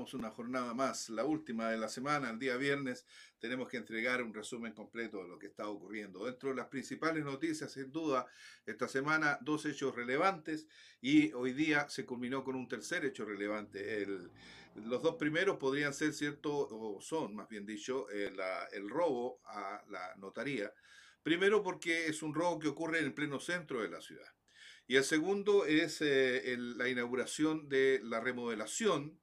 Una 0.00 0.30
jornada 0.30 0.72
más, 0.72 1.10
la 1.10 1.26
última 1.26 1.70
de 1.70 1.76
la 1.76 1.86
semana, 1.86 2.30
el 2.30 2.38
día 2.38 2.56
viernes. 2.56 3.04
Tenemos 3.38 3.68
que 3.68 3.76
entregar 3.76 4.22
un 4.22 4.32
resumen 4.32 4.72
completo 4.72 5.22
de 5.22 5.28
lo 5.28 5.38
que 5.38 5.46
está 5.46 5.68
ocurriendo. 5.68 6.24
Dentro 6.24 6.48
de 6.48 6.56
las 6.56 6.68
principales 6.68 7.22
noticias, 7.22 7.70
sin 7.70 7.92
duda, 7.92 8.26
esta 8.64 8.88
semana 8.88 9.38
dos 9.42 9.66
hechos 9.66 9.94
relevantes 9.94 10.66
y 11.02 11.32
hoy 11.32 11.52
día 11.52 11.86
se 11.90 12.06
culminó 12.06 12.42
con 12.42 12.56
un 12.56 12.66
tercer 12.66 13.04
hecho 13.04 13.26
relevante. 13.26 14.06
los 14.74 15.02
dos 15.02 15.16
primeros 15.16 15.58
podrían 15.58 15.92
ser 15.92 16.14
cierto, 16.14 16.50
o 16.50 16.98
son 17.02 17.34
más 17.34 17.48
bien 17.50 17.66
dicho, 17.66 18.10
eh, 18.10 18.32
el 18.72 18.88
robo 18.88 19.42
a 19.44 19.84
la 19.90 20.14
notaría. 20.16 20.72
Primero 21.22 21.62
porque 21.62 22.06
es 22.06 22.22
un 22.22 22.34
robo 22.34 22.58
que 22.58 22.68
ocurre 22.68 23.00
en 23.00 23.04
el 23.04 23.12
pleno 23.12 23.38
centro 23.38 23.82
de 23.82 23.90
la 23.90 24.00
ciudad. 24.00 24.32
Y 24.86 24.96
el 24.96 25.04
segundo 25.04 25.66
es 25.66 26.00
eh, 26.00 26.56
la 26.58 26.88
inauguración 26.88 27.68
de 27.68 28.00
la 28.02 28.18
remodelación 28.18 29.19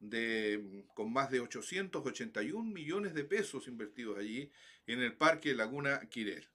de, 0.00 0.84
con 0.94 1.12
más 1.12 1.30
de 1.30 1.40
881 1.40 2.62
millones 2.62 3.14
de 3.14 3.24
pesos 3.24 3.68
invertidos 3.68 4.18
allí 4.18 4.50
en 4.86 5.02
el 5.02 5.14
Parque 5.16 5.54
Laguna 5.54 6.00
Quirel. 6.08 6.48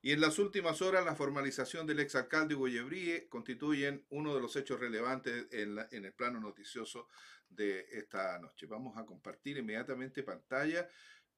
Y 0.00 0.12
en 0.12 0.20
las 0.20 0.38
últimas 0.38 0.80
horas, 0.80 1.04
la 1.04 1.16
formalización 1.16 1.86
del 1.86 1.98
exalcalde 1.98 2.54
Guayebríe 2.54 3.28
constituyen 3.28 4.04
uno 4.10 4.32
de 4.34 4.40
los 4.40 4.54
hechos 4.54 4.78
relevantes 4.78 5.48
en, 5.50 5.76
en, 5.90 6.04
el 6.04 6.12
plano 6.12 6.38
noticioso 6.38 7.08
de 7.48 7.84
esta 7.90 8.38
noche. 8.38 8.66
Vamos 8.66 8.96
a 8.96 9.04
compartir 9.04 9.58
inmediatamente 9.58 10.22
pantalla 10.22 10.86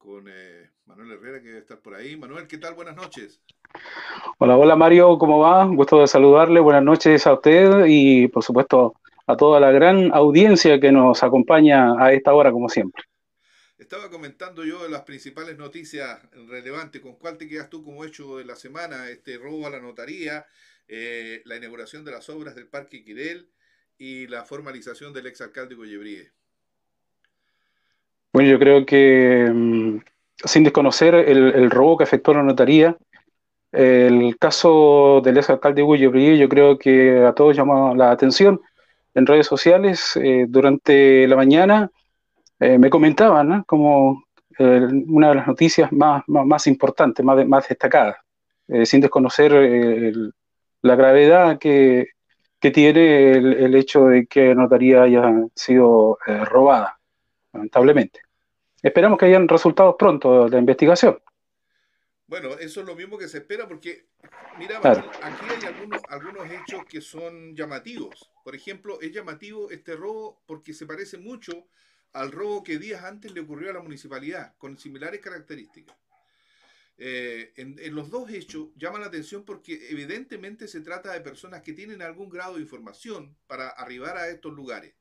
con 0.00 0.24
eh, 0.28 0.70
Manuel 0.86 1.12
Herrera, 1.12 1.40
que 1.40 1.48
debe 1.48 1.60
estar 1.60 1.78
por 1.78 1.94
ahí. 1.94 2.16
Manuel, 2.16 2.46
¿qué 2.46 2.56
tal? 2.56 2.74
Buenas 2.74 2.96
noches. 2.96 3.42
Hola, 4.38 4.56
hola 4.56 4.74
Mario, 4.74 5.18
¿cómo 5.18 5.38
va? 5.38 5.64
Gusto 5.66 6.00
de 6.00 6.06
saludarle. 6.06 6.58
Buenas 6.58 6.82
noches 6.82 7.26
a 7.26 7.34
usted 7.34 7.84
y, 7.86 8.26
por 8.28 8.42
supuesto, 8.42 8.94
a 9.30 9.36
toda 9.36 9.60
la 9.60 9.70
gran 9.70 10.12
audiencia 10.12 10.80
que 10.80 10.92
nos 10.92 11.22
acompaña 11.22 12.02
a 12.02 12.12
esta 12.12 12.34
hora, 12.34 12.50
como 12.50 12.68
siempre. 12.68 13.04
Estaba 13.78 14.10
comentando 14.10 14.64
yo 14.64 14.88
las 14.88 15.02
principales 15.02 15.56
noticias 15.56 16.20
relevantes. 16.48 17.00
¿Con 17.00 17.16
cuál 17.16 17.38
te 17.38 17.48
quedas 17.48 17.70
tú 17.70 17.82
como 17.82 18.04
hecho 18.04 18.36
de 18.36 18.44
la 18.44 18.56
semana? 18.56 19.08
Este 19.08 19.38
robo 19.38 19.66
a 19.66 19.70
la 19.70 19.80
notaría, 19.80 20.44
eh, 20.86 21.40
la 21.46 21.56
inauguración 21.56 22.04
de 22.04 22.10
las 22.12 22.28
obras 22.28 22.54
del 22.54 22.66
Parque 22.66 23.02
Quirel 23.02 23.48
y 23.96 24.26
la 24.26 24.44
formalización 24.44 25.12
del 25.12 25.26
exalcalde 25.26 25.74
Goyebríe. 25.74 26.30
Bueno, 28.32 28.50
yo 28.50 28.58
creo 28.58 28.84
que 28.84 29.50
mm, 29.52 29.98
sin 30.44 30.64
desconocer 30.64 31.14
el, 31.14 31.70
robo 31.70 31.96
que 31.96 32.04
efectuó 32.04 32.34
la 32.34 32.42
notaría, 32.42 32.96
el 33.72 34.36
caso 34.38 35.20
del 35.22 35.38
ex 35.38 35.50
alcalde 35.50 35.82
Hugo 35.82 35.94
yo 35.96 36.48
creo 36.48 36.76
que 36.76 37.24
a 37.24 37.32
todos 37.32 37.56
llamó 37.56 37.94
la 37.94 38.10
atención 38.10 38.60
en 39.14 39.26
redes 39.26 39.46
sociales 39.46 40.16
eh, 40.16 40.46
durante 40.48 41.26
la 41.26 41.36
mañana. 41.36 41.90
Eh, 42.58 42.78
me 42.78 42.90
comentaban 42.90 43.64
como 43.64 44.24
eh, 44.58 44.88
una 45.08 45.30
de 45.30 45.34
las 45.36 45.46
noticias 45.46 45.90
más, 45.92 46.22
más, 46.26 46.66
importantes, 46.66 47.24
más, 47.24 47.46
más 47.46 47.68
destacadas, 47.68 48.16
sin 48.84 49.00
desconocer 49.00 49.52
la 50.82 50.94
gravedad 50.94 51.58
que, 51.58 52.06
que 52.60 52.70
tiene 52.70 53.32
el, 53.32 53.52
el, 53.54 53.74
hecho 53.74 54.04
de 54.06 54.26
que 54.26 54.54
notaría 54.54 55.02
haya 55.02 55.32
sido 55.56 56.18
robada 56.44 57.00
lamentablemente. 57.52 58.20
Esperamos 58.80 59.18
que 59.18 59.26
hayan 59.26 59.48
resultados 59.48 59.96
pronto 59.98 60.44
de 60.44 60.50
la 60.50 60.58
investigación. 60.58 61.18
Bueno, 62.30 62.52
eso 62.60 62.78
es 62.78 62.86
lo 62.86 62.94
mismo 62.94 63.18
que 63.18 63.26
se 63.26 63.38
espera 63.38 63.66
porque, 63.66 64.06
mira, 64.56 64.78
aquí 64.78 65.46
hay 65.48 65.64
algunos, 65.66 66.00
algunos 66.08 66.48
hechos 66.48 66.84
que 66.88 67.00
son 67.00 67.56
llamativos. 67.56 68.30
Por 68.44 68.54
ejemplo, 68.54 69.00
es 69.00 69.10
llamativo 69.10 69.68
este 69.72 69.96
robo 69.96 70.40
porque 70.46 70.72
se 70.72 70.86
parece 70.86 71.18
mucho 71.18 71.66
al 72.12 72.30
robo 72.30 72.62
que 72.62 72.78
días 72.78 73.02
antes 73.02 73.32
le 73.32 73.40
ocurrió 73.40 73.70
a 73.70 73.72
la 73.72 73.82
municipalidad, 73.82 74.54
con 74.58 74.78
similares 74.78 75.20
características. 75.20 75.96
Eh, 76.98 77.52
en, 77.56 77.76
en, 77.80 77.94
los 77.96 78.10
dos 78.10 78.30
hechos 78.30 78.68
llama 78.76 79.00
la 79.00 79.06
atención 79.06 79.44
porque 79.44 79.88
evidentemente 79.90 80.68
se 80.68 80.82
trata 80.82 81.12
de 81.12 81.22
personas 81.22 81.62
que 81.62 81.72
tienen 81.72 82.00
algún 82.00 82.28
grado 82.28 82.54
de 82.54 82.62
información 82.62 83.36
para 83.48 83.70
arribar 83.70 84.16
a 84.16 84.28
estos 84.28 84.52
lugares. 84.52 84.94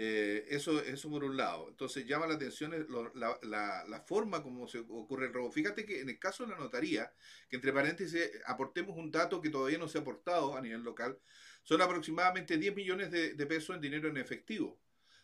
Eh, 0.00 0.46
eso, 0.54 0.80
eso 0.80 1.10
por 1.10 1.24
un 1.24 1.36
lado. 1.36 1.66
Entonces 1.68 2.06
llama 2.06 2.28
la 2.28 2.34
atención 2.34 2.72
la, 3.14 4.04
forma 4.06 4.44
como 4.44 4.68
se 4.68 4.78
ocurre 4.78 5.26
el 5.26 5.32
robo. 5.32 5.50
Fíjate 5.50 5.84
que 5.84 6.00
en 6.00 6.08
el 6.08 6.20
caso 6.20 6.44
de 6.44 6.52
la 6.52 6.56
notaría, 6.56 7.12
que 7.48 7.56
entre 7.56 7.72
paréntesis 7.72 8.30
aportemos 8.46 8.96
un 8.96 9.10
dato 9.10 9.40
que 9.40 9.50
todavía 9.50 9.76
no 9.76 9.88
se 9.88 9.98
ha 9.98 10.02
aportado 10.02 10.56
a 10.56 10.60
nivel 10.60 10.84
local, 10.84 11.18
son 11.64 11.82
aproximadamente 11.82 12.58
10 12.58 12.76
millones 12.76 13.10
de, 13.10 13.46
pesos 13.46 13.74
en 13.74 13.82
dinero 13.82 14.08
en 14.08 14.18
efectivo. 14.18 14.78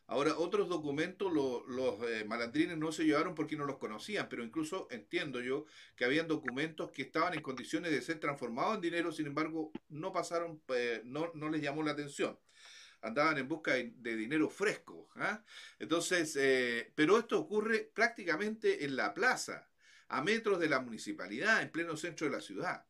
Ahora, 0.09 0.37
otros 0.38 0.69
documentos 0.69 1.32
los 1.32 2.11
eh, 2.11 2.25
malandrines 2.25 2.77
no 2.77 2.91
se 2.91 3.05
llevaron 3.05 3.37
porque 3.37 3.56
no 3.56 3.67
los 3.67 3.79
conocían, 3.79 4.29
pero 4.29 4.43
incluso 4.43 4.88
entiendo 4.91 5.41
yo 5.41 5.67
que 5.94 6.05
habían 6.05 6.27
documentos 6.27 6.91
que 6.91 7.03
estaban 7.03 7.35
en 7.35 7.43
condiciones 7.43 7.93
de 7.93 8.03
ser 8.03 8.19
transformados 8.19 8.75
en 8.75 8.81
dinero, 8.81 9.12
sin 9.12 9.29
embargo, 9.29 9.70
no 9.88 10.12
pasaron, 10.12 10.61
eh, 10.75 11.00
no, 11.05 11.31
no 11.35 11.49
les 11.49 11.62
llamó 11.62 11.85
la 11.85 11.93
atención 11.93 12.37
andaban 13.05 13.39
en 13.39 13.47
busca 13.47 13.75
de, 13.75 14.17
dinero 14.17 14.49
fresco. 14.49 15.11
¿ah? 15.17 15.43
Entonces, 15.79 16.35
eh, 16.37 16.91
pero 16.95 17.19
esto 17.19 17.39
ocurre 17.39 17.91
prácticamente 17.95 18.85
en 18.85 18.97
la 18.97 19.12
plaza, 19.15 19.69
a 20.09 20.23
metros 20.23 20.59
de 20.59 20.69
la 20.69 20.81
municipalidad, 20.81 21.62
en 21.62 21.71
pleno 21.71 21.97
centro 21.97 22.27
de 22.27 22.33
la 22.33 22.41
ciudad. 22.41 22.85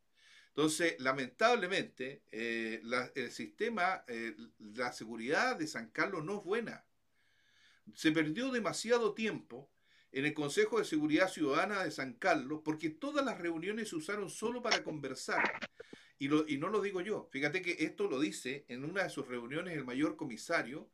Entonces, 0.49 0.94
lamentablemente, 1.00 2.22
eh, 2.31 2.81
el 3.14 3.31
sistema, 3.32 4.05
eh, 4.06 4.37
la 4.58 4.93
seguridad 4.93 5.56
de 5.56 5.66
San 5.66 5.90
Carlos 5.90 6.25
no 6.25 6.38
es 6.38 6.44
buena. 6.44 6.84
Se 7.93 8.12
perdió 8.12 8.50
demasiado 8.52 9.14
tiempo 9.14 9.69
en 10.12 10.26
el 10.26 10.32
Consejo 10.32 10.78
de 10.78 10.84
Seguridad 10.84 11.28
Ciudadana 11.28 11.82
de 11.82 11.90
San 11.90 12.14
Carlos 12.14 12.61
porque 12.64 12.88
todas 12.88 13.25
las 13.26 13.38
reuniones 13.38 13.88
se 13.88 13.96
usaron 13.96 14.31
solo 14.31 14.62
para 14.62 14.84
conversar. 14.84 15.43
Y, 16.19 16.28
no 16.28 16.69
lo 16.69 16.81
digo 16.81 17.00
yo. 17.00 17.28
Fíjate 17.31 17.61
que 17.61 17.76
esto 17.81 18.08
lo 18.08 18.20
dice 18.20 18.64
en 18.69 18.84
una 18.84 19.05
de 19.05 19.11
sus 19.11 19.26
reuniones 19.26 19.75
el 19.75 19.84
mayor 19.84 20.16
comisario, 20.16 20.88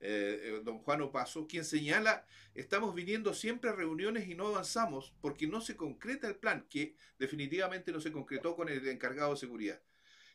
eh, 0.00 0.40
eh, 0.42 0.60
don 0.62 0.78
Juan 0.80 1.00
Opaso, 1.00 1.46
quien 1.46 1.64
señala, 1.64 2.26
estamos 2.54 2.94
viniendo 2.94 3.32
siempre 3.32 3.70
a 3.70 3.72
reuniones 3.72 4.28
y 4.28 4.34
no 4.34 4.48
avanzamos 4.48 5.14
porque 5.22 5.46
no 5.46 5.62
se 5.62 5.76
concreta 5.76 6.28
el 6.28 6.36
plan, 6.36 6.66
que 6.68 6.94
definitivamente 7.18 7.90
no 7.90 8.00
se 8.00 8.12
concretó 8.12 8.54
con 8.54 8.68
el 8.68 8.86
encargado 8.88 9.30
de 9.30 9.38
seguridad, 9.38 9.80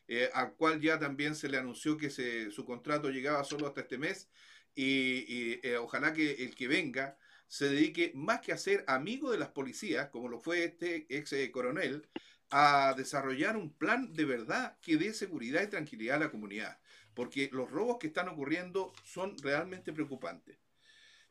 eh, 0.08 0.28
al 0.34 0.54
cual 0.54 0.80
ya 0.80 0.98
también 0.98 1.36
se 1.36 1.48
le 1.48 1.58
anunció 1.58 1.96
que 1.96 2.10
su 2.10 2.64
contrato 2.64 3.10
llegaba 3.10 3.44
solo 3.44 3.68
hasta 3.68 3.82
este 3.82 3.98
mes 3.98 4.28
y, 4.74 5.60
ojalá 5.76 6.12
que 6.12 6.44
el 6.44 6.56
que 6.56 6.66
venga 6.66 7.16
se 7.46 7.68
dedique 7.68 8.10
más 8.14 8.40
que 8.40 8.52
a 8.52 8.58
ser 8.58 8.82
amigo 8.88 9.30
de 9.30 9.38
las 9.38 9.50
policías, 9.50 10.08
como 10.08 10.28
lo 10.28 10.40
fue 10.40 10.64
este 10.64 11.06
ex 11.08 11.32
coronel, 11.52 12.08
a 12.52 12.94
desarrollar 12.94 13.56
un 13.56 13.70
plan 13.70 14.12
de 14.12 14.26
verdad 14.26 14.76
que 14.82 14.98
dé 14.98 15.14
seguridad 15.14 15.62
y 15.62 15.68
tranquilidad 15.68 16.16
a 16.16 16.26
la 16.26 16.30
comunidad, 16.30 16.76
porque 17.14 17.48
los 17.50 17.70
robos 17.70 17.96
que 17.98 18.08
están 18.08 18.28
ocurriendo 18.28 18.92
son 19.04 19.34
realmente 19.42 19.92
preocupantes. 19.92 20.58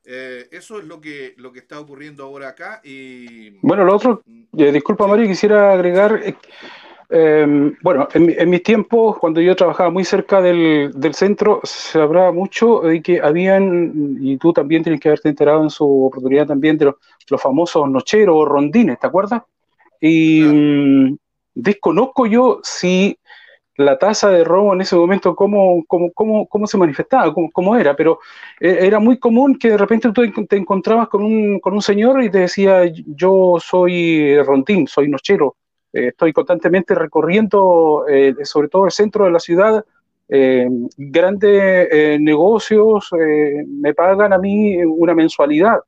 Eh, 0.04 0.48
eso 0.52 0.80
es 0.80 0.86
lo 0.86 1.00
que, 1.00 1.36
lo 1.38 1.52
que 1.52 1.60
está 1.60 1.80
ocurriendo 1.80 2.24
ahora 2.24 2.50
acá. 2.50 2.82
Y... 2.84 3.52
Bueno, 3.62 3.84
lo 3.86 3.96
otro, 3.96 4.24
mm. 4.26 4.60
eh, 4.60 4.72
disculpa 4.72 5.06
Mario, 5.06 5.28
quisiera 5.28 5.74
agregar, 5.74 6.20
eh, 6.24 6.36
em, 7.10 7.76
bueno, 7.84 8.08
en, 8.16 8.50
mis 8.50 8.64
tiempos, 8.64 9.20
cuando 9.20 9.42
yo 9.42 9.56
trabajaba 9.56 9.92
muy 9.92 10.04
cerca 10.04 10.42
del, 10.42 10.92
del, 10.96 11.14
centro, 11.14 11.62
se 11.64 12.00
hablaba 12.02 12.32
mucho 12.32 12.80
de 12.80 13.00
que 13.04 13.22
habían, 13.22 14.18
y 14.20 14.38
tú 14.38 14.52
también 14.54 14.82
tienes 14.82 15.00
que 15.00 15.10
haberte 15.10 15.30
enterado 15.30 15.62
en 15.62 15.70
su 15.70 16.06
oportunidad 16.06 16.48
también, 16.48 16.80
de 16.80 16.86
los, 16.86 16.96
los 17.30 17.40
famosos 17.40 17.88
nocheros 17.88 18.36
o 18.36 18.46
rondines, 18.46 19.00
¿te 19.00 19.06
acuerdas? 19.06 19.44
Y 20.01 20.42
mm, 20.42 21.18
desconozco 21.53 22.25
yo 22.25 22.59
si 22.63 23.18
la 23.77 23.98
tasa 23.98 24.30
de 24.30 24.44
robo 24.44 24.74
en 24.74 24.81
ese 24.81 24.95
momento, 24.95 25.36
cómo, 25.36 25.83
cómo, 25.88 26.12
cómo, 26.12 26.48
cómo 26.48 26.68
se 26.68 26.77
manifestaba, 26.77 27.33
cómo, 27.33 27.50
cómo, 27.51 27.75
era, 27.75 27.95
pero 27.95 28.19
eh, 28.59 28.80
era 28.81 29.00
muy 29.00 29.18
común 29.18 29.57
que 29.57 29.69
de 29.69 29.77
repente 29.77 30.12
tú 30.12 30.45
te 30.45 30.57
encontrabas 30.57 31.07
con 31.07 31.24
un, 31.24 31.59
con 31.59 31.74
un 31.74 31.81
señor 31.81 32.21
y 32.24 32.30
te 32.30 32.39
decía, 32.39 32.83
yo 33.07 33.57
soy 33.59 34.38
rondín, 34.44 34.88
soy 34.88 35.07
nochero, 35.09 35.56
eh, 35.94 36.07
estoy 36.07 36.33
constantemente 36.33 36.95
recorriendo, 36.95 38.06
eh, 38.09 38.36
sobre 38.44 38.68
todo 38.68 38.86
el 38.86 38.92
centro 38.92 39.25
de 39.25 39.31
la 39.31 39.39
ciudad, 39.39 39.86
grandes 40.98 42.21
negocios, 42.21 43.09
me 43.68 43.94
pagan 43.94 44.31
a 44.31 44.38
mí 44.38 44.81
una 44.86 45.13
mensualidad. 45.13 45.81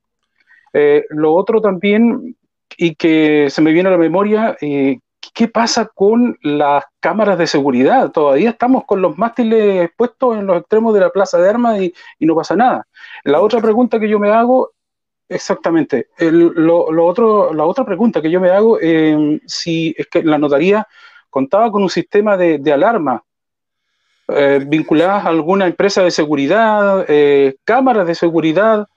lo 1.12 1.34
otro 1.34 1.62
también 1.62 2.36
y 2.78 2.96
que 2.96 3.50
se 3.50 3.62
me 3.62 3.72
viene 3.72 3.90
a 3.90 3.94
la 3.94 3.98
memoria, 3.98 4.58
eh, 4.62 5.00
¿qué 5.34 5.48
pasa 5.48 5.90
con 5.94 6.38
las 6.42 6.84
cámaras 7.00 7.38
de 7.38 7.48
seguridad? 7.48 8.12
Todavía 8.12 8.52
estamos 8.52 8.86
con 8.86 9.02
los 9.02 9.18
mástiles 9.18 9.90
puestos 9.98 10.38
en 10.38 10.46
los 10.46 10.60
extremos 10.60 10.94
de 10.94 11.00
la 11.00 11.10
plaza 11.10 11.38
de 11.38 11.50
armas 11.50 11.82
y, 11.82 11.94
no 12.20 12.36
pasa 12.36 12.56
nada. 12.56 12.88
La 13.24 13.42
otra 13.42 13.62
pregunta 13.62 14.00
que 14.00 14.10
yo 14.10 14.20
me 14.20 14.30
hago, 14.30 14.72
exactamente, 15.30 16.08
lo, 16.20 17.06
otro, 17.06 17.54
la 17.54 17.66
otra 17.66 17.86
pregunta 17.86 18.22
que 18.22 18.32
yo 18.32 18.40
me 18.40 18.50
hago, 18.50 18.80
eh, 18.82 19.40
si 19.46 19.96
es 19.98 20.08
que 20.08 20.24
la 20.24 20.38
notaría 20.38 20.88
contaba 21.34 21.72
con 21.72 21.82
un 21.82 21.90
sistema 21.90 22.38
de, 22.38 22.72
alarma 22.72 23.24
eh, 24.28 24.64
vinculadas 24.66 25.26
a 25.26 25.30
alguna 25.30 25.66
empresa 25.66 26.04
de 26.04 26.12
seguridad, 26.12 27.06
eh, 27.08 27.56
cámaras 27.66 28.06
de 28.06 28.14
seguridad. 28.14 28.88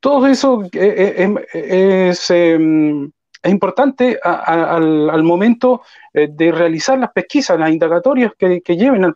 Todo 0.00 0.26
eso 0.26 0.62
es, 0.72 2.30
em, 2.30 3.10
importante 3.44 4.18
al, 4.22 5.22
momento 5.22 5.82
de 6.12 6.52
realizar 6.52 6.98
las 6.98 7.12
pesquisas, 7.12 7.58
las 7.58 7.70
indagatorias 7.70 8.32
que, 8.38 8.60
lleven 8.76 9.04
al 9.04 9.14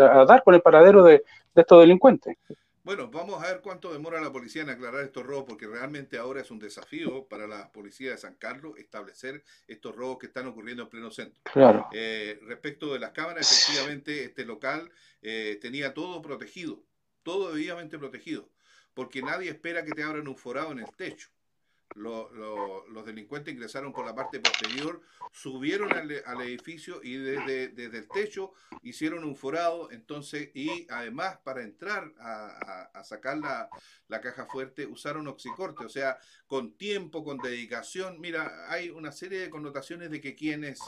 a 0.00 0.24
dar 0.24 0.42
con 0.44 0.54
el 0.54 0.62
paradero 0.62 1.02
de 1.02 1.22
estos 1.54 1.80
delincuentes. 1.80 2.36
Bueno, 2.84 3.08
vamos 3.10 3.42
a 3.42 3.46
ver 3.46 3.62
cuánto 3.62 3.90
demora 3.90 4.20
la 4.20 4.30
policía 4.30 4.60
en 4.60 4.68
aclarar 4.68 5.04
estos 5.04 5.24
robos, 5.24 5.46
porque 5.48 5.66
realmente 5.66 6.18
ahora 6.18 6.42
es 6.42 6.50
un 6.50 6.58
desafío 6.58 7.26
para 7.26 7.46
la 7.46 7.72
policía 7.72 8.10
de 8.10 8.18
San 8.18 8.34
Carlos 8.34 8.76
establecer 8.76 9.42
estos 9.66 9.96
robos 9.96 10.18
que 10.18 10.26
están 10.26 10.46
ocurriendo 10.48 10.82
en 10.82 10.90
pleno 10.90 11.10
centro. 11.10 11.40
Claro. 11.50 11.88
Eh, 11.92 12.38
respecto 12.42 12.92
de 12.92 12.98
las 12.98 13.12
cámaras, 13.12 13.50
efectivamente, 13.50 14.24
este 14.24 14.44
local 14.44 14.90
eh, 15.22 15.58
tenía 15.62 15.94
todo 15.94 16.20
protegido, 16.20 16.82
todo 17.22 17.54
debidamente 17.54 17.98
protegido, 17.98 18.50
porque 18.94 19.22
nadie 19.22 19.50
espera 19.50 19.84
que 19.84 19.92
te 19.92 20.02
abran 20.02 20.28
un 20.28 20.36
forado 20.36 20.72
en 20.72 20.78
el 20.80 20.96
techo 20.96 21.28
los 21.94 23.06
delincuentes 23.06 23.54
ingresaron 23.54 23.92
por 23.92 24.04
la 24.04 24.14
parte 24.14 24.40
posterior, 24.40 25.00
subieron 25.32 25.92
al, 25.92 26.40
edificio 26.42 27.00
y 27.02 27.16
desde, 27.16 27.68
desde, 27.68 27.98
el 27.98 28.08
techo 28.08 28.52
hicieron 28.82 29.24
un 29.24 29.36
forado, 29.36 29.90
entonces, 29.92 30.50
y 30.54 30.86
además 30.90 31.38
para 31.44 31.62
entrar 31.62 32.12
a, 32.18 33.02
sacar 33.04 33.38
la, 33.38 33.68
la, 34.08 34.20
caja 34.20 34.46
fuerte 34.46 34.86
usaron 34.86 35.28
oxicorte, 35.28 35.84
o 35.84 35.88
sea, 35.88 36.18
con 36.46 36.76
tiempo, 36.76 37.22
con 37.22 37.38
dedicación. 37.38 38.20
Mira, 38.20 38.66
hay 38.68 38.90
una 38.90 39.12
serie 39.12 39.40
de 39.40 39.50
connotaciones 39.50 40.10
de 40.10 40.20
que 40.20 40.34
quienes, 40.34 40.80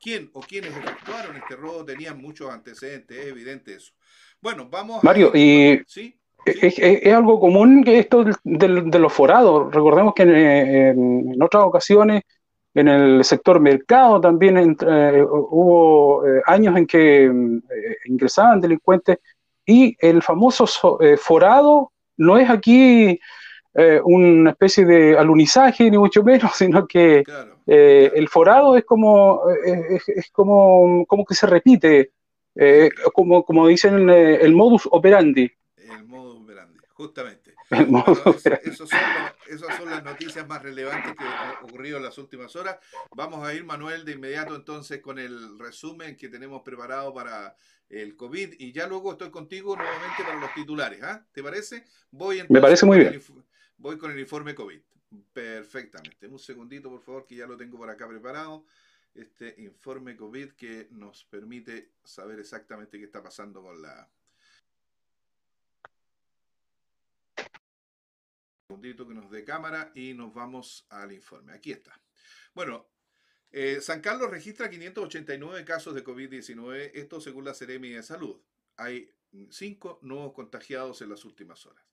quién 0.00 0.30
o 0.32 0.40
quienes 0.40 0.76
efectuaron 0.76 1.36
este 1.36 1.56
robo 1.56 1.84
tenían 1.84 2.18
muchos 2.18 2.50
antecedentes, 2.50 3.18
es 3.18 3.26
evidente 3.26 3.74
eso. 3.74 3.92
Bueno, 4.40 4.68
vamos 4.70 5.04
Mario, 5.04 5.32
y... 5.34 5.82
¿Sí? 5.86 6.19
Es, 6.44 7.12
algo 7.12 7.38
común 7.38 7.84
que 7.84 7.98
esto 7.98 8.24
de, 8.44 8.68
los 8.98 9.12
forados. 9.12 9.72
Recordemos 9.72 10.14
que 10.14 10.22
en, 10.22 11.42
otras 11.42 11.64
ocasiones, 11.64 12.22
en 12.74 12.88
el 12.88 13.24
sector 13.24 13.60
mercado 13.60 14.20
también 14.20 14.76
eh, 14.80 15.24
hubo 15.28 16.26
eh, 16.26 16.40
años 16.46 16.76
en 16.76 16.86
que 16.86 17.24
eh, 17.24 17.30
ingresaban 18.06 18.60
delincuentes 18.60 19.18
y 19.66 19.96
el 20.00 20.22
famoso 20.22 20.66
forado 21.18 21.92
no 22.16 22.38
es 22.38 22.48
aquí 22.48 23.20
una 24.04 24.50
especie 24.50 24.84
de 24.84 25.16
alunizaje, 25.16 25.88
ni 25.90 25.96
mucho 25.96 26.24
menos, 26.24 26.52
sino 26.56 26.88
que 26.88 27.22
el 27.66 28.28
forado 28.28 28.76
es 28.76 28.84
como, 28.84 29.42
es, 29.64 30.30
como, 30.32 31.06
como 31.06 31.24
que 31.24 31.34
se 31.36 31.46
repite, 31.46 32.10
como, 33.12 33.44
como 33.44 33.68
dicen 33.68 34.10
el 34.10 34.54
modus 34.54 34.88
operandi. 34.90 35.52
Justamente. 37.00 37.54
esas 39.46 39.76
son 39.78 39.88
las 39.88 40.04
noticias 40.04 40.46
más 40.46 40.62
relevantes 40.62 41.16
que 41.16 41.24
han 41.24 41.64
ocurrido 41.64 41.96
en 41.96 42.02
las 42.02 42.18
últimas 42.18 42.54
horas. 42.56 42.76
Vamos 43.16 43.42
a 43.42 43.54
ir, 43.54 43.64
Manuel, 43.64 44.04
de 44.04 44.12
inmediato 44.12 44.54
entonces 44.54 45.00
con 45.00 45.18
el 45.18 45.58
resumen 45.58 46.14
que 46.14 46.28
tenemos 46.28 46.60
preparado 46.60 47.14
para 47.14 47.56
el 47.88 48.16
COVID 48.16 48.52
y 48.58 48.70
ya 48.72 48.86
luego 48.86 49.12
estoy 49.12 49.30
contigo 49.30 49.74
nuevamente 49.76 50.22
para 50.22 50.38
los 50.38 50.52
titulares. 50.52 51.02
¿ah? 51.02 51.26
¿Te 51.32 51.42
parece? 51.42 51.86
Voy 52.10 52.44
Me 52.50 52.60
parece 52.60 52.84
muy 52.84 52.98
bien. 52.98 53.18
voy 53.78 53.96
con 53.96 54.10
el 54.10 54.20
informe 54.20 54.54
COVID. 54.54 54.82
Perfectamente. 55.32 56.26
Un 56.26 56.38
segundito, 56.38 56.90
por 56.90 57.00
favor, 57.00 57.24
que 57.24 57.36
ya 57.36 57.46
lo 57.46 57.56
tengo 57.56 57.78
por 57.78 57.88
acá 57.88 58.06
preparado. 58.06 58.66
Este 59.14 59.54
informe 59.56 60.18
COVID 60.18 60.50
que 60.50 60.88
nos 60.90 61.24
permite 61.24 61.92
saber 62.04 62.40
exactamente 62.40 62.98
qué 62.98 63.04
está 63.04 63.22
pasando 63.22 63.62
con 63.62 63.80
la, 63.80 64.06
segundito 68.70 69.08
que 69.08 69.14
nos 69.14 69.28
dé 69.32 69.42
cámara 69.42 69.90
y 69.96 70.14
nos 70.14 70.32
vamos 70.32 70.86
al 70.90 71.10
informe. 71.10 71.52
Aquí 71.52 71.72
está. 71.72 72.00
Bueno, 72.54 72.86
eh, 73.50 73.80
San 73.80 74.00
Carlos 74.00 74.30
registra 74.30 74.70
589 74.70 75.64
casos 75.64 75.92
de 75.92 76.04
COVID-19, 76.04 76.92
esto 76.94 77.20
según 77.20 77.44
la 77.44 77.52
Seremi 77.52 77.88
de 77.88 78.04
Salud. 78.04 78.40
Hay 78.76 79.12
cinco 79.50 79.98
nuevos 80.02 80.34
contagiados 80.34 81.02
en 81.02 81.08
las 81.08 81.24
últimas 81.24 81.66
horas. 81.66 81.84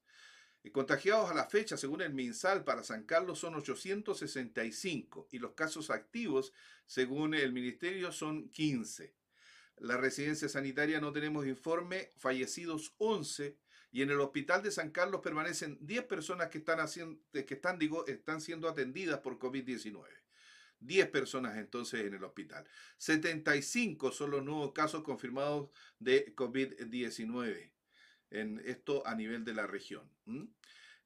Y 0.62 0.70
contagiados 0.70 1.32
a 1.32 1.34
la 1.34 1.46
fecha, 1.46 1.78
según 1.78 2.02
el 2.02 2.14
MinSal, 2.14 2.64
para 2.64 2.84
San 2.84 3.06
Carlos 3.06 3.40
son 3.40 3.56
865 3.56 5.30
y 5.32 5.40
los 5.40 5.54
casos 5.54 5.90
activos, 5.90 6.54
según 6.86 7.34
el 7.34 7.54
ministerio, 7.54 8.12
son 8.12 8.50
15. 8.50 9.16
La 9.78 9.98
residencia 9.98 10.48
sanitaria 10.48 11.02
no 11.02 11.12
tenemos 11.12 11.48
informe, 11.48 12.12
fallecidos 12.18 12.94
11 13.00 13.58
y 13.98 14.04
en 14.04 14.12
el 14.12 14.20
hospital 14.20 14.62
de 14.62 14.70
San 14.70 14.92
Carlos 14.92 15.22
permanecen 15.24 15.80
10 15.82 16.04
personas 16.04 16.50
que 16.50 16.60
están, 16.60 16.80
haciendo, 16.80 17.20
que 17.32 17.56
están, 17.56 17.80
digo, 17.80 18.06
están 18.06 18.42
siendo 18.42 18.70
atendidas 18.70 19.22
por 19.22 19.40
COVID-19. 19.40 20.04
10 20.80 21.08
personas 21.10 21.58
entonces 21.58 22.02
en 22.06 22.14
el 22.14 22.24
hospital. 22.24 22.64
75 23.00 24.12
son 24.12 24.30
los 24.30 24.44
nuevos 24.44 24.72
casos 24.72 25.02
confirmados 25.02 25.72
de 25.98 26.36
COVID-19. 26.36 27.72
En 28.30 28.62
esto 28.66 29.02
a 29.08 29.16
nivel 29.16 29.44
de 29.44 29.56
la 29.56 29.66
región. 29.66 30.08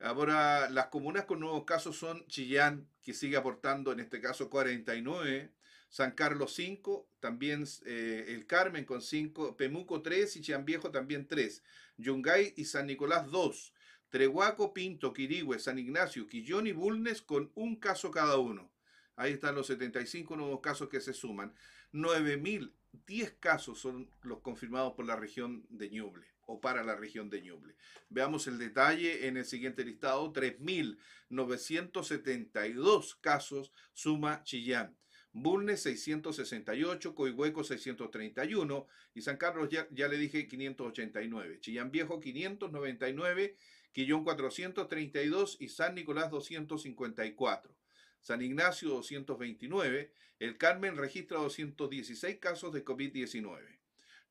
Ahora, 0.01 0.69
las 0.69 0.88
comunas 0.88 1.24
con 1.24 1.39
nuevos 1.39 1.63
casos 1.63 1.95
son 1.95 2.27
Chillán, 2.27 2.89
que 3.01 3.13
sigue 3.13 3.38
aportando 3.38 3.93
en 3.93 4.01
este 4.01 4.19
caso 4.19 4.50
49, 4.50 5.53
San 5.91 6.12
Carlos 6.12 6.53
5, 6.55 7.07
también 7.19 7.65
eh, 7.86 8.25
el 8.29 8.48
Carmen 8.48 8.86
con 8.86 9.01
5, 9.01 9.57
Pemuco 9.57 10.01
3 10.01 10.38
y 10.38 10.41
Chiambiejo 10.41 10.89
también 10.89 11.27
3. 11.27 11.62
Yungay 11.98 12.53
y 12.55 12.63
San 12.63 12.88
Nicolás 12.88 13.29
2, 13.29 13.74
Trehuaco, 14.10 14.74
Pinto, 14.74 15.12
Quirigüe, 15.12 15.60
San 15.60 15.77
Ignacio, 15.77 16.27
Quillón 16.27 16.67
y 16.67 16.71
Bulnes 16.71 17.21
con 17.21 17.51
un 17.55 17.75
caso 17.75 18.10
cada 18.10 18.38
uno. 18.38 18.71
Ahí 19.17 19.33
están 19.33 19.53
los 19.53 19.67
75 19.67 20.38
nuevos 20.38 20.62
casos 20.62 20.88
que 20.88 21.01
se 21.01 21.12
suman. 21.12 21.53
9.010 21.91 23.36
casos 23.41 23.77
son 23.77 24.10
los 24.21 24.39
confirmados 24.39 24.93
por 24.93 25.05
la 25.05 25.17
región 25.17 25.65
de 25.69 25.89
Ñuble 25.89 26.25
o 26.45 26.62
para 26.62 26.86
la 26.86 26.95
región 26.95 27.29
de 27.29 27.41
Ñuble. 27.41 27.75
Veamos 28.07 28.48
el 28.48 28.57
detalle 28.57 29.27
en 29.27 29.36
el 29.36 29.43
siguiente 29.43 29.83
listado. 29.83 30.31
3.972 30.31 33.17
casos 33.19 33.74
suma 33.93 34.41
Chillán. 34.45 34.95
Bulnes 35.33 35.81
668, 35.83 37.15
Coihueco 37.15 37.63
631 37.63 38.88
y 39.13 39.21
San 39.21 39.38
Carlos 39.38 39.69
ya, 39.69 39.88
ya 39.91 40.09
le 40.09 40.17
dije 40.17 40.47
589, 40.47 41.59
Chillán 41.61 41.89
Viejo 41.89 42.19
599, 42.19 43.55
Quillón 43.93 44.23
432 44.23 45.57
y 45.59 45.69
San 45.69 45.95
Nicolás 45.95 46.29
254. 46.29 47.73
San 48.19 48.41
Ignacio 48.41 48.89
229, 48.89 50.11
El 50.39 50.57
Carmen 50.57 50.97
registra 50.97 51.38
216 51.38 52.38
casos 52.38 52.73
de 52.73 52.83
COVID-19. 52.83 53.79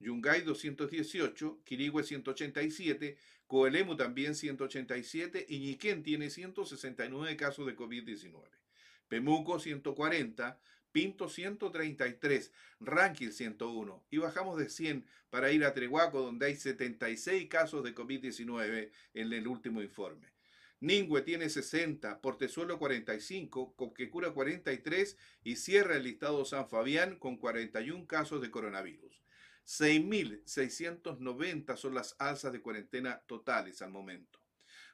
Yungay 0.01 0.43
218, 0.43 1.61
Quirigüe 1.65 2.03
187, 2.03 3.17
Coelemu 3.47 3.97
también 3.97 4.35
187 4.35 5.47
y 5.49 5.59
Ñiquén 5.61 6.03
tiene 6.03 6.31
169 6.31 7.37
casos 7.37 7.67
de 7.67 7.77
COVID-19. 7.77 8.43
Pemuco 9.09 9.59
140, 9.59 10.61
Pinto 10.93 11.29
133, 11.29 12.53
Rankin 12.81 13.33
101 13.33 14.05
y 14.11 14.19
bajamos 14.19 14.59
de 14.59 14.69
100 14.69 15.07
para 15.31 15.53
ir 15.53 15.65
a 15.65 15.73
Trehuaco 15.73 16.21
donde 16.21 16.47
hay 16.47 16.57
76 16.57 17.49
casos 17.49 17.85
de 17.85 17.95
COVID-19 17.95 18.91
en 19.15 19.33
el 19.33 19.47
último 19.47 19.83
informe. 19.83 20.33
Ningüe 20.81 21.23
tiene 21.23 21.49
60, 21.51 22.21
Portezuelo 22.21 22.79
45, 22.79 23.75
Coquecura 23.77 24.33
43 24.33 25.17
y 25.45 25.57
cierra 25.57 25.97
el 25.97 26.05
listado 26.05 26.45
San 26.45 26.69
Fabián 26.69 27.19
con 27.19 27.37
41 27.37 28.07
casos 28.07 28.41
de 28.41 28.51
coronavirus. 28.51 29.21
6.690 29.67 31.77
son 31.77 31.95
las 31.95 32.17
alzas 32.19 32.53
de 32.53 32.63
cuarentena 32.63 33.21
totales 33.27 33.83
al 33.83 33.91
momento. 33.91 34.40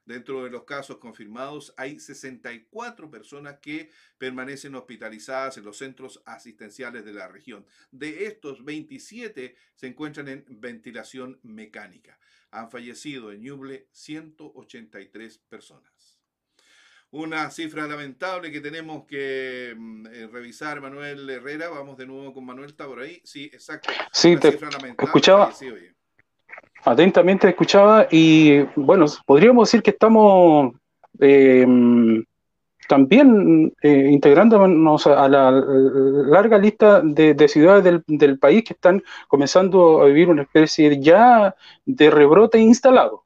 Dentro 0.06 0.44
de 0.44 0.50
los 0.50 0.62
casos 0.62 0.98
confirmados 0.98 1.74
hay 1.76 1.98
64 1.98 3.10
personas 3.10 3.58
que 3.58 3.90
permanecen 4.18 4.76
hospitalizadas 4.76 5.58
en 5.58 5.64
los 5.64 5.78
centros 5.78 6.22
asistenciales 6.24 7.04
de 7.04 7.12
la 7.12 7.26
región. 7.26 7.66
De 7.90 8.26
estos, 8.26 8.64
27 8.64 9.56
se 9.74 9.86
encuentran 9.88 10.28
en 10.28 10.44
ventilación 10.48 11.40
mecánica. 11.42 12.20
Han 12.52 12.70
fallecido 12.70 13.32
en 13.32 13.40
Ñuble 13.40 13.88
183 13.90 15.38
personas. 15.38 16.20
Una 17.10 17.50
cifra 17.50 17.86
lamentable 17.88 18.52
que 18.52 18.60
tenemos 18.60 19.06
que 19.06 19.74
mm, 19.76 20.06
eh, 20.06 20.28
revisar, 20.28 20.80
Manuel 20.80 21.28
Herrera. 21.28 21.68
Vamos 21.68 21.96
de 21.96 22.06
nuevo 22.06 22.32
con 22.32 22.44
Manuel, 22.44 22.70
¿está 22.70 22.86
por 22.86 23.00
ahí? 23.00 23.20
Sí, 23.24 23.50
exacto. 23.52 23.90
Sí, 24.12 24.36
te 24.36 24.58
escuchaba. 24.98 25.52
Atentamente 26.84 27.48
escuchaba 27.48 28.06
y 28.10 28.62
bueno, 28.76 29.06
podríamos 29.26 29.68
decir 29.68 29.82
que 29.82 29.90
estamos 29.90 30.72
eh, 31.18 31.66
también 32.86 33.74
eh, 33.82 34.08
integrándonos 34.10 35.06
a 35.06 35.28
la 35.28 35.50
larga 35.50 36.58
lista 36.58 37.00
de, 37.02 37.48
ciudades 37.48 38.02
del, 38.06 38.38
país 38.38 38.62
que 38.64 38.74
están 38.74 39.02
comenzando 39.28 40.02
a 40.02 40.06
vivir 40.06 40.28
una 40.28 40.42
especie 40.42 41.00
ya 41.00 41.54
de 41.84 42.10
rebrote 42.10 42.58
instalado. 42.58 43.24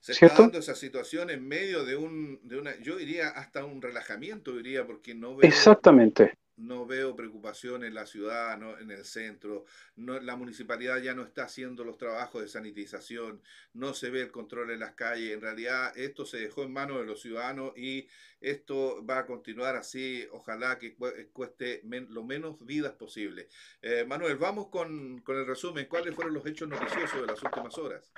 Se 0.00 0.12
está 0.12 0.42
dando 0.42 0.58
esa 0.58 0.76
situación 0.76 1.30
en 1.30 1.48
medio 1.48 1.84
de, 1.84 1.96
un, 1.96 2.38
de 2.44 2.60
una, 2.60 2.78
yo 2.80 2.96
diría 2.96 3.30
hasta 3.30 3.64
un 3.64 3.82
relajamiento, 3.82 4.52
diría, 4.52 4.86
porque 4.86 5.16
no 5.16 5.36
veo, 5.36 5.48
Exactamente 5.48 6.34
no 6.56 6.86
veo 6.86 7.14
preocupación 7.14 7.84
en 7.84 7.94
la 7.94 8.06
ciudad, 8.06 8.58
en 8.80 8.90
el 8.90 9.04
centro, 9.04 9.64
no, 9.96 10.18
la 10.20 10.36
municipalidad 10.36 10.98
ya 10.98 11.14
no 11.14 11.22
está 11.22 11.44
haciendo 11.44 11.84
los 11.84 11.98
trabajos 11.98 12.42
de 12.42 12.48
sanitización, 12.48 13.42
no 13.74 13.94
se 13.94 14.10
ve 14.10 14.22
el 14.22 14.30
control 14.30 14.70
en 14.70 14.80
las 14.80 14.94
calles, 14.94 15.32
en 15.32 15.40
realidad 15.40 15.96
esto 15.96 16.24
se 16.24 16.38
dejó 16.38 16.62
en 16.62 16.72
manos 16.72 16.98
de 16.98 17.06
los 17.06 17.20
ciudadanos 17.20 17.72
y 17.76 18.08
esto 18.40 19.04
va 19.04 19.20
a 19.20 19.26
continuar 19.26 19.76
así, 19.76 20.26
ojalá 20.32 20.78
que 20.78 20.94
cueste 21.32 21.82
lo 22.08 22.24
menos 22.24 22.56
vidas 22.64 22.92
posible. 22.94 23.48
Eh, 23.82 24.04
Manuel, 24.06 24.36
vamos 24.36 24.68
con, 24.68 25.20
con 25.20 25.36
el 25.36 25.46
resumen, 25.46 25.86
¿cuáles 25.86 26.14
fueron 26.14 26.34
los 26.34 26.46
hechos 26.46 26.68
noticiosos 26.68 27.20
de 27.20 27.26
las 27.26 27.42
últimas 27.42 27.76
horas? 27.78 28.10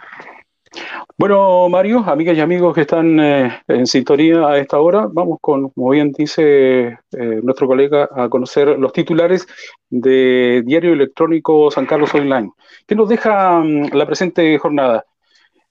Bueno, 1.17 1.69
Mario, 1.69 2.05
amigas 2.07 2.37
y 2.37 2.41
amigos 2.41 2.75
que 2.75 2.83
están 2.83 3.19
eh, 3.21 3.63
en 3.67 3.87
sintonía 3.87 4.47
a 4.47 4.59
esta 4.59 4.79
hora, 4.79 5.09
vamos 5.11 5.39
con, 5.41 5.71
como 5.71 5.91
bien 5.91 6.13
dice 6.13 6.99
eh, 7.13 7.41
nuestro 7.43 7.67
colega, 7.67 8.09
a 8.15 8.29
conocer 8.29 8.79
los 8.79 8.93
titulares 8.93 9.47
de 9.91 10.63
Diario 10.65 10.93
Electrónico 10.93 11.71
San 11.71 11.87
Carlos 11.87 12.15
Online, 12.15 12.51
que 12.87 12.95
nos 12.95 13.09
deja 13.09 13.61
mm, 13.61 13.91
la 13.93 14.07
presente 14.07 14.59
jornada. 14.59 15.05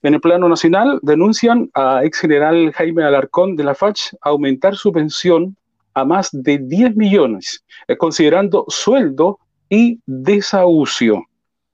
En 0.02 0.14
el 0.14 0.20
plano 0.20 0.48
nacional 0.48 1.00
denuncian 1.02 1.70
a 1.74 2.04
ex 2.04 2.20
general 2.20 2.72
Jaime 2.72 3.02
Alarcón 3.02 3.56
de 3.56 3.64
la 3.64 3.74
FACH 3.74 4.14
aumentar 4.20 4.76
su 4.76 4.92
pensión 4.92 5.56
a 5.94 6.04
más 6.04 6.30
de 6.32 6.58
10 6.58 6.94
millones, 6.94 7.64
eh, 7.88 7.96
considerando 7.96 8.64
sueldo 8.68 9.38
y 9.68 9.98
desahucio. 10.06 11.27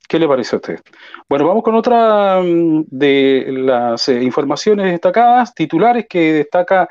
¿Qué 0.09 0.19
le 0.19 0.29
parece 0.29 0.57
a 0.57 0.59
usted? 0.59 0.81
Bueno, 1.29 1.47
vamos 1.47 1.63
con 1.63 1.75
otra 1.75 2.41
mm, 2.43 2.85
de 2.89 3.47
las 3.49 4.09
eh, 4.09 4.23
informaciones 4.23 4.91
destacadas, 4.93 5.55
titulares 5.55 6.07
que 6.09 6.33
destaca 6.33 6.89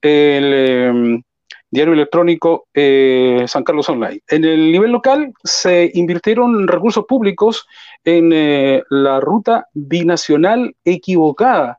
el 0.00 0.52
em, 0.54 1.22
diario 1.70 1.94
electrónico 1.94 2.66
eh, 2.74 3.44
San 3.46 3.64
Carlos 3.64 3.88
Online. 3.88 4.20
En 4.28 4.44
el 4.44 4.70
nivel 4.70 4.92
local 4.92 5.32
se 5.42 5.90
invirtieron 5.94 6.68
recursos 6.68 7.06
públicos 7.06 7.66
en 8.04 8.30
eh, 8.32 8.82
la 8.90 9.20
ruta 9.20 9.66
binacional 9.72 10.74
equivocada 10.84 11.78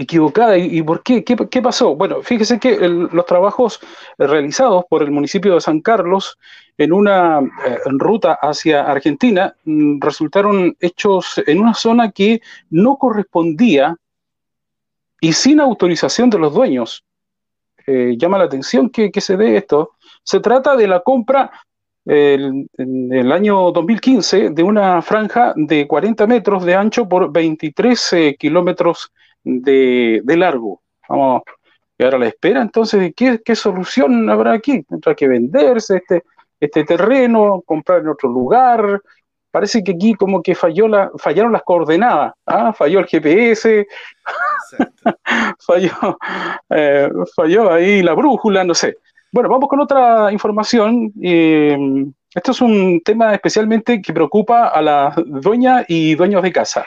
equivocada. 0.00 0.56
¿Y, 0.56 0.82
por 0.82 1.02
qué? 1.02 1.22
qué? 1.22 1.62
pasó? 1.62 1.94
Bueno, 1.94 2.22
fíjese 2.22 2.58
que 2.58 2.76
los 2.88 3.26
trabajos 3.26 3.80
realizados 4.18 4.84
por 4.88 5.02
el 5.02 5.10
municipio 5.10 5.54
de 5.54 5.60
San 5.60 5.80
Carlos 5.80 6.38
en 6.78 6.92
una 6.92 7.40
eh, 7.40 7.78
ruta 7.84 8.38
hacia 8.40 8.90
Argentina 8.90 9.54
mm, 9.64 10.00
resultaron 10.00 10.74
hechos 10.80 11.40
en 11.46 11.60
una 11.60 11.74
zona 11.74 12.10
que 12.10 12.40
no 12.70 12.96
correspondía 12.96 13.96
y 15.20 15.32
sin 15.34 15.60
autorización 15.60 16.30
de 16.30 16.38
los 16.38 16.54
dueños. 16.54 17.04
Eh, 17.86 18.14
llama 18.16 18.38
la 18.38 18.44
atención 18.44 18.88
que, 18.88 19.10
se 19.20 19.36
dé 19.36 19.56
esto. 19.56 19.92
Se 20.22 20.40
trata 20.40 20.76
de 20.76 20.86
la 20.86 21.00
compra 21.00 21.50
en 22.06 22.66
el 23.12 23.30
año 23.30 23.70
2015 23.72 24.50
de 24.50 24.62
una 24.62 25.02
franja 25.02 25.52
de 25.54 25.86
40 25.86 26.26
metros 26.26 26.64
de 26.64 26.74
ancho 26.74 27.06
por 27.06 27.30
23 27.30 28.12
eh, 28.14 28.36
kilómetros 28.38 29.12
de, 29.44 30.22
largo. 30.36 30.80
Vamos 31.08 31.42
a 31.42 31.50
quedar 31.98 32.14
a 32.14 32.18
la 32.18 32.28
espera 32.28 32.62
entonces 32.62 33.12
¿qué, 33.14 33.40
qué 33.44 33.54
solución 33.54 34.28
habrá 34.30 34.52
aquí. 34.52 34.82
Tendrá 34.82 35.14
que 35.14 35.28
venderse 35.28 35.96
este, 35.96 36.24
este 36.58 36.84
terreno, 36.84 37.62
comprar 37.64 38.00
en 38.00 38.08
otro 38.08 38.28
lugar. 38.28 39.00
Parece 39.50 39.82
que 39.82 39.92
aquí 39.92 40.14
como 40.14 40.42
que 40.42 40.54
falló 40.54 40.86
la, 40.86 41.10
fallaron 41.16 41.52
las 41.52 41.62
coordenadas, 41.62 42.34
¿ah? 42.46 42.72
falló 42.72 43.00
el 43.00 43.06
GPS, 43.06 43.86
falló, 45.58 46.18
eh, 46.70 47.10
falló 47.34 47.72
ahí 47.72 48.00
la 48.02 48.14
brújula, 48.14 48.62
no 48.62 48.74
sé. 48.74 48.96
Bueno, 49.32 49.48
vamos 49.48 49.68
con 49.68 49.80
otra 49.80 50.30
información. 50.32 51.12
esto 51.20 52.50
es 52.52 52.60
un 52.60 53.00
tema 53.04 53.34
especialmente 53.34 54.00
que 54.00 54.12
preocupa 54.12 54.68
a 54.68 54.82
las 54.82 55.14
dueñas 55.26 55.84
y 55.88 56.14
dueños 56.14 56.42
de 56.42 56.52
casa. 56.52 56.84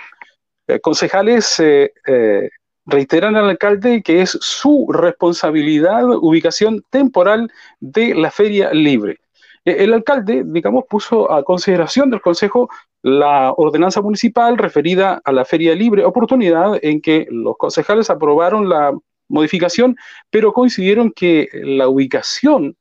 Eh, 0.68 0.80
concejales 0.80 1.60
eh, 1.60 1.94
eh, 2.08 2.50
reiteran 2.86 3.36
al 3.36 3.50
alcalde 3.50 4.02
que 4.02 4.22
es 4.22 4.38
su 4.40 4.88
responsabilidad 4.92 6.06
ubicación 6.06 6.84
temporal 6.90 7.52
de 7.82 8.16
la 8.16 8.32
feria 8.32 8.72
libre. 8.74 9.20
El 9.66 9.94
alcalde, 9.94 10.44
digamos, 10.46 10.86
puso 10.90 11.32
a 11.32 11.44
consideración 11.44 12.10
del 12.10 12.22
Consejo 12.22 12.70
la 13.02 13.54
ordenanza 13.56 14.02
municipal 14.02 14.58
referida 14.58 15.22
a 15.24 15.32
la 15.32 15.46
feria 15.46 15.74
libre, 15.76 16.04
oportunidad 16.06 16.78
en 16.82 17.02
que 17.02 17.28
los 17.30 17.58
concejales 17.58 18.10
aprobaron 18.10 18.68
la 18.68 18.94
modificación, 19.30 19.96
pero 20.30 20.52
coincidieron 20.52 21.12
que 21.12 21.48
la 21.54 21.88
ubicación 21.88 22.76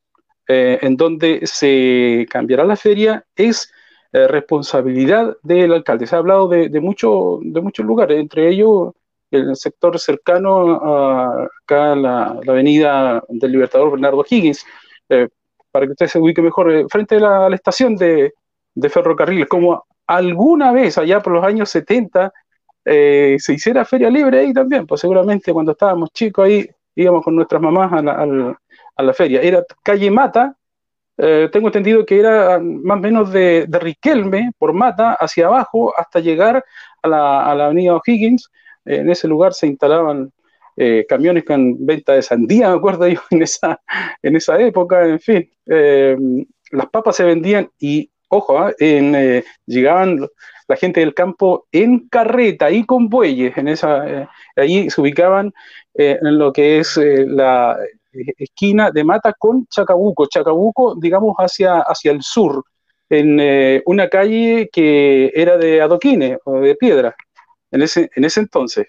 en 0.48 0.96
donde 0.96 1.40
se 1.44 2.26
cambiará 2.28 2.64
la 2.64 2.76
feria 2.76 3.24
es 3.36 3.72
eh, 4.14 4.28
responsabilidad 4.28 5.36
del 5.42 5.72
alcalde. 5.72 6.06
Se 6.06 6.14
ha 6.14 6.18
hablado 6.18 6.46
de, 6.46 6.68
de, 6.68 6.80
mucho, 6.80 7.38
de 7.42 7.60
muchos 7.62 7.86
lugares, 7.86 8.20
entre 8.20 8.48
ellos 8.48 8.92
el 9.30 9.56
sector 9.56 9.98
cercano 9.98 10.74
a 10.82 11.48
la, 11.66 12.38
la 12.44 12.52
avenida 12.52 13.22
del 13.28 13.52
Libertador 13.52 13.90
Bernardo 13.92 14.22
Higgins, 14.28 14.66
eh, 15.08 15.28
para 15.70 15.86
que 15.86 15.92
usted 15.92 16.06
se 16.08 16.18
ubique 16.18 16.42
mejor, 16.42 16.70
eh, 16.70 16.84
frente 16.90 17.16
a 17.16 17.48
la, 17.48 17.54
estación 17.54 17.96
de, 17.96 18.34
de 18.74 18.88
ferrocarriles, 18.90 19.48
como 19.48 19.82
alguna 20.06 20.72
vez 20.72 20.98
allá 20.98 21.20
por 21.20 21.32
los 21.32 21.44
años 21.44 21.70
70 21.70 22.30
se 22.84 23.52
hiciera 23.54 23.84
feria 23.84 24.10
libre 24.10 24.40
ahí 24.40 24.52
también, 24.52 24.86
pues 24.86 25.00
seguramente 25.00 25.52
cuando 25.52 25.72
estábamos 25.72 26.10
chicos 26.12 26.44
ahí 26.44 26.68
íbamos 26.96 27.24
con 27.24 27.36
nuestras 27.36 27.62
mamás 27.62 27.92
a 27.92 28.02
la, 28.02 28.60
a 28.96 29.02
la 29.02 29.14
feria. 29.14 29.40
Era 29.40 29.64
calle 29.82 30.10
Mata, 30.10 30.56
eh, 31.18 31.48
tengo 31.52 31.68
entendido 31.68 32.06
que 32.06 32.18
era 32.18 32.58
más 32.58 32.98
o 32.98 33.00
menos 33.00 33.32
de, 33.32 33.66
Riquelme, 33.70 34.52
por 34.58 34.72
Mata, 34.72 35.14
hacia 35.14 35.46
abajo, 35.46 35.92
hasta 35.96 36.20
llegar 36.20 36.64
a 37.02 37.08
la, 37.08 37.50
avenida 37.50 37.96
O'Higgins. 37.96 38.50
en 38.84 39.10
ese 39.10 39.28
lugar 39.28 39.52
se 39.52 39.66
instalaban 39.66 40.32
eh, 40.76 41.04
camiones 41.08 41.44
con 41.44 41.84
venta 41.84 42.14
de 42.14 42.22
sandía, 42.22 42.68
me 42.70 42.76
acuerdo 42.76 43.06
yo, 43.08 43.20
en 43.30 43.42
esa, 43.42 43.80
en 44.22 44.36
esa 44.36 44.60
época, 44.60 45.06
en 45.06 45.20
fin. 45.20 45.50
Eh, 45.66 46.16
las 46.70 46.88
papas 46.88 47.16
se 47.16 47.24
vendían 47.24 47.70
y, 47.78 48.10
ojo, 48.28 48.58
ah, 48.58 48.72
en, 48.78 49.44
llegaban 49.66 50.26
la 50.68 50.76
gente 50.76 51.00
del 51.00 51.12
campo 51.12 51.66
en 51.72 52.08
carreta 52.08 52.70
y 52.70 52.86
con 52.86 53.08
bueyes, 53.10 53.56
en 53.58 53.68
esa, 53.68 54.28
allí 54.56 54.88
se 54.88 55.00
ubicaban 55.00 55.52
en 55.94 56.38
lo 56.38 56.52
que 56.52 56.78
es 56.78 56.96
la, 56.96 57.76
esquina 58.12 58.90
de 58.90 59.04
Mata 59.04 59.32
con 59.38 59.66
Chacabuco. 59.66 60.26
Chacabuco, 60.26 60.94
digamos, 60.96 61.34
hacia, 61.38 61.80
hacia 61.80 62.12
el 62.12 62.22
sur, 62.22 62.64
en 63.08 63.38
eh, 63.40 63.82
una 63.86 64.08
calle 64.08 64.70
que 64.72 65.30
era 65.34 65.56
de 65.56 65.80
adoquines 65.80 66.38
o 66.44 66.60
de 66.60 66.74
piedra, 66.74 67.14
en 67.70 67.82
ese, 67.82 68.10
en 68.14 68.24
ese 68.24 68.40
entonces. 68.40 68.86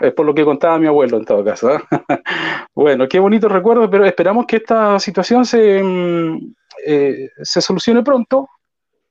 Es 0.00 0.12
por 0.14 0.26
lo 0.26 0.34
que 0.34 0.44
contaba 0.44 0.78
mi 0.78 0.86
abuelo 0.86 1.18
en 1.18 1.24
todo 1.24 1.44
caso. 1.44 1.68
¿ah? 1.70 1.82
bueno, 2.74 3.06
qué 3.06 3.20
bonito 3.20 3.48
recuerdo, 3.48 3.88
pero 3.88 4.04
esperamos 4.04 4.46
que 4.46 4.56
esta 4.56 4.98
situación 4.98 5.44
se, 5.44 5.82
mm, 5.82 6.54
eh, 6.86 7.30
se 7.42 7.60
solucione 7.60 8.02
pronto. 8.02 8.48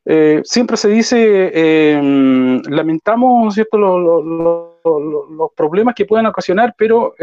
Eh, 0.04 0.42
siempre 0.44 0.76
se 0.76 0.90
dice, 0.90 2.00
mm, 2.02 2.74
lamentamos 2.74 3.54
¿cierto? 3.54 3.78
los 3.78 5.52
problemas 5.56 5.94
que 5.96 6.06
puedan 6.06 6.26
ocasionar, 6.26 6.74
pero 6.78 7.14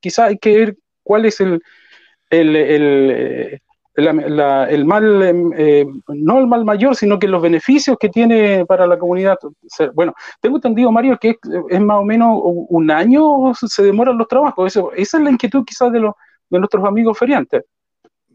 quizá 0.00 0.26
hay 0.26 0.38
que 0.38 0.50
ir 0.50 0.78
cuál 1.08 1.24
es 1.24 1.40
el, 1.40 1.62
el, 2.28 2.54
el, 2.54 3.62
el 3.94 4.84
mal, 4.84 5.22
em, 5.22 5.50
eh, 5.56 5.86
no 6.08 6.38
el 6.38 6.46
mal 6.46 6.66
mayor, 6.66 6.94
sino 6.94 7.18
que 7.18 7.26
los 7.26 7.40
beneficios 7.40 7.96
que 7.98 8.10
tiene 8.10 8.66
para 8.66 8.86
la 8.86 8.98
comunidad. 8.98 9.38
Bueno, 9.94 10.12
tengo 10.42 10.56
entendido, 10.56 10.92
Mario, 10.92 11.16
que 11.18 11.36
es, 11.70 11.80
más 11.80 11.96
o 11.98 12.04
menos 12.04 12.38
un 12.42 12.90
año 12.90 13.54
se 13.54 13.82
demoran 13.82 14.18
los 14.18 14.28
trabajos. 14.28 14.66
Eso, 14.66 14.92
esa 14.92 15.16
es 15.16 15.24
la 15.24 15.30
inquietud 15.30 15.64
quizás 15.64 15.90
de, 15.90 16.00
los, 16.00 16.12
de 16.50 16.58
nuestros 16.58 16.84
amigos 16.84 17.18
feriantes. 17.18 17.64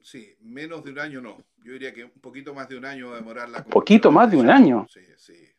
Sí, 0.02 0.36
menos 0.42 0.84
de 0.84 0.92
un 0.92 1.00
año 1.00 1.22
no. 1.22 1.38
Yo 1.64 1.74
diría 1.74 1.94
que 1.94 2.06
un 2.06 2.20
poquito 2.20 2.56
más 2.56 2.68
de 2.68 2.76
un 2.76 2.86
año 2.86 3.10
va 3.10 3.14
a 3.14 3.20
demorar 3.20 3.50
la. 3.50 3.64
Poquito 3.64 4.12
más 4.12 4.32
de 4.32 4.38
un 4.38 4.50
año. 4.50 4.88
Sí, 4.90 5.00
sí. 5.16 5.53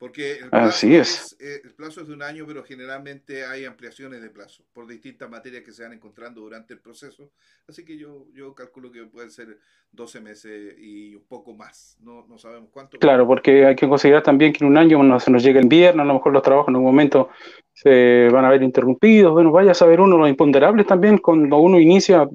Porque 0.00 0.38
el 0.38 0.48
plazo, 0.48 0.86
es. 0.86 1.36
Eh, 1.38 1.60
el 1.62 1.74
plazo 1.74 2.00
es 2.00 2.08
de 2.08 2.14
un 2.14 2.22
año, 2.22 2.46
pero 2.46 2.64
generalmente 2.64 3.44
hay 3.44 3.66
ampliaciones 3.66 4.22
de 4.22 4.30
plazo 4.30 4.64
por 4.72 4.86
distintas 4.86 5.28
materias 5.28 5.62
que 5.62 5.72
se 5.72 5.82
van 5.82 5.92
encontrando 5.92 6.40
durante 6.40 6.72
el 6.72 6.80
proceso. 6.80 7.32
Así 7.68 7.84
que 7.84 7.98
yo, 7.98 8.24
yo 8.32 8.54
calculo 8.54 8.90
que 8.90 9.04
pueden 9.04 9.30
ser 9.30 9.58
12 9.92 10.22
meses 10.22 10.74
y 10.78 11.14
un 11.16 11.24
poco 11.24 11.52
más. 11.52 11.98
No, 12.00 12.24
no 12.26 12.38
sabemos 12.38 12.70
cuánto. 12.72 12.98
Claro, 12.98 13.26
porque 13.26 13.66
hay 13.66 13.76
que 13.76 13.86
considerar 13.86 14.22
también 14.22 14.54
que 14.54 14.64
en 14.64 14.70
un 14.70 14.78
año 14.78 15.20
se 15.20 15.30
nos 15.30 15.42
llega 15.42 15.58
el 15.58 15.66
invierno, 15.66 16.00
a 16.00 16.06
lo 16.06 16.14
mejor 16.14 16.32
los 16.32 16.42
trabajos 16.42 16.70
en 16.70 16.76
un 16.76 16.84
momento 16.84 17.28
se 17.74 18.30
van 18.32 18.46
a 18.46 18.50
ver 18.50 18.62
interrumpidos, 18.62 19.32
bueno, 19.32 19.52
vaya 19.52 19.72
a 19.72 19.74
saber 19.74 20.00
uno 20.00 20.16
los 20.16 20.30
imponderables 20.30 20.86
también, 20.86 21.18
cuando 21.18 21.58
uno 21.58 21.78
inicia 21.78 22.26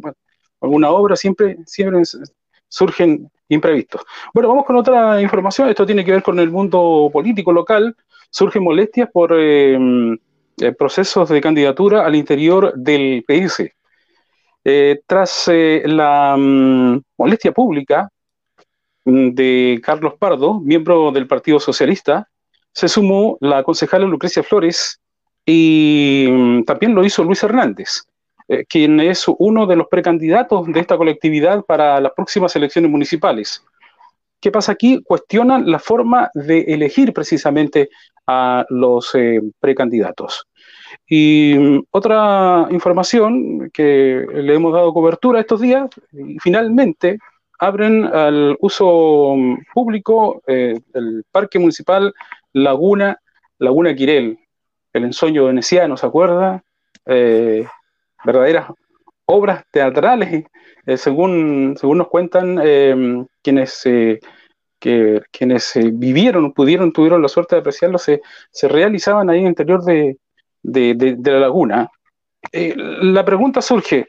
alguna 0.62 0.92
obra, 0.92 1.16
siempre, 1.16 1.58
siempre 1.66 2.04
surgen 2.68 3.32
imprevistos. 3.50 4.02
Bueno, 4.34 4.50
vamos 4.50 4.66
con 4.66 4.76
otra 4.76 5.22
información, 5.22 5.70
esto 5.70 5.86
tiene 5.86 6.04
que 6.04 6.12
ver 6.12 6.24
con 6.24 6.40
el 6.40 6.50
mundo 6.50 7.10
político 7.12 7.52
local, 7.52 7.96
surgen 8.30 8.64
molestias 8.64 9.10
por 9.12 9.34
eh, 9.38 9.78
eh, 10.58 10.72
procesos 10.74 11.30
de 11.30 11.42
candidatura 11.42 12.06
al 12.06 12.16
interior 12.16 12.74
del 12.76 13.24
PS. 13.28 13.72
Eh, 14.68 15.02
tras 15.06 15.48
la 15.48 16.36
mm, 16.38 17.02
molestia 17.18 17.52
pública 17.52 18.10
mm, 19.06 19.30
de 19.30 19.80
Carlos 19.84 20.16
Pardo, 20.18 20.60
miembro 20.60 21.12
del 21.12 21.28
Partido 21.28 21.60
Socialista, 21.60 22.28
se 22.72 22.88
sumó 22.88 23.38
la 23.42 23.64
concejala 23.64 24.06
Lucrecia 24.06 24.44
Flores 24.44 25.00
y 25.46 26.28
mm, 26.30 26.64
también 26.64 26.96
lo 26.96 27.06
hizo 27.06 27.24
Luis 27.24 27.44
Hernández, 27.44 28.06
eh, 28.48 28.66
quien 28.68 29.00
es 29.00 29.26
uno 29.40 29.66
de 29.66 29.76
los 29.76 29.88
precandidatos 29.88 30.68
de 30.68 30.80
esta 30.80 30.98
colectividad 30.98 31.64
para 31.66 32.00
las 32.00 32.12
próximas 32.14 32.56
elecciones 32.56 32.92
municipales. 32.92 33.64
¿Qué 34.40 34.52
pasa 34.52 34.74
aquí? 34.74 35.02
Cuestionan 35.04 35.70
la 35.72 35.80
forma 35.80 36.30
de 36.34 36.62
elegir 36.62 37.14
precisamente 37.14 37.90
a 38.28 38.66
los 38.70 39.16
eh, 39.16 39.42
precandidatos. 39.60 40.48
Y 41.08 41.56
mm, 41.58 41.84
otra 41.92 42.68
información 42.70 43.70
que 43.72 44.26
le 44.34 44.54
hemos 44.54 44.74
dado 44.74 44.94
cobertura 44.94 45.40
estos 45.40 45.62
días, 45.62 45.90
y 46.12 46.38
finalmente 46.40 47.18
abren 47.60 48.06
al 48.06 48.58
uso 48.60 49.36
mm, 49.36 49.58
público 49.74 50.42
eh, 50.48 50.80
el 50.94 51.24
Parque 51.32 51.60
Municipal 51.60 52.14
Laguna, 52.54 53.20
Laguna 53.60 53.96
Quirel, 53.96 54.38
el 54.94 55.04
ensueño 55.04 55.46
veneciano, 55.46 55.98
¿se 55.98 56.06
acuerda? 56.06 56.64
Eh, 57.06 57.66
verdaderas 58.26 58.68
obras 59.26 59.64
teatrales, 59.72 60.46
eh, 60.86 60.98
según, 60.98 61.76
según 61.80 61.98
nos 62.00 62.08
cuentan 62.08 62.60
em, 62.62 63.26
quienes, 63.42 63.82
que, 64.80 65.22
quienes 65.32 65.74
vivieron, 65.94 66.54
pudieron, 66.54 66.92
tuvieron 66.92 67.22
la 67.22 67.28
suerte 67.28 67.56
de 67.56 67.62
apreciarlo, 67.62 67.98
se, 67.98 68.22
realizaban 68.64 69.30
ahí 69.30 69.40
en 69.40 69.46
el 69.46 69.50
interior 69.50 69.84
de, 69.84 70.18
de, 70.62 71.32
la 71.32 71.40
laguna. 71.40 71.90
Eh, 72.52 72.76
la 72.76 73.26
pregunta 73.26 73.62
surge, 73.62 74.08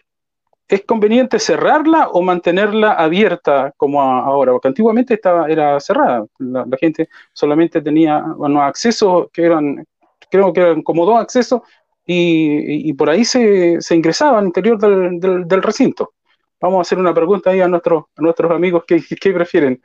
¿es 0.68 0.84
conveniente 0.84 1.38
cerrarla 1.38 2.08
o 2.08 2.22
mantenerla 2.22 2.92
abierta 2.92 3.72
como 3.76 4.02
ahora? 4.02 4.52
Porque 4.52 4.68
antiguamente 4.68 5.14
estaba, 5.14 5.48
era 5.48 5.78
cerrada, 5.80 6.26
la, 6.38 6.66
gente 6.78 7.08
solamente 7.32 7.80
tenía 7.80 8.20
bueno, 8.36 8.62
accesos 8.62 9.28
que 9.32 9.44
eran 9.44 9.84
creo 10.30 10.52
que 10.52 10.60
eran 10.60 10.82
como 10.82 11.06
dos 11.06 11.20
accesos, 11.20 11.62
y, 12.06 12.92
por 12.94 13.10
ahí 13.10 13.24
se, 13.24 13.80
se, 13.80 13.94
ingresaba 13.96 14.38
al 14.38 14.46
interior 14.46 14.78
del, 14.78 15.62
recinto. 15.62 16.14
Vamos 16.60 16.78
a 16.78 16.82
hacer 16.82 16.98
una 16.98 17.12
pregunta 17.12 17.50
ahí 17.50 17.60
a, 17.60 17.68
nuestros 17.68 18.04
a 18.16 18.22
nuestros 18.22 18.50
amigos, 18.52 18.84
¿qué, 18.86 19.32
prefieren? 19.32 19.82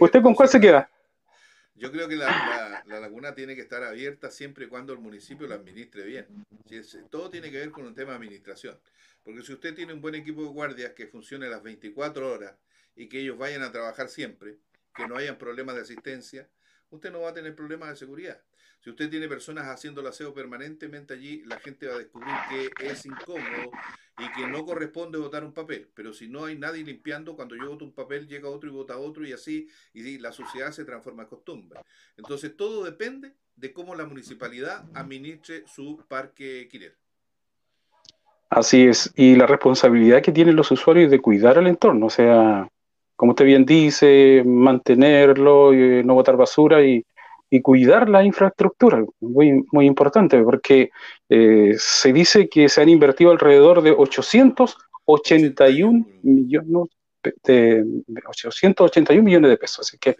¿Usted 0.00 0.22
con 0.22 0.34
cuál 0.34 0.48
se 0.48 0.60
queda? 0.60 0.88
Yo 1.74 1.90
creo 1.90 2.08
que 2.08 2.14
la, 2.14 2.84
laguna 2.86 3.34
tiene 3.34 3.56
que 3.56 3.62
estar 3.62 3.82
abierta 3.82 4.30
siempre 4.30 4.66
y 4.66 4.68
cuando 4.68 4.92
el 4.92 5.00
municipio 5.00 5.48
la 5.48 5.56
administre 5.56 6.04
bien. 6.04 6.26
todo 7.10 7.28
tiene 7.28 7.50
que 7.50 7.58
ver 7.58 7.70
con 7.72 7.84
un 7.84 7.94
tema 7.94 8.10
de 8.10 8.18
administración. 8.18 8.78
Porque 9.24 9.42
si 9.42 9.52
usted 9.52 9.74
tiene 9.74 9.92
un 9.92 10.00
buen 10.00 10.14
equipo 10.14 10.42
de 10.42 10.48
guardias 10.48 10.92
que 10.92 11.08
funcione 11.08 11.48
las 11.48 11.62
24 11.62 12.32
horas 12.32 12.54
y 12.94 13.08
que 13.08 13.20
ellos 13.20 13.36
vayan 13.36 13.62
a 13.62 13.72
trabajar 13.72 14.08
siempre, 14.08 14.58
que 14.94 15.08
no 15.08 15.16
hayan 15.16 15.36
problemas 15.36 15.74
de 15.74 15.82
asistencia, 15.82 16.48
usted 16.90 17.10
no 17.10 17.22
va 17.22 17.30
a 17.30 17.34
tener 17.34 17.56
problemas 17.56 17.88
de 17.90 17.96
seguridad. 17.96 18.40
Si 18.84 18.90
usted 18.90 19.08
tiene 19.08 19.28
personas 19.28 19.68
haciendo 19.68 20.02
el 20.02 20.08
aseo 20.08 20.34
permanentemente 20.34 21.14
allí, 21.14 21.42
la 21.46 21.58
gente 21.58 21.86
va 21.86 21.94
a 21.94 21.98
descubrir 21.98 22.34
que 22.50 22.86
es 22.86 23.06
incómodo 23.06 23.70
y 24.18 24.32
que 24.38 24.46
no 24.46 24.66
corresponde 24.66 25.16
votar 25.16 25.42
un 25.42 25.54
papel. 25.54 25.88
Pero 25.94 26.12
si 26.12 26.28
no 26.28 26.44
hay 26.44 26.58
nadie 26.58 26.84
limpiando, 26.84 27.34
cuando 27.34 27.56
yo 27.56 27.70
voto 27.70 27.86
un 27.86 27.94
papel, 27.94 28.28
llega 28.28 28.50
otro 28.50 28.68
y 28.68 28.72
vota 28.74 28.98
otro 28.98 29.26
y 29.26 29.32
así, 29.32 29.68
y 29.94 30.18
la 30.18 30.32
sociedad 30.32 30.70
se 30.70 30.84
transforma 30.84 31.22
en 31.22 31.30
costumbre. 31.30 31.80
Entonces 32.18 32.58
todo 32.58 32.84
depende 32.84 33.32
de 33.56 33.72
cómo 33.72 33.94
la 33.94 34.04
municipalidad 34.04 34.84
administre 34.92 35.64
su 35.66 36.04
parque 36.06 36.68
quirel. 36.70 36.92
Así 38.50 38.82
es, 38.82 39.10
y 39.16 39.34
la 39.34 39.46
responsabilidad 39.46 40.20
que 40.20 40.30
tienen 40.30 40.56
los 40.56 40.70
usuarios 40.70 41.10
de 41.10 41.22
cuidar 41.22 41.56
el 41.56 41.68
entorno, 41.68 42.04
o 42.04 42.10
sea, 42.10 42.68
como 43.16 43.32
usted 43.32 43.46
bien 43.46 43.64
dice, 43.64 44.42
mantenerlo, 44.44 45.72
y 45.72 46.04
no 46.04 46.12
botar 46.12 46.36
basura 46.36 46.84
y, 46.84 47.02
y 47.54 47.62
cuidar 47.62 48.08
la 48.08 48.24
infraestructura, 48.24 49.04
muy, 49.20 49.62
muy 49.70 49.86
importante, 49.86 50.42
porque 50.42 50.90
eh, 51.28 51.76
se 51.78 52.12
dice 52.12 52.48
que 52.48 52.68
se 52.68 52.82
han 52.82 52.88
invertido 52.88 53.30
alrededor 53.30 53.80
de 53.80 53.92
881 53.92 56.04
millones 56.24 56.88
de, 57.44 57.84
881 58.26 59.22
millones 59.22 59.50
de 59.50 59.56
pesos, 59.56 59.86
así 59.86 59.98
que 59.98 60.16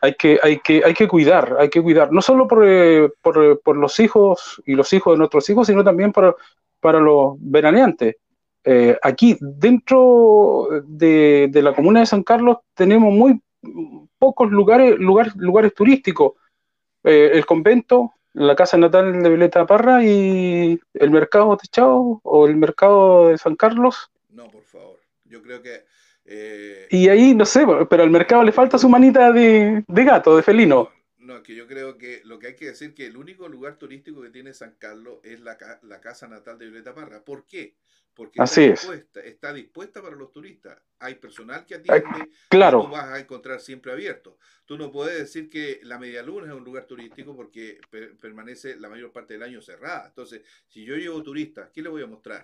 hay 0.00 0.14
que, 0.14 0.40
hay 0.42 0.60
que, 0.60 0.82
hay 0.82 0.94
que 0.94 1.06
cuidar, 1.06 1.54
hay 1.58 1.68
que 1.68 1.82
cuidar, 1.82 2.10
no 2.12 2.22
solo 2.22 2.48
por, 2.48 2.66
eh, 2.66 3.10
por, 3.20 3.60
por 3.60 3.76
los 3.76 4.00
hijos 4.00 4.62
y 4.64 4.74
los 4.74 4.90
hijos 4.94 5.12
de 5.12 5.18
nuestros 5.18 5.50
hijos, 5.50 5.66
sino 5.66 5.84
también 5.84 6.12
para, 6.12 6.34
para 6.80 6.98
los 6.98 7.34
veraneantes. 7.40 8.16
Eh, 8.64 8.96
aquí, 9.02 9.36
dentro 9.38 10.66
de, 10.86 11.48
de, 11.50 11.62
la 11.62 11.74
comuna 11.74 12.00
de 12.00 12.06
San 12.06 12.22
Carlos, 12.22 12.56
tenemos 12.74 13.12
muy 13.12 13.38
pocos 14.18 14.50
lugares, 14.50 14.98
lugares, 14.98 15.36
lugares 15.36 15.74
turísticos. 15.74 16.32
Eh, 17.04 17.30
el 17.32 17.46
convento, 17.46 18.14
la 18.32 18.54
casa 18.54 18.76
natal 18.76 19.22
de 19.22 19.28
Violeta 19.28 19.66
Parra 19.66 20.04
y 20.04 20.80
el 20.94 21.10
mercado 21.10 21.56
de 21.56 21.68
Chao 21.68 22.20
o 22.22 22.46
el 22.46 22.56
mercado 22.56 23.28
de 23.28 23.38
San 23.38 23.56
Carlos. 23.56 24.10
No, 24.28 24.48
por 24.48 24.64
favor. 24.64 24.98
Yo 25.24 25.42
creo 25.42 25.62
que. 25.62 25.84
Eh, 26.24 26.86
y 26.90 27.08
ahí, 27.08 27.34
no 27.34 27.44
sé, 27.44 27.66
pero 27.88 28.02
al 28.02 28.10
mercado 28.10 28.44
le 28.44 28.52
falta 28.52 28.78
su 28.78 28.88
manita 28.88 29.32
de, 29.32 29.82
gato, 29.88 30.36
de 30.36 30.42
felino. 30.42 30.90
No, 31.18 31.42
que 31.42 31.54
yo 31.54 31.66
creo 31.66 31.96
que 31.96 32.20
lo 32.24 32.38
que 32.38 32.48
hay 32.48 32.56
que 32.56 32.66
decir 32.66 32.94
que 32.94 33.06
el 33.06 33.16
único 33.16 33.48
lugar 33.48 33.76
turístico 33.76 34.20
que 34.22 34.30
tiene 34.30 34.52
San 34.52 34.74
Carlos 34.78 35.18
es 35.22 35.40
la, 35.40 35.56
la 35.82 36.00
casa 36.00 36.28
natal 36.28 36.58
de 36.58 36.66
Violeta 36.66 36.94
Parra. 36.94 37.24
¿Por 37.24 37.46
qué? 37.46 37.74
Porque 38.20 38.42
Así 38.42 38.64
está, 38.64 38.72
dispuesta, 38.72 39.20
está 39.20 39.52
dispuesta 39.54 40.02
para 40.02 40.14
los 40.14 40.30
turistas. 40.30 40.76
Hay 40.98 41.14
personal 41.14 41.64
que 41.64 41.76
atiende, 41.76 42.28
claro. 42.50 42.82
tú 42.82 42.90
vas 42.90 43.06
a 43.06 43.18
encontrar 43.18 43.60
siempre 43.60 43.92
abierto. 43.92 44.36
Tú 44.66 44.76
no 44.76 44.92
puedes 44.92 45.18
decir 45.18 45.48
que 45.48 45.80
la 45.84 45.98
Media 45.98 46.22
Luna 46.22 46.48
es 46.48 46.52
un 46.52 46.62
lugar 46.62 46.84
turístico 46.84 47.34
porque 47.34 47.80
permanece 48.20 48.76
la 48.76 48.90
mayor 48.90 49.10
parte 49.10 49.32
del 49.32 49.42
año 49.42 49.62
cerrada. 49.62 50.08
Entonces, 50.08 50.42
si 50.68 50.84
yo 50.84 50.96
llevo 50.96 51.22
turistas, 51.22 51.70
¿qué 51.72 51.80
le 51.80 51.88
voy 51.88 52.02
a 52.02 52.06
mostrar? 52.06 52.42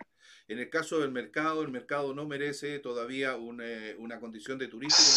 En 0.48 0.58
el 0.58 0.70
caso 0.70 1.00
del 1.00 1.10
mercado, 1.10 1.62
el 1.62 1.70
mercado 1.70 2.14
no 2.14 2.26
merece 2.26 2.78
todavía 2.78 3.36
una, 3.36 4.18
condición 4.18 4.58
de 4.58 4.68
turístico 4.68 5.08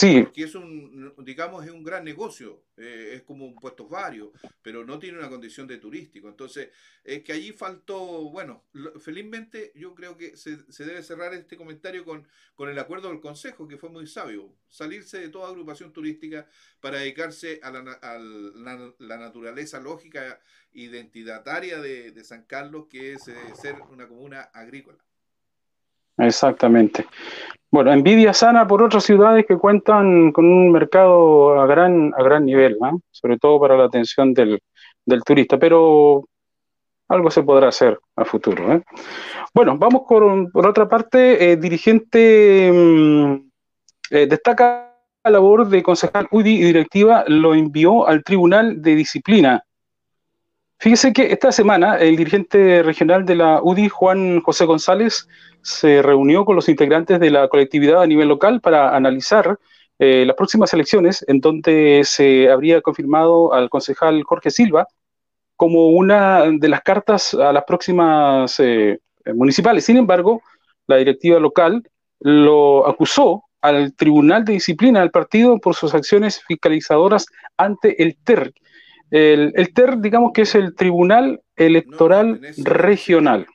porque, 0.00 0.24
porque, 0.24 0.42
es 0.44 0.54
un, 0.54 1.14
digamos, 1.18 1.64
es 1.64 1.70
un 1.70 1.84
gran 1.84 2.04
negocio, 2.04 2.62
eh, 2.76 3.12
es 3.14 3.22
como 3.22 3.44
un 3.44 3.54
puesto 3.54 3.86
vario, 3.86 4.32
pero 4.62 4.84
no 4.84 4.98
tiene 4.98 5.18
una 5.18 5.28
condición 5.28 5.66
de 5.66 5.78
turístico. 5.78 6.28
Entonces, 6.28 6.70
es 7.04 7.22
que 7.22 7.32
allí 7.32 7.52
faltó, 7.52 8.30
bueno, 8.30 8.64
felizmente 9.00 9.72
yo 9.74 9.94
creo 9.98 10.16
que 10.16 10.36
se, 10.36 10.56
debe 10.84 11.02
cerrar 11.02 11.34
este 11.34 11.56
comentario 11.56 12.04
con, 12.04 12.24
con 12.54 12.68
el 12.68 12.78
acuerdo 12.78 13.08
del 13.08 13.18
Consejo, 13.18 13.66
que 13.66 13.76
fue 13.76 13.90
muy 13.90 14.06
sabio, 14.06 14.48
salirse 14.68 15.18
de 15.18 15.28
toda 15.28 15.48
agrupación 15.48 15.92
turística 15.92 16.46
para 16.80 16.98
dedicarse 16.98 17.58
a 17.64 17.72
la, 17.72 18.94
la 18.98 19.16
naturaleza 19.16 19.80
lógica 19.80 20.38
identitaria 20.72 21.80
de, 21.80 22.22
San 22.22 22.44
Carlos, 22.44 22.86
que 22.88 23.14
es 23.14 23.26
eh, 23.26 23.34
ser 23.60 23.74
una 23.90 24.06
comuna 24.06 24.42
agrícola. 24.52 24.98
Exactamente. 26.16 27.04
Bueno, 27.68 27.92
envidia 27.92 28.32
sana 28.32 28.66
por 28.68 28.82
otras 28.82 29.02
ciudades 29.02 29.46
que 29.46 29.56
cuentan 29.56 30.30
con 30.30 30.44
un 30.44 30.70
mercado 30.70 31.60
a 31.60 31.66
gran, 31.66 32.12
a 32.16 32.22
gran 32.22 32.44
nivel, 32.44 32.78
sobre 33.10 33.36
todo 33.36 33.58
para 33.58 33.76
la 33.76 33.86
atención 33.86 34.32
del, 34.32 34.60
del, 35.04 35.24
turista, 35.24 35.58
pero 35.58 36.28
algo 37.08 37.30
se 37.30 37.42
podrá 37.42 37.68
hacer 37.68 37.98
a 38.16 38.24
futuro. 38.24 38.72
¿eh? 38.72 38.82
Bueno, 39.54 39.76
vamos 39.78 40.02
por, 40.08 40.66
otra 40.66 40.88
parte, 40.88 41.52
eh, 41.52 41.56
dirigente 41.56 42.70
mm, 42.72 43.34
eh, 44.10 44.26
destaca 44.26 44.94
la 45.24 45.30
labor 45.30 45.68
de 45.68 45.82
concejal 45.82 46.28
UDI 46.30 46.56
y 46.56 46.64
directiva, 46.64 47.24
lo 47.26 47.54
envió 47.54 48.06
al 48.06 48.22
Tribunal 48.22 48.80
de 48.80 48.94
Disciplina 48.94 49.64
Fíjese 50.80 51.12
que 51.12 51.32
esta 51.32 51.50
semana 51.50 51.96
el 51.96 52.16
dirigente 52.16 52.84
regional 52.84 53.24
de 53.24 53.34
la 53.34 53.60
UDI, 53.60 53.88
Juan 53.88 54.40
José 54.42 54.64
González, 54.64 55.26
se 55.60 56.02
reunió 56.02 56.44
con 56.44 56.54
los 56.54 56.68
integrantes 56.68 57.18
de 57.18 57.32
la 57.32 57.48
colectividad 57.48 58.00
a 58.00 58.06
nivel 58.06 58.28
local 58.28 58.60
para 58.60 58.94
analizar 58.94 59.58
eh, 59.98 60.24
las 60.24 60.36
próximas 60.36 60.72
elecciones, 60.72 61.24
en 61.26 61.40
donde 61.40 62.02
se 62.04 62.48
habría 62.48 62.80
confirmado 62.80 63.52
al 63.52 63.68
concejal 63.68 64.22
Jorge 64.22 64.52
Silva 64.52 64.86
como 65.58 65.88
una 65.88 66.44
de 66.52 66.68
las 66.68 66.82
cartas 66.82 67.34
a 67.34 67.52
las 67.52 67.64
próximas 67.64 68.60
eh, 68.60 69.00
municipales. 69.34 69.84
Sin 69.84 69.96
embargo, 69.96 70.40
la 70.86 70.98
directiva 70.98 71.40
local 71.40 71.82
lo 72.20 72.86
acusó 72.86 73.42
al 73.60 73.92
Tribunal 73.96 74.44
de 74.44 74.52
Disciplina 74.52 75.00
del 75.00 75.10
partido 75.10 75.58
por 75.58 75.74
sus 75.74 75.94
acciones 75.94 76.40
fiscalizadoras 76.46 77.26
ante 77.56 78.00
el 78.00 78.16
TER 78.18 78.54
El, 79.10 79.52
TER, 79.74 79.98
digamos 79.98 80.30
que 80.32 80.42
es 80.42 80.54
el 80.54 80.76
Tribunal 80.76 81.42
Electoral 81.56 82.40
Regional. 82.58 83.48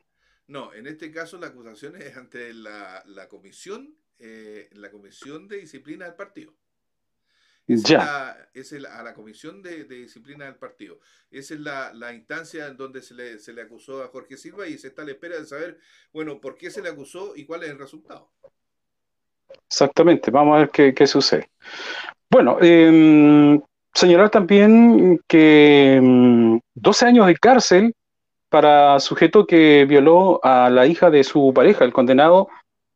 No, 0.47 0.73
en 0.73 0.87
este 0.87 1.09
caso 1.09 1.37
la 1.37 1.47
acusación 1.47 1.95
es 1.95 2.17
ante 2.17 2.53
la, 2.53 3.01
comisión, 3.29 3.95
eh, 4.19 4.69
la 4.73 4.91
comisión 4.91 5.47
de 5.47 5.59
disciplina 5.59 6.03
del 6.03 6.15
partido. 6.15 6.53
Es 7.67 7.83
ya. 7.83 8.35
es 8.53 8.73
a 8.73 9.03
la 9.03 9.13
comisión 9.13 9.61
de, 9.61 9.85
disciplina 9.85 10.45
del 10.45 10.55
partido. 10.55 10.99
Esa 11.31 11.53
es 11.53 11.59
la, 11.61 12.13
instancia 12.13 12.67
en 12.67 12.77
donde 12.77 13.01
se 13.01 13.13
le, 13.13 13.39
se 13.39 13.53
le, 13.53 13.61
acusó 13.61 14.03
a 14.03 14.07
Jorge 14.09 14.37
Silva 14.37 14.67
y 14.67 14.77
se 14.77 14.87
está 14.87 15.03
a 15.03 15.05
la 15.05 15.11
espera 15.11 15.37
de 15.37 15.45
saber, 15.45 15.79
bueno, 16.11 16.41
por 16.41 16.57
qué 16.57 16.69
se 16.69 16.81
le 16.81 16.89
acusó 16.89 17.33
y 17.35 17.45
cuál 17.45 17.63
es 17.63 17.69
el 17.69 17.79
resultado. 17.79 18.29
Exactamente, 19.67 20.29
vamos 20.31 20.55
a 20.55 20.59
ver 20.65 20.93
qué, 20.93 21.07
sucede. 21.07 21.49
Bueno, 22.29 22.57
eh, 22.61 23.59
señalar 23.93 24.29
también 24.29 25.21
que 25.27 25.99
12 26.73 27.05
em, 27.05 27.09
años 27.09 27.27
de 27.27 27.35
cárcel 27.35 27.95
para 28.49 28.99
sujeto 28.99 29.47
que 29.47 29.85
violó 29.85 30.39
a 30.43 30.69
la 30.69 30.85
hija 30.85 31.09
de 31.09 31.23
su 31.23 31.53
pareja, 31.55 31.85
el 31.85 31.93
condenado, 31.93 32.49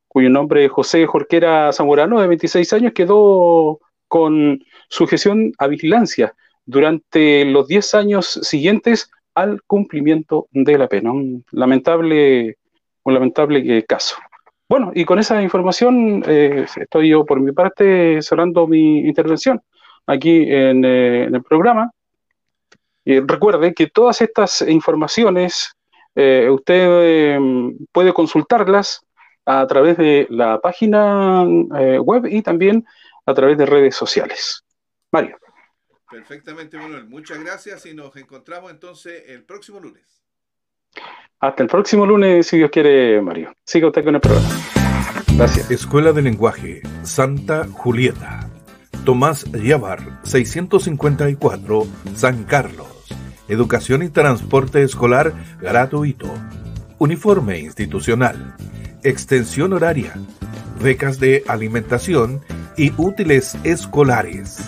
cuyo 0.08 0.30
nombre 0.30 0.66
es 0.66 0.72
José 0.72 1.06
Jorquera 1.06 1.72
Zamorano, 1.74 2.22
de 2.22 2.28
26 2.28 2.74
años, 2.74 2.94
quedó 2.94 3.80
con 4.08 4.64
sujeción 4.90 5.52
a 5.58 5.68
vigilancia 5.68 6.34
durante 6.66 7.46
los 7.46 7.68
10 7.68 7.96
años 7.96 8.40
siguientes 8.44 9.10
al 9.34 9.62
cumplimiento 9.64 10.48
de 10.52 10.78
la 10.78 10.88
pena. 10.88 11.12
Un 11.12 11.46
lamentable, 11.52 12.58
un 13.04 13.14
lamentable 13.14 13.84
caso. 13.86 14.16
Bueno, 14.70 14.92
y 14.94 15.06
con 15.06 15.18
esa 15.18 15.42
información 15.42 16.24
eh, 16.28 16.66
estoy 16.76 17.10
yo 17.10 17.26
por 17.26 17.40
mi 17.40 17.54
parte 17.54 18.22
cerrando 18.22 18.68
mi 18.68 19.00
intervención 19.00 19.62
aquí 20.06 20.44
en, 20.52 20.84
eh, 20.84 21.24
el 21.26 21.44
programa. 21.44 21.92
Recuerde 23.06 23.74
que 23.74 23.88
todas 23.88 24.20
estas 24.22 24.62
informaciones 24.64 25.72
eh, 26.16 26.50
usted 26.52 27.40
puede 27.94 28.12
consultarlas 28.12 29.06
a 29.46 29.66
través 29.66 29.96
de 29.96 30.28
la 30.30 30.60
página 30.60 31.46
web 32.02 32.26
y 32.26 32.42
también 32.42 32.86
a 33.28 33.34
través 33.34 33.58
de 33.58 33.66
redes 33.66 33.96
sociales. 33.96 34.64
Mario. 35.12 35.38
Perfectamente, 36.10 36.78
Manuel. 36.78 37.06
Muchas 37.06 37.40
gracias 37.40 37.86
y 37.86 37.94
nos 37.94 38.16
encontramos 38.16 38.72
entonces 38.72 39.24
el 39.28 39.44
próximo 39.44 39.80
lunes. 39.80 40.24
Hasta 41.40 41.62
el 41.62 41.70
próximo 41.70 42.06
lunes, 42.06 42.48
si 42.48 42.58
Dios 42.58 42.72
quiere, 42.72 43.22
Mario. 43.22 43.54
Siga 43.64 43.88
usted 43.88 44.04
con 44.04 44.16
el 44.16 44.22
programa. 44.22 44.50
Gracias. 45.36 45.70
Escuela 45.70 46.14
de 46.14 46.22
Lenguaje 46.22 46.82
Santa 47.04 47.68
Julieta. 47.68 48.50
Tomás 49.06 49.46
Llávar, 49.52 50.00
654, 50.24 51.88
San 52.16 52.44
Carlos. 52.46 52.88
Educación 53.48 54.04
y 54.04 54.10
transporte 54.10 54.82
escolar 54.82 55.34
gratuito. 55.60 56.28
Uniforme 56.98 57.60
institucional. 57.60 58.56
Extensión 59.04 59.74
horaria. 59.74 60.14
Becas 60.82 61.20
de 61.20 61.44
alimentación 61.48 62.42
y 62.78 62.94
útiles 62.98 63.58
escolares. 63.64 64.60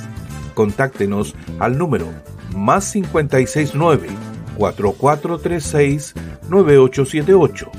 Contáctenos 0.53 1.35
al 1.59 1.77
número 1.77 2.07
más 2.55 2.91
569 2.91 4.09
4436 4.57 6.13
9878 6.49 7.71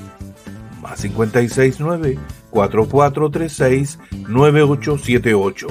más 0.81 1.03
569 1.03 2.19
4436 2.51 3.99
9878 4.29 5.67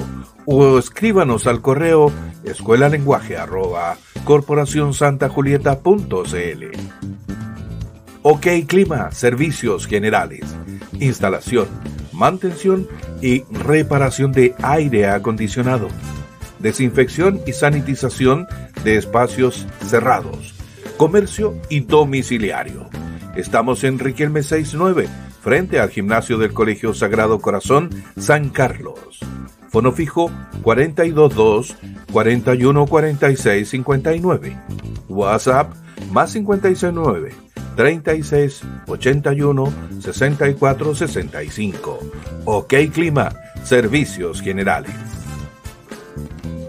o 0.46 0.78
escríbanos 0.78 1.46
al 1.46 1.60
correo 1.60 2.10
escuela 2.44 2.88
lenguaje 2.88 3.36
arroba 3.36 3.98
corporacionsantajulieta.cl 4.24 6.64
OK 8.22 8.46
Clima, 8.66 9.10
servicios 9.12 9.86
generales, 9.86 10.44
instalación, 10.98 11.68
mantención 12.20 12.86
y 13.22 13.44
reparación 13.50 14.30
de 14.30 14.54
aire 14.62 15.08
acondicionado, 15.08 15.88
desinfección 16.58 17.40
y 17.46 17.54
sanitización 17.54 18.46
de 18.84 18.96
espacios 18.96 19.66
cerrados, 19.86 20.54
comercio 20.98 21.56
y 21.70 21.80
domiciliario. 21.80 22.90
Estamos 23.36 23.84
en 23.84 23.98
Riquelme 23.98 24.42
69, 24.42 25.08
frente 25.40 25.80
al 25.80 25.88
gimnasio 25.88 26.36
del 26.36 26.52
Colegio 26.52 26.92
Sagrado 26.92 27.40
Corazón 27.40 27.88
San 28.18 28.50
Carlos. 28.50 29.20
Fono 29.70 29.92
fijo 29.92 30.30
422 30.62 31.74
4146 32.12 33.68
59. 33.68 34.58
WhatsApp 35.08 35.72
más 36.12 36.34
569 36.34 37.49
36 37.76 38.62
81 38.86 39.72
64 40.00 40.94
65. 40.94 41.98
OK 42.44 42.74
Clima, 42.92 43.32
Servicios 43.64 44.40
Generales. 44.42 44.94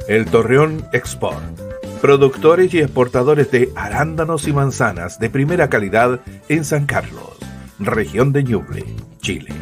El 0.08 0.26
Torreón 0.26 0.86
Export. 0.94 1.42
Productores 2.02 2.74
y 2.74 2.80
exportadores 2.80 3.52
de 3.52 3.72
arándanos 3.76 4.48
y 4.48 4.54
manzanas 4.54 5.20
de 5.20 5.30
primera 5.30 5.70
calidad 5.70 6.22
en 6.50 6.66
San 6.66 6.88
Carlos, 6.88 7.38
región 7.78 8.34
de 8.34 8.44
Ñuble, 8.44 8.86
Chile. 9.20 9.54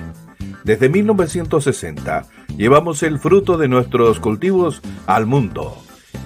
Desde 0.63 0.87
1960 0.87 2.25
llevamos 2.55 3.03
el 3.03 3.19
fruto 3.19 3.57
de 3.57 3.67
nuestros 3.67 4.19
cultivos 4.19 4.81
al 5.05 5.25
mundo. 5.25 5.77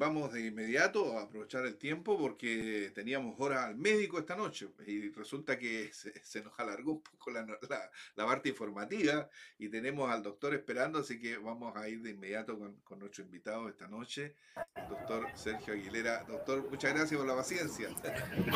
vamos 0.00 0.32
de 0.32 0.46
inmediato 0.46 1.18
a 1.18 1.24
aprovechar 1.24 1.66
el 1.66 1.76
tiempo 1.76 2.16
porque 2.18 2.90
teníamos 2.94 3.34
hora 3.38 3.66
al 3.66 3.76
médico 3.76 4.18
esta 4.18 4.34
noche 4.34 4.66
y 4.86 5.10
resulta 5.10 5.58
que 5.58 5.90
se, 5.92 6.42
nos 6.42 6.58
alargó 6.58 6.92
un 6.92 7.02
poco 7.02 7.30
la, 7.30 7.46
parte 8.16 8.48
informativa 8.48 9.28
y 9.58 9.68
tenemos 9.68 10.10
al 10.10 10.22
doctor 10.22 10.54
esperando, 10.54 11.00
así 11.00 11.20
que 11.20 11.36
vamos 11.36 11.76
a 11.76 11.86
ir 11.86 12.00
de 12.00 12.12
inmediato 12.12 12.58
con, 12.58 12.98
nuestro 12.98 13.24
invitado 13.24 13.68
esta 13.68 13.88
noche, 13.88 14.36
el 14.74 14.88
doctor 14.88 15.26
Sergio 15.34 15.74
Aguilera. 15.74 16.24
Doctor, 16.24 16.66
muchas 16.70 16.94
gracias 16.94 17.18
por 17.18 17.28
la 17.28 17.36
paciencia. 17.36 17.88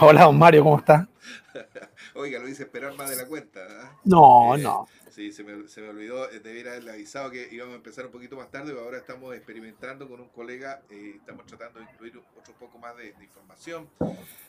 Hola, 0.01 0.25
don 0.25 0.39
Mario, 0.39 0.65
¿cómo 0.65 0.79
está? 0.79 1.07
Oiga, 2.15 2.39
lo 2.39 2.49
hice 2.49 2.63
esperar 2.63 2.95
más 2.95 3.11
de 3.11 3.17
la 3.17 3.27
cuenta. 3.27 3.61
¿ah? 3.69 4.01
No, 4.05 4.57
eh, 4.57 4.63
no. 4.63 4.89
Sí, 5.15 5.31
se 5.31 5.45
me, 5.45 5.69
se 5.69 5.81
me 5.81 5.91
olvidó, 5.91 6.29
eh, 6.31 6.41
debiera 6.41 6.73
haberle 6.73 6.91
avisado 6.91 7.31
que 7.31 7.49
íbamos 7.53 7.75
a 7.75 7.77
empezar 7.77 8.07
un 8.07 8.11
poquito 8.11 8.35
más 8.35 8.51
tarde, 8.51 8.73
pero 8.73 8.85
ahora 8.85 8.99
estamos 8.99 9.33
experimentando 9.35 10.09
con 10.09 10.21
un 10.21 10.29
colega, 10.29 10.83
eh, 10.91 11.21
estamos 11.35 11.47
tratando 11.47 11.81
de 11.81 11.87
incluir 11.87 12.23
otro 12.39 12.55
poco 12.55 12.79
más 12.79 12.97
de, 12.97 13.15
información. 13.21 13.89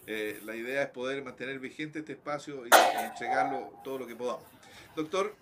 Eh, 0.05 0.39
la 0.43 0.55
idea 0.55 0.83
es 0.83 0.89
poder 0.89 1.23
mantener 1.23 1.59
vigente 1.59 1.99
este 1.99 2.13
espacio 2.13 2.65
y, 2.65 2.69
entregarlo 3.03 3.73
todo 3.83 3.99
lo 3.99 4.07
que 4.07 4.15
podamos. 4.15 4.43
Doctor, 4.95 5.35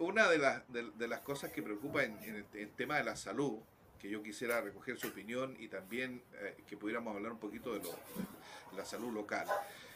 una 0.00 0.28
de 0.28 0.38
las, 0.38 0.62
de, 0.68 1.08
las 1.08 1.20
cosas 1.20 1.50
que 1.50 1.62
preocupa 1.62 2.04
en, 2.04 2.46
el, 2.52 2.70
tema 2.72 2.98
de 2.98 3.04
la 3.04 3.16
salud, 3.16 3.58
que 3.98 4.10
yo 4.10 4.22
quisiera 4.22 4.60
recoger 4.60 4.98
su 4.98 5.08
opinión 5.08 5.56
y 5.58 5.68
también 5.68 6.22
que 6.66 6.76
pudiéramos 6.76 7.16
hablar 7.16 7.32
un 7.32 7.38
poquito 7.38 7.72
de, 7.72 7.78
lo, 7.78 7.90
de 7.90 8.76
la 8.76 8.84
salud 8.84 9.12
local. 9.12 9.46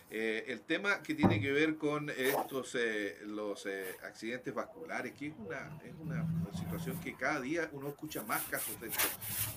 Eh, 0.09 0.45
el 0.49 0.61
tema 0.61 1.03
que 1.03 1.15
tiene 1.15 1.41
que 1.41 1.51
ver 1.51 1.77
con 1.77 2.09
estos 2.11 2.77
eh, 2.77 3.17
los 3.27 3.67
eh, 3.67 3.87
accidentes 4.05 4.55
vasculares, 4.55 5.13
que 5.15 5.29
es 5.29 5.35
una, 5.37 5.79
es 5.85 5.95
una 6.01 6.25
situación 6.57 7.01
que 7.01 7.15
cada 7.15 7.41
día 7.41 7.69
uno 7.73 7.89
escucha 7.89 8.23
más 8.23 8.41
casos 8.45 8.81
de 8.81 8.89
esto. 8.89 9.05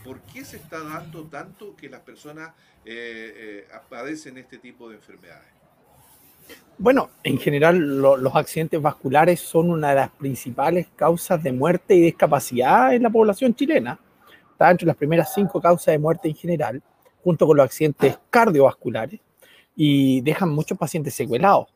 ¿Por 0.03 0.21
qué 0.21 0.43
se 0.43 0.57
está 0.57 0.83
dando 0.83 1.25
tanto 1.25 1.75
que 1.75 1.87
las 1.87 2.01
personas 2.01 2.51
padecen 3.89 4.37
este 4.37 4.57
tipo 4.57 4.89
de 4.89 4.95
enfermedades? 4.95 5.49
Bueno, 6.79 7.11
en 7.23 7.37
general 7.37 7.77
los 7.77 8.35
accidentes 8.35 8.81
vasculares 8.81 9.39
son 9.39 9.69
una 9.69 9.89
de 9.89 9.95
las 9.95 10.09
principales 10.09 10.87
causas 10.95 11.43
de 11.43 11.51
muerte 11.51 11.93
y 11.93 12.01
discapacidad 12.01 12.95
en 12.95 13.03
la 13.03 13.11
población 13.11 13.53
chilena. 13.53 13.99
Está 14.51 14.71
entre 14.71 14.87
las 14.87 14.95
primeras 14.95 15.31
cinco 15.31 15.61
causas 15.61 15.91
de 15.91 15.99
muerte 15.99 16.27
en 16.27 16.35
general, 16.35 16.81
junto 17.23 17.45
con 17.45 17.57
los 17.57 17.65
accidentes 17.65 18.17
cardiovasculares 18.31 19.19
y 19.81 20.19
dejan 20.19 20.49
muchos 20.49 20.77
pacientes 20.77 21.13
secuelados. 21.13 21.67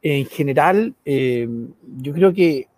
En 0.00 0.26
general, 0.26 0.94
eh, 1.04 1.48
yo 1.96 2.12
creo 2.12 2.32
que 2.32 2.68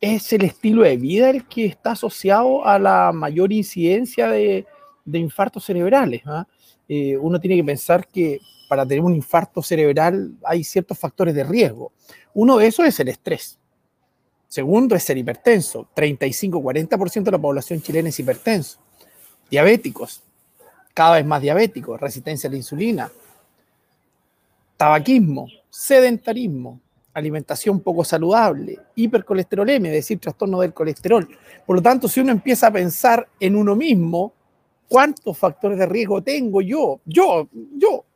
es 0.00 0.32
el 0.32 0.42
estilo 0.42 0.82
de 0.82 0.96
vida 0.96 1.30
el 1.30 1.46
que 1.46 1.66
está 1.66 1.92
asociado 1.92 2.66
a 2.66 2.80
la 2.80 3.12
mayor 3.12 3.52
incidencia 3.52 4.28
de, 4.28 4.66
infartos 5.12 5.64
cerebrales. 5.64 6.22
¿ah? 6.26 6.44
Eh, 6.88 7.16
uno 7.18 7.38
tiene 7.40 7.54
que 7.54 7.62
pensar 7.62 8.08
que 8.08 8.40
para 8.68 8.84
tener 8.84 9.04
un 9.04 9.14
infarto 9.14 9.62
cerebral 9.62 10.32
hay 10.42 10.64
ciertos 10.64 10.98
factores 10.98 11.32
de 11.32 11.44
riesgo. 11.44 11.92
Uno 12.34 12.56
de 12.56 12.66
esos 12.66 12.86
es 12.86 12.98
el 12.98 13.10
estrés. 13.10 13.60
Segundo 14.48 14.96
es 14.96 15.04
ser 15.04 15.18
hipertenso. 15.18 15.88
35-40% 15.94 17.22
de 17.22 17.30
la 17.30 17.38
población 17.38 17.80
chilena 17.80 18.08
es 18.08 18.18
hipertenso. 18.18 18.80
Diabéticos, 19.48 20.20
cada 20.94 21.14
vez 21.14 21.24
más 21.24 21.40
diabéticos, 21.40 22.00
resistencia 22.00 22.48
a 22.48 22.50
la 22.50 22.56
insulina. 22.56 23.08
Tabaquismo, 24.80 25.46
sedentarismo, 25.68 26.80
alimentación 27.12 27.80
poco 27.80 28.02
saludable, 28.02 28.78
hipercolesterolemia, 28.94 29.90
es 29.90 29.96
decir, 29.96 30.18
trastorno 30.18 30.58
del 30.58 30.72
colesterol. 30.72 31.28
Por 31.66 31.76
lo 31.76 31.82
tanto, 31.82 32.08
si 32.08 32.20
uno 32.20 32.32
empieza 32.32 32.68
a 32.68 32.72
pensar 32.72 33.28
en 33.38 33.56
uno 33.56 33.76
mismo, 33.76 34.32
¿cuántos 34.88 35.36
factores 35.36 35.78
de 35.78 35.84
riesgo 35.84 36.22
tengo 36.22 36.62
yo? 36.62 36.98
Yo, 37.04 37.46
yo, 37.76 38.06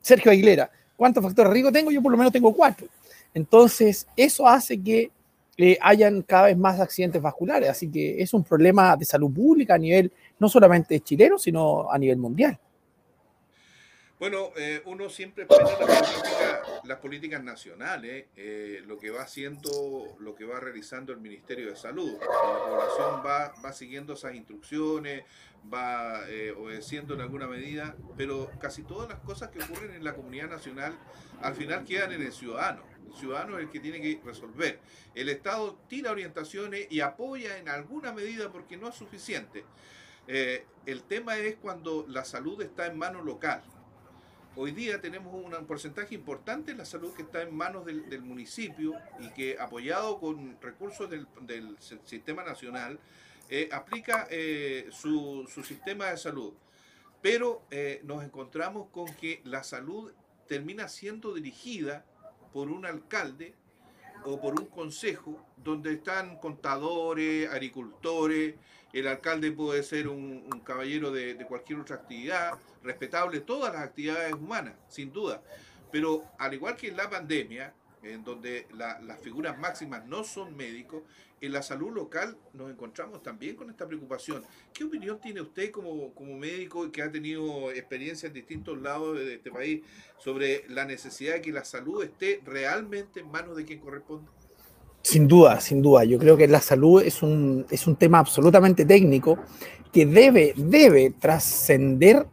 Sergio 0.00 0.30
Aguilera, 0.30 0.70
¿cuántos 0.96 1.20
factores 1.20 1.50
de 1.50 1.54
riesgo 1.54 1.72
tengo? 1.72 1.90
Yo 1.90 2.00
por 2.00 2.12
lo 2.12 2.18
menos 2.18 2.32
tengo 2.32 2.54
cuatro. 2.54 2.86
Entonces, 3.34 4.06
eso 4.16 4.46
hace 4.46 4.80
que 4.80 5.10
eh, 5.56 5.76
hayan 5.80 6.22
cada 6.22 6.44
vez 6.44 6.56
más 6.56 6.78
accidentes 6.78 7.20
vasculares. 7.20 7.68
Así 7.70 7.90
que 7.90 8.22
es 8.22 8.32
un 8.32 8.44
problema 8.44 8.96
de 8.96 9.04
salud 9.04 9.32
pública 9.32 9.74
a 9.74 9.78
nivel 9.78 10.12
no 10.38 10.48
solamente 10.48 11.00
chileno, 11.00 11.38
sino 11.40 11.90
a 11.90 11.98
nivel 11.98 12.18
mundial. 12.18 12.56
Bueno, 14.18 14.50
eh, 14.56 14.82
uno 14.86 15.08
siempre 15.08 15.44
espera 15.44 16.60
las 16.82 16.98
políticas 16.98 17.40
nacionales, 17.40 18.26
eh, 18.34 18.82
lo 18.84 18.98
que 18.98 19.10
va 19.10 19.22
haciendo, 19.22 20.16
lo 20.18 20.34
que 20.34 20.44
va 20.44 20.58
realizando 20.58 21.12
el 21.12 21.20
Ministerio 21.20 21.70
de 21.70 21.76
Salud. 21.76 22.18
La 22.18 22.26
población 22.26 23.22
va, 23.24 23.72
siguiendo 23.72 24.14
esas 24.14 24.34
instrucciones, 24.34 25.22
va 25.72 26.28
eh, 26.28 26.50
obedeciendo 26.50 27.14
en 27.14 27.20
alguna 27.20 27.46
medida, 27.46 27.94
pero 28.16 28.50
casi 28.60 28.82
todas 28.82 29.08
las 29.08 29.20
cosas 29.20 29.50
que 29.50 29.62
ocurren 29.62 29.94
en 29.94 30.02
la 30.02 30.14
comunidad 30.16 30.48
nacional 30.48 30.98
al 31.40 31.54
final 31.54 31.84
quedan 31.84 32.10
en 32.10 32.22
el 32.22 32.32
ciudadano. 32.32 32.82
El 33.06 33.14
ciudadano 33.14 33.56
es 33.56 33.66
el 33.66 33.70
que 33.70 33.78
tiene 33.78 34.00
que 34.00 34.20
resolver. 34.24 34.80
El 35.14 35.28
Estado 35.28 35.78
tira 35.88 36.10
orientaciones 36.10 36.88
y 36.90 37.00
apoya 37.00 37.56
en 37.58 37.68
alguna 37.68 38.10
medida 38.10 38.50
porque 38.50 38.76
no 38.76 38.88
es 38.88 38.96
suficiente. 38.96 39.64
el 40.26 41.02
tema 41.04 41.38
es 41.38 41.54
cuando 41.56 42.04
la 42.08 42.24
salud 42.24 42.60
está 42.60 42.86
en 42.86 42.98
mano 42.98 43.22
local 43.22 43.62
Hoy 44.60 44.72
día 44.72 45.00
tenemos 45.00 45.32
un 45.32 45.66
porcentaje 45.66 46.16
importante 46.16 46.72
de 46.72 46.78
la 46.78 46.84
salud 46.84 47.14
que 47.14 47.22
está 47.22 47.42
en 47.42 47.54
manos 47.54 47.86
del, 47.86 48.22
municipio 48.22 48.94
y 49.20 49.28
que 49.28 49.56
apoyado 49.56 50.18
con 50.18 50.60
recursos 50.60 51.08
del, 51.08 51.28
sistema 51.78 52.42
nacional 52.42 52.98
eh, 53.48 53.68
aplica 53.70 54.26
eh, 54.28 54.88
su, 54.90 55.48
sistema 55.64 56.06
de 56.06 56.16
salud. 56.16 56.54
Pero 57.22 57.62
eh, 57.70 58.00
nos 58.02 58.24
encontramos 58.24 58.88
con 58.90 59.06
que 59.14 59.42
la 59.44 59.62
salud 59.62 60.10
termina 60.48 60.88
siendo 60.88 61.34
dirigida 61.34 62.04
por 62.52 62.68
un 62.68 62.84
alcalde 62.84 63.54
o 64.24 64.40
por 64.40 64.58
un 64.58 64.66
consejo 64.66 65.40
donde 65.56 65.92
están 65.92 66.36
contadores, 66.36 67.48
agricultores, 67.48 68.56
el 68.92 69.06
alcalde 69.06 69.52
puede 69.52 69.82
ser 69.82 70.08
un, 70.08 70.48
caballero 70.64 71.10
de, 71.10 71.36
cualquier 71.46 71.80
otra 71.80 71.96
actividad, 71.96 72.58
respetable 72.82 73.40
todas 73.40 73.72
las 73.72 73.82
actividades 73.82 74.32
humanas, 74.32 74.74
sin 74.88 75.12
duda. 75.12 75.42
Pero 75.90 76.24
al 76.38 76.54
igual 76.54 76.76
que 76.76 76.88
en 76.88 76.96
la 76.96 77.08
pandemia, 77.08 77.74
en 78.02 78.24
donde 78.24 78.66
las 78.72 79.20
figuras 79.20 79.58
máximas 79.58 80.06
no 80.06 80.24
son 80.24 80.56
médicos, 80.56 81.02
en 81.40 81.52
la 81.52 81.62
salud 81.62 81.92
local 81.92 82.36
nos 82.52 82.70
encontramos 82.70 83.22
también 83.22 83.54
con 83.54 83.70
esta 83.70 83.86
preocupación. 83.86 84.44
¿Qué 84.72 84.84
opinión 84.84 85.20
tiene 85.20 85.40
usted 85.40 85.70
como, 85.70 86.12
como 86.14 86.36
médico 86.36 86.90
que 86.90 87.02
ha 87.02 87.12
tenido 87.12 87.70
experiencia 87.70 88.26
en 88.26 88.32
distintos 88.32 88.80
lados 88.80 89.18
de 89.18 89.34
este 89.34 89.50
país 89.50 89.82
sobre 90.18 90.64
la 90.68 90.84
necesidad 90.84 91.34
de 91.34 91.42
que 91.42 91.52
la 91.52 91.64
salud 91.64 92.02
esté 92.02 92.40
realmente 92.44 93.20
en 93.20 93.30
manos 93.30 93.56
de 93.56 93.64
quien 93.64 93.78
corresponde? 93.78 94.30
Sin 95.02 95.26
duda, 95.26 95.60
sin 95.60 95.80
duda. 95.80 96.04
Yo 96.04 96.18
creo 96.18 96.36
que 96.36 96.46
la 96.48 96.60
salud 96.60 97.02
es 97.02 97.22
un, 97.22 97.64
es 97.70 97.86
un 97.86 97.96
tema 97.96 98.18
absolutamente 98.18 98.84
técnico 98.84 99.38
que 99.92 100.06
debe, 100.06 100.52
debe 100.56 101.10
trascender 101.18 102.26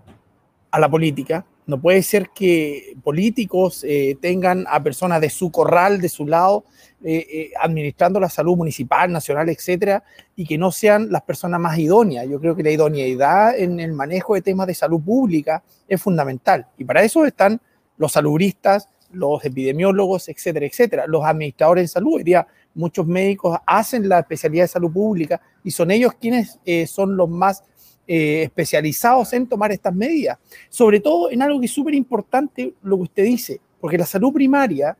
a 0.71 0.79
la 0.79 0.89
política. 0.89 1.45
No 1.67 1.81
puede 1.81 2.03
ser 2.03 2.29
que 2.29 2.95
políticos 3.03 3.83
eh, 3.87 4.17
tengan 4.21 4.65
a 4.69 4.83
personas 4.83 5.19
de 5.21 5.29
su 5.29 5.51
corral, 5.51 5.99
de 5.99 6.09
su 6.09 6.27
lado, 6.27 6.65
eh, 7.03 7.25
eh, 7.31 7.51
administrando 7.59 8.19
la 8.19 8.29
salud 8.29 8.55
municipal, 8.55 9.11
nacional, 9.11 9.49
etcétera, 9.49 10.03
y 10.35 10.45
que 10.45 10.57
no 10.57 10.71
sean 10.71 11.11
las 11.11 11.23
personas 11.23 11.59
más 11.59 11.77
idóneas. 11.79 12.27
Yo 12.27 12.39
creo 12.39 12.55
que 12.55 12.63
la 12.63 12.71
idoneidad 12.71 13.57
en 13.57 13.79
el 13.79 13.93
manejo 13.93 14.35
de 14.35 14.41
temas 14.41 14.67
de 14.67 14.75
salud 14.75 15.01
pública 15.01 15.63
es 15.87 16.01
fundamental. 16.01 16.67
Y 16.77 16.83
para 16.83 17.03
eso 17.03 17.25
están 17.25 17.59
los 17.97 18.11
salubristas, 18.11 18.89
los 19.11 19.43
epidemiólogos, 19.45 20.29
etcétera, 20.29 20.65
etcétera, 20.65 21.05
los 21.07 21.23
administradores 21.23 21.83
de 21.83 21.87
salud. 21.87 22.15
Hoy 22.15 22.23
día 22.23 22.47
muchos 22.73 23.07
médicos 23.07 23.57
hacen 23.65 24.07
la 24.07 24.19
especialidad 24.19 24.65
de 24.65 24.67
salud 24.69 24.91
pública 24.91 25.41
y 25.63 25.71
son 25.71 25.91
ellos 25.91 26.13
quienes 26.19 26.59
eh, 26.65 26.85
son 26.85 27.15
los 27.15 27.29
más 27.29 27.63
eh, 28.07 28.43
especializados 28.43 29.33
en 29.33 29.47
tomar 29.47 29.71
estas 29.71 29.95
medidas. 29.95 30.37
Sobre 30.69 30.99
todo 30.99 31.31
en 31.31 31.41
algo 31.41 31.59
que 31.59 31.65
es 31.65 31.71
súper 31.71 31.95
importante 31.95 32.73
lo 32.83 32.97
que 32.97 33.03
usted 33.03 33.23
dice, 33.23 33.61
porque 33.79 33.97
la 33.97 34.05
salud 34.05 34.33
primaria 34.33 34.97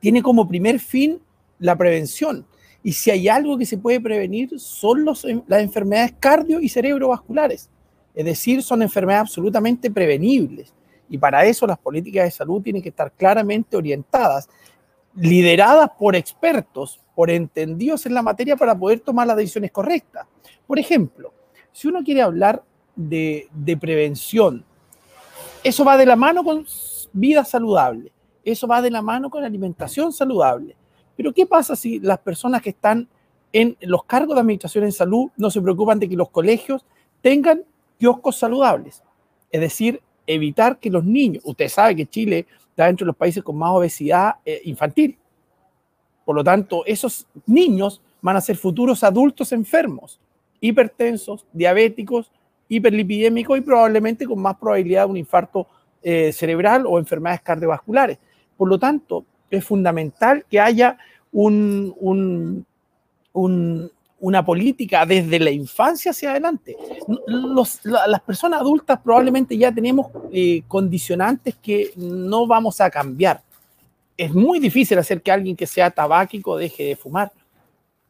tiene 0.00 0.22
como 0.22 0.48
primer 0.48 0.80
fin 0.80 1.20
la 1.58 1.76
prevención. 1.76 2.46
Y 2.82 2.92
si 2.92 3.10
hay 3.10 3.28
algo 3.28 3.56
que 3.56 3.64
se 3.64 3.78
puede 3.78 4.00
prevenir, 4.00 4.58
son 4.60 5.04
las 5.04 5.62
enfermedades 5.62 6.14
cardio 6.20 6.60
y 6.60 6.68
cerebrovasculares. 6.68 7.70
Es 8.14 8.24
decir, 8.24 8.62
son 8.62 8.82
enfermedades 8.82 9.30
absolutamente 9.30 9.90
prevenibles. 9.90 10.72
Y 11.08 11.18
para 11.18 11.44
eso 11.44 11.66
las 11.66 11.78
políticas 11.78 12.24
de 12.24 12.30
salud 12.30 12.62
tienen 12.62 12.82
que 12.82 12.88
estar 12.88 13.12
claramente 13.12 13.76
orientadas, 13.76 14.48
lideradas 15.14 15.90
por 15.98 16.16
expertos, 16.16 17.00
por 17.14 17.30
entendidos 17.30 18.06
en 18.06 18.14
la 18.14 18.22
materia 18.22 18.56
para 18.56 18.76
poder 18.76 19.00
tomar 19.00 19.26
las 19.26 19.36
decisiones 19.36 19.70
correctas. 19.70 20.26
Por 20.66 20.78
ejemplo, 20.78 21.32
si 21.72 21.88
uno 21.88 22.02
quiere 22.02 22.22
hablar 22.22 22.62
de, 22.96 23.48
prevención, 23.80 24.64
eso 25.62 25.84
va 25.84 25.96
de 25.96 26.06
la 26.06 26.16
mano 26.16 26.42
con 26.44 26.66
vida 27.12 27.44
saludable, 27.44 28.12
eso 28.44 28.66
va 28.66 28.82
de 28.82 28.90
la 28.90 29.02
mano 29.02 29.30
con 29.30 29.44
alimentación 29.44 30.12
saludable. 30.12 30.76
Pero 31.16 31.32
¿qué 31.32 31.46
pasa 31.46 31.76
si 31.76 32.00
las 32.00 32.18
personas 32.18 32.62
que 32.62 32.70
están 32.70 33.08
en 33.52 33.76
los 33.80 34.04
cargos 34.04 34.34
de 34.34 34.40
administración 34.40 34.84
en 34.84 34.92
salud 34.92 35.30
no 35.36 35.50
se 35.50 35.60
preocupan 35.60 36.00
de 36.00 36.08
que 36.08 36.16
los 36.16 36.30
colegios 36.30 36.84
tengan 37.20 37.62
kioscos 37.98 38.36
saludables? 38.36 39.02
Es 39.50 39.60
decir, 39.60 40.02
evitar 40.26 40.78
que 40.78 40.90
los 40.90 41.04
niños, 41.04 41.42
usted 41.46 41.68
sabe 41.68 41.96
que 41.96 42.06
Chile 42.06 42.46
está 42.68 42.88
entre 42.88 43.06
los 43.06 43.16
países 43.16 43.42
con 43.42 43.56
más 43.56 43.70
obesidad 43.70 44.36
eh, 44.44 44.60
infantil. 44.64 45.16
Por 46.24 46.36
lo 46.36 46.42
tanto, 46.42 46.84
esos 46.86 47.26
niños 47.46 48.00
van 48.22 48.36
a 48.36 48.40
ser 48.40 48.56
futuros 48.56 49.04
adultos 49.04 49.52
enfermos, 49.52 50.18
hipertensos, 50.60 51.44
diabéticos, 51.52 52.32
hiperlipidémicos 52.68 53.58
y 53.58 53.60
probablemente 53.60 54.26
con 54.26 54.40
más 54.40 54.56
probabilidad 54.56 55.04
de 55.04 55.10
un 55.10 55.16
infarto 55.18 55.66
eh, 56.02 56.32
cerebral 56.32 56.86
o 56.86 56.98
enfermedades 56.98 57.42
cardiovasculares. 57.42 58.18
Por 58.56 58.68
lo 58.68 58.78
tanto, 58.78 59.24
es 59.50 59.64
fundamental 59.64 60.44
que 60.50 60.60
haya 60.60 60.98
un, 61.32 61.94
un, 63.32 63.90
una 64.24 64.42
política 64.42 65.04
desde 65.04 65.38
la 65.38 65.50
infancia 65.50 66.12
hacia 66.12 66.30
adelante. 66.30 66.74
las 67.26 68.20
personas 68.22 68.62
adultas 68.62 68.98
probablemente 69.04 69.54
ya 69.58 69.70
tenemos 69.70 70.06
eh, 70.32 70.62
condicionantes 70.66 71.56
que 71.56 71.92
no 71.96 72.46
vamos 72.46 72.80
a 72.80 72.88
cambiar. 72.88 73.42
Es 74.16 74.32
muy 74.32 74.60
difícil 74.60 74.98
hacer 74.98 75.20
que 75.20 75.30
alguien 75.30 75.54
que 75.54 75.66
sea 75.66 75.90
tabáquico 75.90 76.56
deje 76.56 76.84
de 76.84 76.96
fumar, 76.96 77.32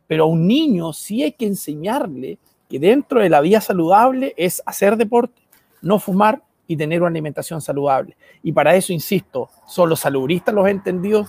pero 0.07 0.23
a 0.23 0.27
un 0.29 0.47
niño 0.47 0.93
sí 0.93 1.25
hay 1.25 1.33
que 1.33 1.47
enseñarle 1.47 2.39
que 2.69 2.79
dentro 2.79 3.21
de 3.21 3.29
la 3.29 3.41
vida 3.41 3.61
saludable 3.61 4.35
es 4.37 4.63
hacer 4.67 4.97
deporte, 4.97 5.43
no 5.83 5.99
fumar 5.99 6.45
y 6.69 6.77
tener 6.77 7.01
una 7.01 7.11
alimentación 7.11 7.61
saludable. 7.61 8.17
Y 8.41 8.53
para 8.53 8.77
eso, 8.77 8.93
insisto, 8.93 9.51
son 9.67 9.89
los 9.89 9.99
saludistas 9.99 10.55
los 10.55 10.69
entendidos, 10.69 11.29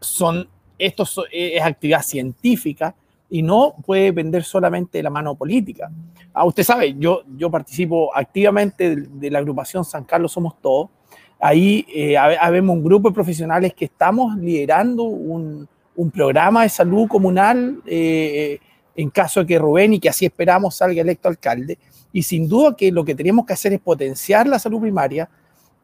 son, 0.00 0.48
esto 0.78 1.04
es 1.30 1.62
actividad 1.62 2.02
científica, 2.02 2.94
y 3.28 3.42
no 3.42 3.74
puede 3.84 4.04
depender 4.04 4.44
solamente 4.44 4.98
de 4.98 5.02
la 5.02 5.10
mano 5.10 5.34
política. 5.34 5.90
Ah, 6.32 6.44
usted 6.44 6.62
sabe, 6.62 6.94
yo, 6.98 7.22
yo 7.36 7.50
participo 7.50 8.14
activamente 8.16 8.96
de, 8.96 9.30
la 9.30 9.38
agrupación 9.38 9.84
San 9.84 10.04
Carlos 10.04 10.32
Somos 10.32 10.60
Todos. 10.60 10.90
Ahí 11.38 11.84
eh, 11.94 12.16
habemos 12.16 12.76
un 12.76 12.84
grupo 12.84 13.08
de 13.08 13.14
profesionales 13.14 13.74
que 13.74 13.86
estamos 13.86 14.36
liderando 14.36 15.02
un, 15.02 15.68
un 15.96 16.10
programa 16.10 16.62
de 16.62 16.68
salud 16.68 17.08
comunal 17.08 17.82
eh, 17.84 18.58
en 18.94 19.10
caso 19.10 19.40
de 19.40 19.46
que 19.46 19.58
Rubén 19.58 19.94
y 19.94 20.00
que 20.00 20.08
así 20.08 20.24
esperamos 20.24 20.76
salga 20.76 21.02
electo 21.02 21.28
alcalde. 21.28 21.78
Y 22.12 22.22
sin 22.22 22.48
duda 22.48 22.74
que 22.76 22.90
lo 22.92 23.04
que 23.04 23.14
tenemos 23.14 23.44
que 23.44 23.52
hacer 23.52 23.72
es 23.72 23.80
potenciar 23.80 24.46
la 24.46 24.58
salud 24.58 24.80
primaria, 24.80 25.28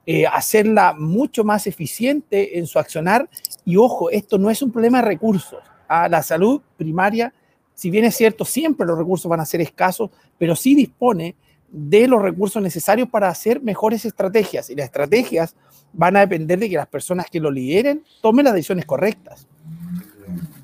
eh, 0.06 0.26
hacerla 0.26 0.94
mucho 0.94 1.44
más 1.44 1.66
eficiente 1.66 2.58
en 2.58 2.66
su 2.66 2.78
accionar. 2.78 3.28
Y 3.64 3.76
ojo, 3.76 4.10
esto 4.10 4.38
no 4.38 4.48
es 4.48 4.62
un 4.62 4.72
problema 4.72 5.02
de 5.02 5.08
recursos 5.08 5.60
la 6.08 6.22
salud 6.22 6.60
primaria, 6.76 7.32
si 7.74 7.90
bien 7.90 8.04
es 8.04 8.16
cierto, 8.16 8.44
siempre 8.44 8.86
los 8.86 8.98
recursos 8.98 9.28
van 9.28 9.40
a 9.40 9.46
ser 9.46 9.60
escasos, 9.60 10.10
pero 10.38 10.54
sí 10.54 10.74
dispone 10.74 11.36
de 11.68 12.06
los 12.06 12.20
recursos 12.20 12.62
necesarios 12.62 13.08
para 13.08 13.28
hacer 13.28 13.62
mejores 13.62 14.04
estrategias. 14.04 14.68
Y 14.70 14.74
las 14.74 14.86
estrategias 14.86 15.56
van 15.92 16.16
a 16.16 16.20
depender 16.20 16.58
de 16.58 16.68
que 16.68 16.76
las 16.76 16.86
personas 16.86 17.26
que 17.30 17.40
lo 17.40 17.50
lideren 17.50 18.04
tomen 18.20 18.44
las 18.44 18.54
decisiones 18.54 18.84
correctas. 18.84 19.46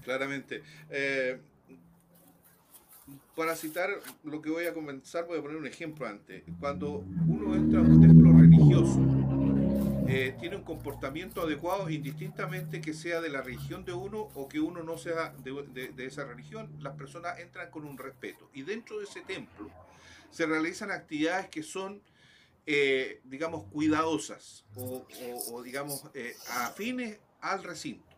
Claramente. 0.04 0.62
Eh, 0.90 1.38
para 3.34 3.54
citar 3.54 3.88
lo 4.24 4.42
que 4.42 4.50
voy 4.50 4.66
a 4.66 4.74
comenzar, 4.74 5.26
voy 5.26 5.38
a 5.38 5.42
poner 5.42 5.56
un 5.56 5.66
ejemplo 5.66 6.06
antes. 6.06 6.42
Cuando 6.58 7.04
uno 7.28 7.54
entra 7.54 7.78
a 7.78 7.82
un 7.82 8.00
templo 8.00 8.32
religioso, 8.32 9.00
eh, 10.11 10.35
tiene 10.40 10.57
un 10.57 10.62
comportamiento 10.62 11.42
adecuado 11.42 11.90
indistintamente 11.90 12.81
que 12.81 12.94
sea 12.94 13.21
de 13.21 13.29
la 13.29 13.42
religión 13.42 13.85
de 13.85 13.92
uno 13.92 14.31
o 14.35 14.49
que 14.49 14.59
uno 14.59 14.83
no 14.83 14.97
sea 14.97 15.35
de, 15.44 15.92
esa 15.99 16.25
religión, 16.25 16.75
las 16.81 16.97
personas 16.97 17.38
entran 17.40 17.71
con 17.71 17.85
un 17.85 17.99
respeto. 17.99 18.49
Y 18.55 18.62
dentro 18.62 18.99
de 18.99 19.05
ese 19.05 19.21
templo, 19.21 19.71
se 20.31 20.47
realizan 20.47 20.90
actividades 20.90 21.49
que 21.51 21.62
son, 21.62 22.01
eh, 22.64 23.21
digamos, 23.25 23.64
cuidadosas 23.66 24.64
o, 24.77 25.62
digamos, 25.62 26.03
eh, 26.14 26.35
afines 26.53 27.18
al 27.42 27.62
recinto. 27.62 28.16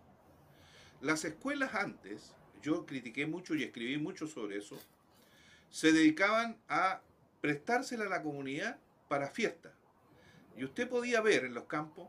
Las 1.00 1.24
escuelas 1.24 1.74
antes, 1.74 2.37
yo 2.62 2.87
critiqué 2.87 3.26
mucho 3.26 3.57
y 3.57 3.64
escribí 3.64 3.98
mucho 3.98 4.29
sobre 4.29 4.59
eso, 4.59 4.79
se 5.70 5.90
dedicaban 5.90 6.57
a 6.68 7.00
prestársela 7.40 8.05
a 8.05 8.09
la 8.09 8.22
comunidad 8.22 8.79
para 9.09 9.29
fiestas. 9.29 9.79
Y 10.56 10.64
usted 10.64 10.88
podía 10.88 11.20
ver 11.20 11.44
en 11.44 11.54
los 11.54 11.64
campos 11.64 12.08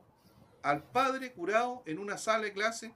al 0.63 0.83
padre 0.83 1.31
curado 1.33 1.83
en 1.85 1.99
una 1.99 2.17
sala 2.17 2.43
de 2.43 2.53
clase 2.53 2.93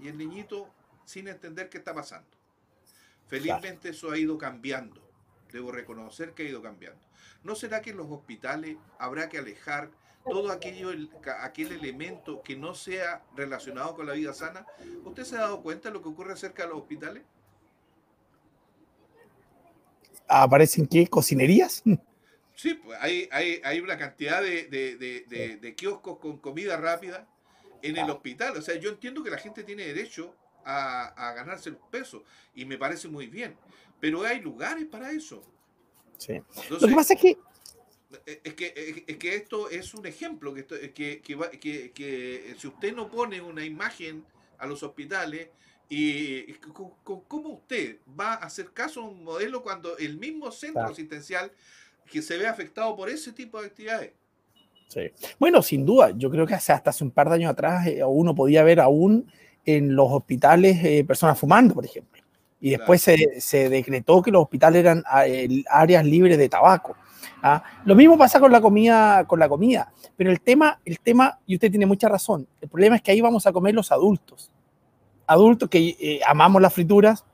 y 0.00 0.08
el 0.08 0.18
niñito 0.18 0.68
sin 1.04 1.28
entender 1.28 1.68
qué 1.68 1.78
está 1.78 1.94
pasando. 1.94 2.28
Felizmente 3.26 3.90
eso 3.90 4.10
ha 4.10 4.18
ido 4.18 4.38
cambiando 4.38 5.08
debo 5.52 5.72
reconocer 5.72 6.32
que 6.32 6.44
ha 6.44 6.48
ido 6.48 6.62
cambiando. 6.62 7.00
¿No 7.42 7.54
será 7.54 7.80
que 7.80 7.90
en 7.90 7.96
los 7.96 8.10
hospitales 8.10 8.76
habrá 8.98 9.28
que 9.28 9.38
alejar 9.38 9.90
todo 10.24 10.50
aquello, 10.50 10.90
aquel 11.40 11.72
elemento 11.72 12.42
que 12.42 12.56
no 12.56 12.74
sea 12.74 13.22
relacionado 13.34 13.94
con 13.94 14.06
la 14.06 14.12
vida 14.12 14.34
sana? 14.34 14.66
¿Usted 15.04 15.24
se 15.24 15.36
ha 15.36 15.40
dado 15.40 15.62
cuenta 15.62 15.88
de 15.88 15.94
lo 15.94 16.02
que 16.02 16.08
ocurre 16.08 16.36
cerca 16.36 16.64
de 16.64 16.70
los 16.70 16.78
hospitales? 16.78 17.22
¿Aparecen 20.26 20.86
qué? 20.86 21.06
¿Cocinerías? 21.06 21.82
Sí, 22.58 22.74
pues 22.74 22.98
hay, 23.00 23.28
hay, 23.30 23.78
una 23.78 23.96
cantidad 23.96 24.42
de, 24.42 25.74
kioscos 25.76 26.18
con 26.18 26.38
comida 26.38 26.76
rápida 26.76 27.24
en 27.82 27.96
el 27.96 28.10
hospital. 28.10 28.56
O 28.56 28.62
sea, 28.62 28.74
yo 28.74 28.90
entiendo 28.90 29.22
que 29.22 29.30
la 29.30 29.38
gente 29.38 29.62
tiene 29.62 29.86
derecho 29.86 30.34
a, 30.64 31.06
a 31.06 31.34
ganarse 31.34 31.70
los 31.70 31.80
pesos 31.88 32.22
y 32.56 32.64
me 32.64 32.76
parece 32.76 33.06
muy 33.06 33.28
bien. 33.28 33.56
Pero 34.00 34.24
hay 34.24 34.40
lugares 34.40 34.86
para 34.86 35.12
eso. 35.12 35.40
Sí. 36.16 36.42
Lo 36.68 36.80
que 36.80 36.94
pasa 36.96 37.14
es 37.14 37.20
que... 37.20 37.38
Eh, 38.26 38.40
es 38.42 38.54
que, 38.54 39.04
es 39.06 39.16
que 39.18 39.36
esto 39.36 39.70
es 39.70 39.94
un 39.94 40.06
ejemplo, 40.06 40.52
que, 40.52 40.66
que, 40.66 41.20
que, 41.20 41.92
que, 41.94 42.56
si 42.58 42.66
usted 42.66 42.92
no 42.92 43.08
pone 43.08 43.40
una 43.40 43.64
imagen 43.64 44.24
a 44.58 44.66
los 44.66 44.82
hospitales, 44.82 45.50
y 45.88 46.52
¿cómo 46.72 47.50
usted 47.50 47.98
va 48.18 48.32
a 48.32 48.46
hacer 48.46 48.72
caso 48.72 49.02
a 49.02 49.04
un 49.04 49.22
modelo 49.22 49.62
cuando 49.62 49.96
el 49.96 50.18
mismo 50.18 50.50
centro 50.50 50.86
asistencial 50.86 51.52
que 52.10 52.22
se 52.22 52.36
ve 52.36 52.46
afectado 52.46 52.96
por 52.96 53.08
ese 53.08 53.32
tipo 53.32 53.60
de 53.60 53.66
actividades? 53.68 54.12
Sí. 54.88 55.10
Bueno, 55.38 55.62
sin 55.62 55.84
duda, 55.84 56.12
yo 56.16 56.30
creo 56.30 56.46
que 56.46 56.54
hasta 56.54 56.90
hace 56.90 57.04
un 57.04 57.10
par 57.10 57.28
de 57.28 57.36
años 57.36 57.52
atrás 57.52 57.86
eh, 57.86 58.02
uno 58.04 58.34
podía 58.34 58.62
ver 58.62 58.80
aún 58.80 59.30
en 59.64 59.94
los 59.94 60.08
hospitales 60.10 60.82
eh, 60.82 61.04
personas 61.04 61.38
fumando, 61.38 61.74
por 61.74 61.84
ejemplo 61.84 62.22
y 62.60 62.70
después 62.70 63.02
se, 63.02 63.68
decretó 63.68 64.22
que 64.22 64.30
los 64.30 64.42
hospitales 64.42 64.80
eran 64.80 65.02
ah, 65.06 65.24
áreas 65.70 66.04
libres 66.04 66.38
de 66.38 66.48
tabaco. 66.48 66.96
¿ah? 67.42 67.62
Lo 67.84 67.94
mismo 67.94 68.18
pasa 68.18 68.40
con 68.40 68.50
la 68.50 68.60
comida, 68.60 69.24
con 69.26 69.38
la 69.38 69.48
comida, 69.48 69.92
pero 70.16 70.30
el 70.30 70.40
tema, 70.40 70.80
el 70.84 70.98
tema, 71.00 71.38
y 71.46 71.54
usted 71.54 71.70
tiene 71.70 71.86
mucha 71.86 72.08
razón, 72.08 72.46
el 72.60 72.68
problema 72.68 72.96
es 72.96 73.02
que 73.02 73.12
ahí 73.12 73.20
vamos 73.20 73.46
a 73.46 73.52
comer 73.52 73.74
los 73.74 73.92
adultos, 73.92 74.50
adultos 75.26 75.68
que 75.68 75.96
eh, 76.00 76.20
amamos 76.26 76.60
las 76.60 76.72
frituras, 76.72 77.24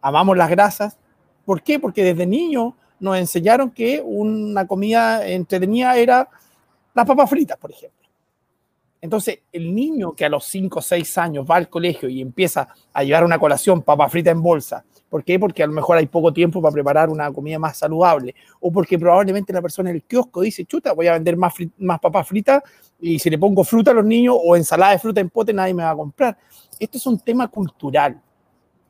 amamos 0.00 0.36
las 0.36 0.50
grasas. 0.50 0.98
¿Por 1.44 1.62
qué? 1.62 1.78
Porque 1.78 2.02
desde 2.02 2.26
niños 2.26 2.74
nos 3.02 3.18
enseñaron 3.18 3.70
que 3.70 4.00
una 4.02 4.66
comida 4.66 5.26
entretenida 5.26 5.96
era 5.96 6.28
las 6.94 7.04
papas 7.04 7.28
fritas, 7.28 7.58
por 7.58 7.72
ejemplo. 7.72 8.08
Entonces, 9.00 9.40
el 9.50 9.74
niño 9.74 10.12
que 10.12 10.24
a 10.24 10.28
los 10.28 10.44
5 10.44 10.78
o 10.78 10.82
6 10.82 11.18
años 11.18 11.44
va 11.50 11.56
al 11.56 11.68
colegio 11.68 12.08
y 12.08 12.20
empieza 12.20 12.68
a 12.92 13.02
llevar 13.02 13.24
una 13.24 13.40
colación, 13.40 13.82
papa 13.82 14.08
frita 14.08 14.30
en 14.30 14.40
bolsa, 14.40 14.84
¿por 15.10 15.24
qué? 15.24 15.40
Porque 15.40 15.64
a 15.64 15.66
lo 15.66 15.72
mejor 15.72 15.96
hay 15.96 16.06
poco 16.06 16.32
tiempo 16.32 16.62
para 16.62 16.72
preparar 16.72 17.10
una 17.10 17.32
comida 17.32 17.58
más 17.58 17.76
saludable, 17.76 18.36
o 18.60 18.70
porque 18.70 18.96
probablemente 19.00 19.52
la 19.52 19.60
persona 19.60 19.90
en 19.90 19.96
el 19.96 20.02
kiosco 20.04 20.42
dice, 20.42 20.64
chuta, 20.64 20.92
voy 20.92 21.08
a 21.08 21.14
vender 21.14 21.36
más, 21.36 21.52
más 21.78 21.98
papas 21.98 22.28
fritas 22.28 22.62
y 23.00 23.18
si 23.18 23.28
le 23.28 23.38
pongo 23.38 23.64
fruta 23.64 23.90
a 23.90 23.94
los 23.94 24.04
niños 24.04 24.36
o 24.40 24.54
ensalada 24.54 24.92
de 24.92 25.00
fruta 25.00 25.20
en 25.20 25.30
pote, 25.30 25.52
nadie 25.52 25.74
me 25.74 25.82
va 25.82 25.90
a 25.90 25.96
comprar. 25.96 26.38
Esto 26.78 26.98
es 26.98 27.06
un 27.08 27.18
tema 27.18 27.48
cultural. 27.48 28.22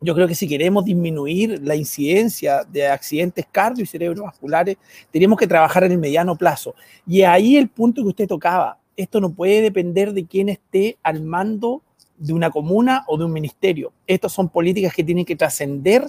Yo 0.03 0.15
creo 0.15 0.27
que 0.27 0.35
si 0.35 0.49
queremos 0.49 0.85
disminuir 0.85 1.61
la 1.63 1.77
incidencia 1.77 2.65
de 2.65 2.89
accidentes 2.89 3.47
cardio 3.51 3.85
y 3.85 3.87
cerebrovasculares, 3.87 4.77
tenemos 5.11 5.39
que 5.39 5.47
trabajar 5.47 5.85
en 5.85 5.93
el 5.93 5.99
mediano 5.99 6.37
plazo. 6.37 6.75
Y 7.07 7.23
ahí 7.23 7.57
el 7.57 7.69
punto 7.69 8.03
que 8.03 8.09
usted 8.09 8.27
tocaba, 8.27 8.79
esto 8.97 9.21
no 9.21 9.33
puede 9.33 9.63
depender 9.63 10.13
de 10.13 10.27
quién 10.27 10.49
esté 10.49 10.99
al 11.03 11.23
mando 11.23 11.83
de 12.17 12.33
una 12.33 12.51
comuna 12.51 13.05
o 13.07 13.17
de 13.17 13.25
un 13.25 13.33
ministerio. 13.33 13.93
Estas 14.07 14.33
son 14.33 14.49
políticas 14.49 14.93
que 14.93 15.05
tienen 15.05 15.25
que 15.25 15.37
trascender 15.37 16.05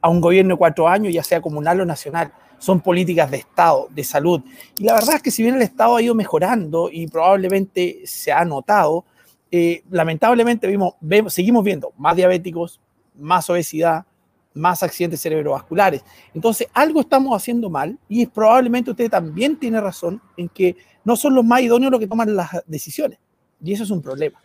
a 0.00 0.08
un 0.08 0.20
gobierno 0.20 0.54
de 0.54 0.58
cuatro 0.58 0.88
años, 0.88 1.12
ya 1.12 1.22
sea 1.22 1.40
comunal 1.40 1.80
o 1.80 1.84
nacional. 1.84 2.32
Son 2.58 2.80
políticas 2.80 3.30
de 3.30 3.38
Estado, 3.38 3.88
de 3.90 4.02
salud. 4.02 4.42
Y 4.78 4.84
la 4.84 4.94
verdad 4.94 5.16
es 5.16 5.22
que 5.22 5.30
si 5.30 5.42
bien 5.42 5.54
el 5.54 5.62
Estado 5.62 5.96
ha 5.96 6.02
ido 6.02 6.14
mejorando 6.14 6.90
y 6.90 7.06
probablemente 7.06 8.02
se 8.04 8.32
ha 8.32 8.44
notado, 8.44 9.04
eh, 9.50 9.82
lamentablemente 9.90 10.66
vimos, 10.66 10.94
seguimos 11.28 11.64
viendo 11.64 11.92
más 11.96 12.16
diabéticos, 12.16 12.80
más 13.18 13.48
obesidad, 13.50 14.06
más 14.54 14.82
accidentes 14.82 15.20
cerebrovasculares. 15.20 16.02
Entonces, 16.34 16.66
algo 16.72 17.00
estamos 17.00 17.36
haciendo 17.36 17.70
mal 17.70 17.98
y 18.08 18.26
probablemente 18.26 18.90
usted 18.90 19.10
también 19.10 19.56
tiene 19.56 19.80
razón 19.80 20.20
en 20.36 20.48
que 20.48 20.76
no 21.04 21.14
son 21.16 21.34
los 21.34 21.44
más 21.44 21.60
idóneos 21.60 21.90
los 21.90 22.00
que 22.00 22.06
toman 22.06 22.34
las 22.34 22.50
decisiones. 22.66 23.18
Y 23.62 23.72
eso 23.72 23.84
es 23.84 23.90
un 23.90 24.02
problema. 24.02 24.40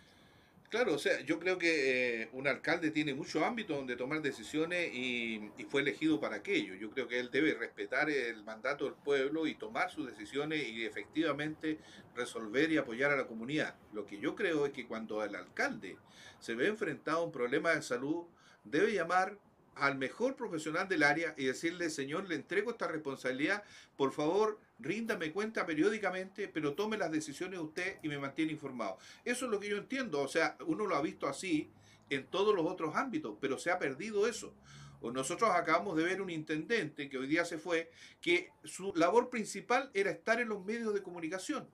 Claro, 0.72 0.94
o 0.94 0.98
sea, 0.98 1.20
yo 1.20 1.38
creo 1.38 1.58
que 1.58 2.22
eh, 2.22 2.28
un 2.32 2.48
alcalde 2.48 2.90
tiene 2.90 3.12
mucho 3.12 3.44
ámbito 3.44 3.76
donde 3.76 3.94
tomar 3.94 4.22
decisiones 4.22 4.90
y, 4.94 5.52
fue 5.68 5.82
elegido 5.82 6.18
para 6.18 6.36
aquello. 6.36 6.74
Yo 6.76 6.90
creo 6.90 7.06
que 7.06 7.20
él 7.20 7.30
debe 7.30 7.52
respetar 7.52 8.08
el 8.08 8.42
mandato 8.42 8.86
del 8.86 8.94
pueblo 8.94 9.46
y 9.46 9.54
tomar 9.54 9.90
sus 9.90 10.06
decisiones 10.06 10.66
y 10.66 10.86
efectivamente 10.86 11.78
resolver 12.16 12.72
y 12.72 12.78
apoyar 12.78 13.10
a 13.10 13.16
la 13.16 13.26
comunidad. 13.26 13.74
Lo 13.92 14.06
que 14.06 14.18
yo 14.18 14.34
creo 14.34 14.64
es 14.64 14.72
que 14.72 14.86
cuando 14.86 15.22
el 15.22 15.34
alcalde 15.34 15.98
se 16.40 16.54
ve 16.54 16.68
enfrentado 16.68 17.18
a 17.18 17.24
un 17.24 17.32
problema 17.32 17.72
de 17.72 17.82
salud, 17.82 18.24
debe 18.64 18.92
llamar 18.92 19.38
al 19.74 19.96
mejor 19.96 20.36
profesional 20.36 20.88
del 20.88 21.02
área 21.02 21.34
y 21.38 21.46
decirle, 21.46 21.88
señor, 21.90 22.28
le 22.28 22.34
entrego 22.34 22.70
esta 22.70 22.88
responsabilidad, 22.88 23.62
por 23.96 24.12
favor, 24.12 24.58
ríndame 24.78 25.32
cuenta 25.32 25.64
periódicamente, 25.64 26.48
pero 26.48 26.74
tome 26.74 26.98
las 26.98 27.10
decisiones 27.10 27.58
usted 27.58 27.96
y 28.02 28.08
me 28.08 28.18
mantiene 28.18 28.52
informado. 28.52 28.98
Eso 29.24 29.46
es 29.46 29.50
lo 29.50 29.58
que 29.58 29.68
yo 29.68 29.78
entiendo, 29.78 30.20
o 30.20 30.28
sea, 30.28 30.56
uno 30.66 30.86
lo 30.86 30.94
ha 30.94 31.02
visto 31.02 31.26
así 31.26 31.70
en 32.10 32.26
todos 32.26 32.54
los 32.54 32.66
otros 32.66 32.94
ámbitos, 32.94 33.36
pero 33.40 33.58
se 33.58 33.70
ha 33.70 33.78
perdido 33.78 34.26
eso. 34.26 34.54
Nosotros 35.02 35.50
acabamos 35.50 35.96
de 35.96 36.04
ver 36.04 36.22
un 36.22 36.30
intendente 36.30 37.08
que 37.08 37.18
hoy 37.18 37.26
día 37.26 37.44
se 37.44 37.58
fue, 37.58 37.90
que 38.20 38.50
su 38.62 38.92
labor 38.94 39.30
principal 39.30 39.90
era 39.94 40.10
estar 40.10 40.40
en 40.40 40.48
los 40.48 40.64
medios 40.64 40.94
de 40.94 41.02
comunicación, 41.02 41.66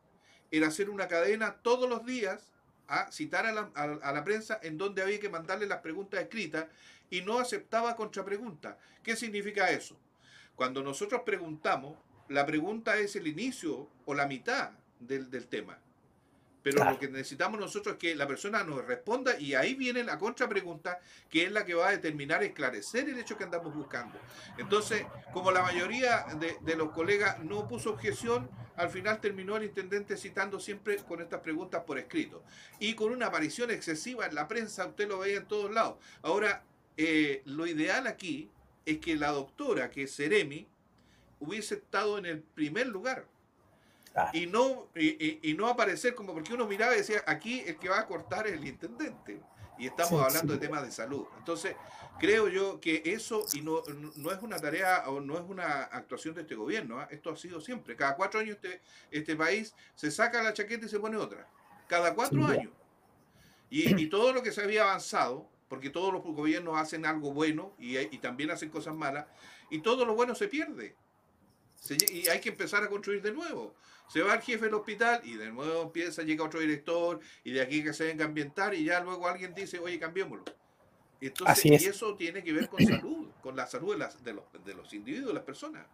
era 0.51 0.69
hacer 0.69 0.89
una 0.89 1.09
cadena 1.09 1.57
todos 1.57 1.91
los 1.91 2.07
días 2.07 2.51
a 2.89 3.13
citar 3.13 3.47
a 3.47 3.53
la, 3.53 3.71
a 3.75 4.13
la 4.13 4.25
prensa 4.25 4.59
en 4.63 4.79
donde 4.79 5.03
había 5.03 5.21
que 5.21 5.29
mandarle 5.29 5.67
las 5.67 5.81
preguntas 5.81 6.21
escritas 6.21 6.67
y 7.11 7.21
no 7.23 7.39
aceptaba 7.39 7.97
contrapregunta. 7.97 8.79
¿Qué 9.03 9.17
significa 9.17 9.71
eso? 9.71 9.97
Cuando 10.57 10.83
nosotros 10.83 11.23
preguntamos, 11.25 11.97
la 12.29 12.45
pregunta 12.45 12.99
es 12.99 13.17
el 13.17 13.27
inicio 13.27 13.89
o 14.05 14.15
la 14.15 14.27
mitad 14.27 14.73
del, 15.01 15.47
tema. 15.47 15.79
Pero 16.63 16.85
lo 16.85 16.99
que 16.99 17.09
necesitamos 17.09 17.61
nosotros 17.61 17.95
es 17.95 17.99
que 17.99 18.15
la 18.15 18.27
persona 18.27 18.65
nos 18.65 18.85
responda 18.85 19.39
y 19.39 19.55
ahí 19.55 19.75
viene 19.75 20.03
la 20.03 20.19
contrapregunta, 20.19 20.99
que 21.31 21.45
es 21.45 21.53
la 21.53 21.65
que 21.65 21.75
va 21.75 21.89
a 21.89 21.91
determinar 21.93 22.43
esclarecer 22.43 23.09
el 23.09 23.19
hecho 23.19 23.37
que 23.37 23.45
andamos 23.45 23.75
buscando. 23.75 24.19
Entonces, 24.59 25.07
como 25.33 25.51
la 25.51 25.63
mayoría 25.63 26.27
de, 26.39 26.57
de, 26.61 26.77
los 26.77 26.91
colegas 26.91 27.39
no 27.43 27.69
puso 27.69 27.91
objeción, 27.91 28.51
al 28.77 28.91
final 28.91 29.21
terminó 29.21 29.57
el 29.57 29.65
intendente 29.65 30.17
citando 30.17 30.61
siempre 30.61 30.97
con 30.97 31.21
estas 31.21 31.41
preguntas 31.41 31.83
por 31.85 31.99
escrito. 31.99 32.43
Y 32.79 32.95
con 32.95 33.13
una 33.13 33.27
aparición 33.27 33.71
excesiva 33.71 34.27
en 34.27 34.35
la 34.35 34.49
prensa, 34.49 34.87
usted 34.87 35.09
lo 35.09 35.19
veía 35.19 35.39
en 35.39 35.47
todos 35.47 35.71
lados. 35.71 35.97
Ahora, 36.23 36.65
eh, 36.97 37.43
lo 37.45 37.67
ideal 37.67 38.07
aquí 38.07 38.51
es 38.85 38.99
que 38.99 39.17
la 39.17 39.31
doctora, 39.31 39.91
que 39.91 40.05
es 40.05 40.13
Seremi, 40.13 40.67
hubiese 41.41 41.77
estado 41.77 42.19
en 42.19 42.27
el 42.27 42.41
primer 42.41 42.87
lugar. 42.89 43.27
Y, 44.33 44.47
no, 44.47 44.89
y, 44.95 45.55
no 45.55 45.69
aparecer 45.69 46.15
como 46.15 46.33
porque 46.33 46.55
uno 46.55 46.67
miraba 46.67 46.95
y 46.95 46.99
decía, 46.99 47.23
aquí 47.27 47.61
el 47.67 47.77
que 47.77 47.89
va 47.89 48.01
a 48.01 48.07
cortar 48.07 48.47
es 48.47 48.55
el 48.55 48.67
intendente. 48.67 49.41
Y 49.79 49.87
estamos 49.87 50.21
hablando 50.23 50.55
de 50.55 50.59
temas 50.59 50.83
de 50.83 50.91
salud. 50.91 51.27
Entonces, 51.39 51.77
creo 52.19 52.49
yo 52.49 52.81
que 52.81 53.03
eso, 53.05 53.45
y 53.53 53.61
no, 53.61 53.83
no 54.17 54.33
es 54.33 54.43
una 54.43 54.59
tarea 54.59 55.05
o 55.09 55.21
no 55.21 55.37
es 55.37 55.45
una 55.49 55.83
actuación 55.83 56.35
de 56.35 56.43
este 56.43 56.57
gobierno, 56.57 56.99
¿ah? 56.99 57.07
esto 57.11 57.31
ha 57.31 57.37
sido 57.37 57.61
siempre. 57.61 57.95
Cada 57.95 58.17
cuatro 58.17 58.41
años 58.41 58.57
este, 58.57 58.83
este 59.11 59.37
país 59.37 59.75
se 59.95 60.11
saca 60.11 60.43
la 60.43 60.53
chaqueta 60.53 60.87
y 60.87 60.89
se 60.89 60.99
pone 60.99 61.17
otra. 61.17 61.47
Cada 61.87 62.15
cuatro 62.15 62.45
años. 62.47 62.73
Y, 63.71 64.01
y, 64.01 64.09
todo 64.09 64.33
lo 64.33 64.43
que 64.43 64.51
se 64.51 64.63
había 64.63 64.83
avanzado, 64.83 65.49
porque 65.69 65.91
todos 65.91 66.13
los 66.13 66.23
gobiernos 66.23 66.77
hacen 66.77 67.07
algo 67.07 67.33
bueno 67.33 67.75
y, 67.79 67.99
y 67.99 68.19
también 68.19 68.51
hacen 68.51 68.71
cosas 68.71 68.95
malas, 68.95 69.27
y 69.71 69.81
todo 69.81 70.05
lo 70.05 70.15
bueno 70.15 70.35
se 70.35 70.49
pierde. 70.49 70.97
Y 72.11 72.29
hay 72.29 72.41
que 72.41 72.51
empezar 72.51 72.83
a 72.83 72.89
construir 72.89 73.23
de 73.23 73.33
nuevo. 73.33 73.75
Se 74.09 74.23
va 74.23 74.35
el 74.35 74.41
jefe 74.41 74.65
del 74.65 74.75
hospital 74.75 75.21
y 75.25 75.35
de 75.35 75.51
nuevo 75.51 75.83
empieza, 75.83 76.23
llega 76.23 76.45
otro 76.45 76.61
director 76.61 77.21
y 77.45 77.53
de 77.53 77.61
aquí 77.61 77.85
que 77.85 77.93
se 77.93 78.05
venga 78.05 78.25
a 78.25 78.29
ambientar 78.29 78.75
y 78.75 78.85
ya 78.85 79.01
luego 79.01 79.29
alguien 79.29 79.55
dice, 79.55 79.79
oye, 79.79 79.99
cambiémoslo. 79.99 80.45
Entonces, 81.21 81.83
y 81.83 81.87
eso 81.87 82.15
tiene 82.15 82.43
que 82.43 82.53
ver 82.53 82.69
con 82.69 82.85
salud, 82.87 83.27
con 83.43 83.57
la 83.57 83.67
salud 83.67 83.93
de, 83.93 83.99
las, 83.99 84.23
de, 84.23 84.33
los, 84.35 84.45
de 84.65 84.75
los 84.75 84.93
individuos, 84.95 85.29
de 85.29 85.35
las 85.35 85.43
personas. 85.43 85.85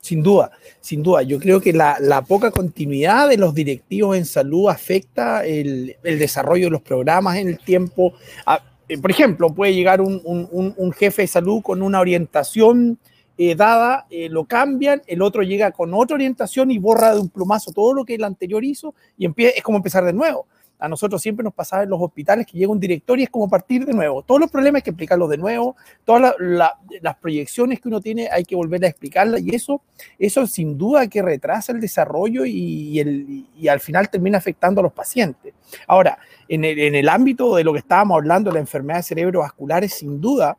Sin 0.00 0.22
duda, 0.22 0.52
sin 0.80 1.02
duda. 1.02 1.22
Yo 1.22 1.40
creo 1.40 1.60
que 1.60 1.72
la, 1.72 1.96
la, 2.00 2.22
poca 2.22 2.50
continuidad 2.50 3.28
de 3.28 3.36
los 3.36 3.54
directivos 3.54 4.16
en 4.16 4.26
salud 4.26 4.68
afecta 4.68 5.44
el, 5.44 5.96
el 6.04 6.18
desarrollo 6.18 6.66
de 6.66 6.70
los 6.70 6.82
programas 6.82 7.38
en 7.38 7.48
el 7.48 7.58
tiempo. 7.58 8.14
Ah, 8.46 8.62
eh, 8.88 8.98
por 8.98 9.10
ejemplo, 9.10 9.52
puede 9.52 9.74
llegar 9.74 10.00
un, 10.00 10.20
un, 10.24 10.74
un, 10.76 10.92
jefe 10.92 11.22
de 11.22 11.28
salud 11.28 11.62
con 11.62 11.82
una 11.82 12.00
orientación 12.00 12.98
eh, 13.40 13.54
dada, 13.54 14.04
eh, 14.10 14.28
lo 14.28 14.46
cambian, 14.46 15.00
el 15.06 15.22
otro 15.22 15.44
llega 15.44 15.70
con 15.70 15.94
otra 15.94 16.16
orientación 16.16 16.72
y 16.72 16.78
borra 16.78 17.14
de 17.14 17.20
un 17.20 17.28
plumazo 17.28 17.70
todo 17.70 17.94
lo 17.94 18.04
que 18.04 18.16
el 18.16 18.24
anterior 18.24 18.64
hizo 18.64 18.96
y 19.16 19.28
es 19.36 19.62
como 19.62 19.78
empezar 19.78 20.04
de 20.04 20.12
nuevo. 20.12 20.46
A 20.80 20.88
nosotros 20.88 21.22
siempre 21.22 21.44
nos 21.44 21.54
pasaba 21.54 21.84
en 21.84 21.90
los 21.90 22.00
hospitales 22.00 22.46
que 22.46 22.58
llega 22.58 22.72
un 22.72 22.80
director 22.80 23.16
y 23.18 23.22
es 23.22 23.30
como 23.30 23.48
partir 23.48 23.86
de 23.86 23.92
nuevo. 23.92 24.22
Todos 24.22 24.40
los 24.40 24.50
problemas 24.50 24.80
hay 24.80 24.82
que 24.82 24.90
explicarlos 24.90 25.30
de 25.30 25.36
nuevo, 25.36 25.76
todas 26.04 26.34
las 26.38 27.16
proyecciones 27.20 27.80
que 27.80 27.86
uno 27.86 28.00
tiene 28.00 28.28
hay 28.28 28.44
que 28.44 28.56
volver 28.56 28.84
a 28.84 28.88
explicarlas 28.88 29.40
y 29.40 29.54
eso, 29.54 29.82
eso 30.18 30.44
sin 30.48 30.76
duda 30.76 31.06
que 31.06 31.22
retrasa 31.22 31.70
el 31.70 31.80
desarrollo 31.80 32.44
y, 32.44 32.98
el, 32.98 33.46
y 33.56 33.68
al 33.68 33.78
final 33.78 34.10
termina 34.10 34.38
afectando 34.38 34.80
a 34.80 34.84
los 34.84 34.92
pacientes. 34.92 35.54
Ahora, 35.86 36.18
en 36.48 36.64
el, 36.64 36.76
en 36.76 36.96
el 36.96 37.08
ámbito 37.08 37.54
de 37.54 37.62
lo 37.62 37.72
que 37.72 37.78
estábamos 37.78 38.16
hablando, 38.16 38.50
la 38.50 38.58
enfermedad 38.58 39.02
cerebrovasculares, 39.02 39.94
sin 39.94 40.20
duda 40.20 40.58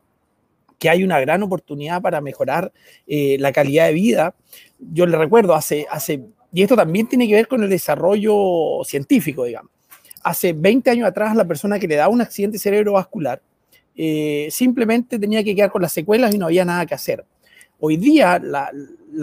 que 0.79 0.89
hay 0.89 1.03
una 1.03 1.19
gran 1.19 1.43
oportunidad 1.43 2.01
para 2.01 2.21
mejorar 2.21 2.71
eh, 3.05 3.37
la 3.39 3.51
calidad 3.51 3.87
de 3.87 3.93
vida. 3.93 4.35
Yo 4.79 5.05
le 5.05 5.17
recuerdo, 5.17 5.53
hace, 5.53 5.85
hace, 5.91 6.23
y 6.51 6.63
esto 6.63 6.75
también 6.75 7.07
tiene 7.07 7.27
que 7.27 7.35
ver 7.35 7.47
con 7.47 7.61
el 7.61 7.69
desarrollo 7.69 8.83
científico, 8.85 9.43
digamos 9.43 9.71
hace 10.23 10.53
20 10.53 10.89
años 10.89 11.07
atrás 11.07 11.35
la 11.35 11.45
persona 11.45 11.79
que 11.79 11.87
le 11.87 11.95
daba 11.95 12.13
un 12.13 12.21
accidente 12.21 12.59
cerebrovascular 12.59 13.41
eh, 13.95 14.47
simplemente 14.51 15.19
tenía 15.19 15.43
que 15.43 15.55
quedar 15.55 15.71
con 15.71 15.81
las 15.81 15.91
secuelas 15.91 16.33
y 16.33 16.37
no 16.37 16.45
había 16.45 16.63
nada 16.63 16.85
que 16.85 16.95
hacer. 16.95 17.25
Hoy 17.81 17.97
día 17.97 18.39
la, 18.39 18.71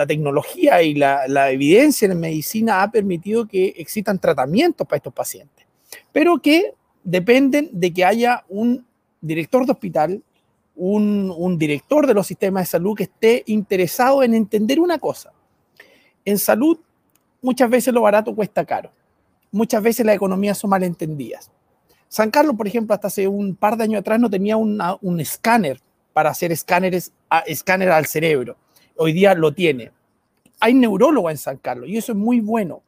tecnología 0.07 0.83
y 0.83 0.95
la, 0.95 1.51
evidencia 1.51 2.07
en 2.07 2.21
medicina 2.21 2.83
ha 2.83 2.91
permitido 2.91 3.47
que 3.47 3.69
existan 3.79 4.19
tratamientos 4.19 4.87
para 4.87 4.99
estos 4.99 5.15
pacientes, 5.15 5.67
pero 6.13 6.39
que 6.39 6.75
dependen 7.05 7.71
de 7.73 7.93
que 7.93 8.05
haya 8.05 8.45
un 8.49 8.85
director 9.23 9.65
de 9.65 9.73
hospital, 9.73 10.23
un, 10.77 11.57
director 11.59 12.07
de 12.07 12.14
los 12.14 12.27
sistemas 12.27 12.62
de 12.62 12.66
salud 12.66 12.97
que 12.97 13.05
esté 13.05 13.43
interesado 13.47 14.22
en 14.22 14.35
entender 14.35 14.79
una 14.79 14.99
cosa. 14.99 15.33
En 16.24 16.39
salud 16.39 16.79
muchas 17.43 17.68
veces 17.70 17.93
lo 17.93 18.03
barato 18.03 18.35
cuesta 18.35 18.64
caro 18.64 18.91
muchas 19.57 19.83
veces 19.83 20.05
las 20.07 20.14
economías 20.14 20.59
son 20.59 20.70
malentendidas. 20.70 21.51
San 22.09 22.31
Carlos, 22.31 22.55
por 22.57 22.68
ejemplo, 22.68 22.95
hasta 22.95 23.09
hace 23.09 23.27
un 23.27 23.57
par 23.57 23.77
de 23.77 23.85
años 23.85 24.01
atrás 24.01 24.20
no 24.20 24.31
tenía 24.31 24.57
un 24.57 25.20
escáner 25.20 25.81
para 26.12 26.31
hacer 26.31 26.53
escáneres, 26.53 27.12
escáner 27.47 27.91
al 27.91 28.07
cerebro. 28.07 28.57
Hoy 28.97 29.12
día 29.12 29.35
lo 29.35 29.53
tiene. 29.53 29.91
Hay 30.61 30.72
neurólogo 30.74 31.31
en 31.31 31.37
San 31.37 31.57
Carlos 31.59 31.89
y 31.89 31.97
eso 31.97 32.12
es 32.12 32.18
muy 32.18 32.41
bueno. 32.41 32.83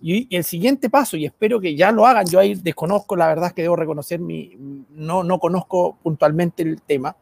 Y, 0.00 0.34
el 0.36 0.44
siguiente 0.44 0.90
paso, 0.90 1.16
y 1.16 1.24
espero 1.24 1.60
que 1.60 1.76
ya 1.76 1.92
lo 1.92 2.04
hagan, 2.04 2.26
yo 2.26 2.38
ahí 2.38 2.54
desconozco, 2.54 3.16
la 3.16 3.28
verdad 3.28 3.52
que 3.52 3.62
debo 3.62 3.76
reconocer, 3.76 4.20
mi, 4.20 4.54
no, 4.90 5.24
no 5.24 5.38
conozco 5.38 5.96
puntualmente 6.02 6.62
el 6.62 6.82
tema, 6.82 7.16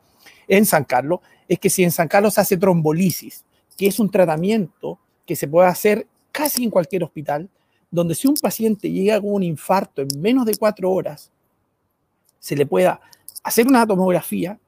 en 0.48 0.64
San 0.66 0.84
Carlos, 0.84 1.20
es 1.48 1.58
que 1.58 1.70
si 1.70 1.84
en 1.84 1.90
San 1.90 2.08
Carlos 2.08 2.34
se 2.34 2.40
hace 2.40 2.56
trombolisis, 2.56 3.44
que 3.76 3.86
es 3.86 3.98
un 3.98 4.10
tratamiento 4.10 4.98
que 5.26 5.36
se 5.36 5.48
puede 5.48 5.68
hacer 5.68 6.06
casi 6.30 6.64
en 6.64 6.70
cualquier 6.70 7.04
hospital, 7.04 7.48
donde 7.90 8.14
si 8.14 8.26
un 8.26 8.34
paciente 8.34 8.90
llega 8.90 9.20
con 9.20 9.34
un 9.34 9.42
infarto 9.42 10.02
en 10.02 10.08
menos 10.20 10.46
de 10.46 10.56
cuatro 10.56 10.90
horas, 10.90 11.30
se 12.38 12.56
le 12.56 12.66
pueda 12.66 13.00
hacer 13.44 13.66
una 13.66 13.86
tomografía 13.86 14.58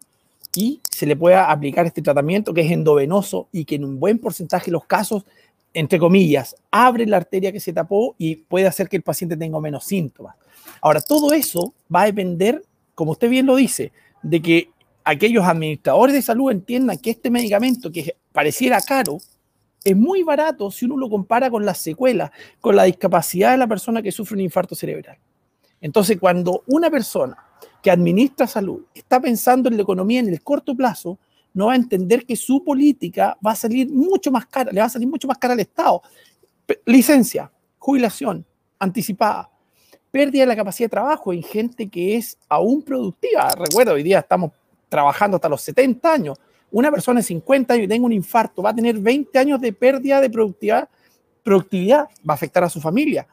y 0.54 0.80
se 0.90 1.06
le 1.06 1.16
pueda 1.16 1.50
aplicar 1.50 1.86
este 1.86 2.02
tratamiento 2.02 2.54
que 2.54 2.60
es 2.60 2.70
endovenoso 2.70 3.48
y 3.50 3.64
que 3.64 3.76
en 3.76 3.84
un 3.84 3.98
buen 3.98 4.18
porcentaje 4.18 4.66
de 4.66 4.72
los 4.72 4.84
casos, 4.84 5.24
entre 5.72 5.98
comillas, 5.98 6.54
abre 6.70 7.06
la 7.06 7.16
arteria 7.16 7.50
que 7.50 7.60
se 7.60 7.72
tapó 7.72 8.14
y 8.18 8.36
puede 8.36 8.66
hacer 8.66 8.88
que 8.88 8.96
el 8.96 9.02
paciente 9.02 9.36
tenga 9.36 9.58
menos 9.58 9.84
síntomas. 9.84 10.36
Ahora, 10.80 11.00
todo 11.00 11.32
eso 11.32 11.74
va 11.92 12.02
a 12.02 12.06
depender, 12.06 12.62
como 12.94 13.12
usted 13.12 13.28
bien 13.28 13.46
lo 13.46 13.56
dice, 13.56 13.90
de 14.22 14.40
que 14.40 14.70
aquellos 15.05 15.44
administradores 15.44 16.14
de 16.14 16.22
salud 16.22 16.50
entiendan 16.50 16.98
que 16.98 17.11
este 17.11 17.30
medicamento 17.30 17.92
que 17.92 18.16
pareciera 18.32 18.80
caro, 18.80 19.18
es 19.84 19.94
muy 19.94 20.22
barato 20.22 20.70
si 20.70 20.86
uno 20.86 20.96
lo 20.96 21.11
compara 21.11 21.50
con 21.50 21.64
las 21.66 21.78
secuelas, 21.78 22.30
con 22.59 22.74
la 22.74 22.84
discapacidad 22.84 23.50
de 23.50 23.59
la 23.59 23.66
persona 23.66 24.00
que 24.00 24.11
sufre 24.11 24.34
un 24.34 24.40
infarto 24.40 24.74
cerebral. 24.74 25.18
Entonces, 25.80 26.18
cuando 26.18 26.64
una 26.68 26.90
persona 26.90 27.36
que 27.82 27.90
administra 27.90 28.46
salud 28.46 28.86
está 28.94 29.20
pensando 29.20 29.68
en 29.68 29.76
la 29.76 29.82
economía 29.82 30.20
en 30.20 30.28
el 30.28 30.42
corto 30.42 30.74
plazo, 30.74 31.18
no 31.52 31.66
va 31.66 31.74
a 31.74 31.76
entender 31.76 32.24
que 32.24 32.34
su 32.34 32.64
política 32.64 33.36
va 33.46 33.52
a 33.52 33.57
salir 33.57 33.90
mucho 33.90 34.30
más 34.30 34.46
cara, 34.46 34.72
le 34.72 34.80
va 34.80 34.86
a 34.86 34.90
salir 34.90 35.07
mucho 35.07 35.28
más 35.28 35.36
cara 35.36 35.52
al 35.52 35.61
Estado. 35.61 36.00
Licencia, 36.86 37.52
jubilación 37.78 38.44
anticipada, 38.78 39.50
pérdida 40.11 40.44
de 40.44 40.46
la 40.46 40.57
capacidad 40.57 40.86
de 40.86 40.92
trabajo 40.92 41.32
en 41.32 41.42
gente 41.42 41.88
que 41.90 42.16
es 42.16 42.38
aún 42.48 42.82
productiva. 42.82 43.50
Recuerdo, 43.50 43.92
hoy 43.92 44.02
día 44.02 44.20
estamos 44.20 44.50
trabajando 44.95 45.38
hasta 45.38 45.49
los 45.49 45.61
70 45.61 46.12
años 46.12 46.38
una 46.70 46.88
persona 46.88 47.18
de 47.18 47.24
50 47.24 47.74
años 47.74 47.84
y 47.84 47.88
tenga 47.88 48.07
un 48.07 48.12
infarto, 48.12 48.62
va 48.62 48.70
a 48.70 48.74
tener 48.74 48.97
20 48.97 49.36
años 49.40 49.61
de 49.61 49.72
pérdida 49.72 50.20
de 50.20 50.30
productividad, 50.30 50.88
productividad 51.42 52.09
va 52.28 52.32
a 52.32 52.34
afectar 52.34 52.62
a 52.62 52.68
su 52.68 52.80
familia. 52.80 53.26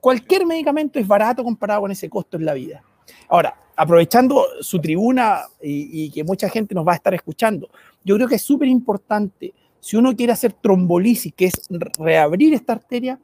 Cualquier 0.00 0.46
medicamento 0.46 1.00
es 1.00 1.06
barato 1.08 1.42
comparado 1.42 1.80
con 1.80 1.90
ese 1.90 2.08
costo 2.08 2.36
en 2.36 2.44
la 2.44 2.54
vida. 2.54 2.84
Ahora, 3.28 3.56
aprovechando 3.74 4.46
su 4.60 4.80
tribuna 4.80 5.42
y, 5.60 6.08
que 6.10 6.22
mucha 6.22 6.48
gente 6.48 6.72
nos 6.72 6.86
va 6.86 6.92
a 6.92 6.96
estar 6.96 7.14
escuchando, 7.14 7.68
yo 8.04 8.14
creo 8.14 8.28
que 8.28 8.36
es 8.36 8.42
súper 8.42 8.68
importante, 8.68 9.52
si 9.80 9.96
uno 9.96 10.14
quiere 10.14 10.32
hacer 10.32 10.52
trombolisis, 10.52 11.32
que 11.34 11.46
es 11.46 11.54
reabrir 11.98 12.54
esta 12.54 12.74
arteria, 12.74 13.18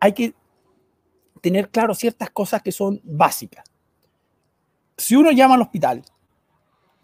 hay 0.00 0.12
que 0.12 0.34
tener 1.40 1.68
claro 1.68 1.94
ciertas 1.94 2.30
cosas 2.30 2.62
que 2.62 2.72
son 2.72 3.00
básicas. 3.04 3.64
Si 4.96 5.14
uno 5.14 5.30
llama 5.30 5.54
al 5.54 5.62
hospital, 5.62 6.02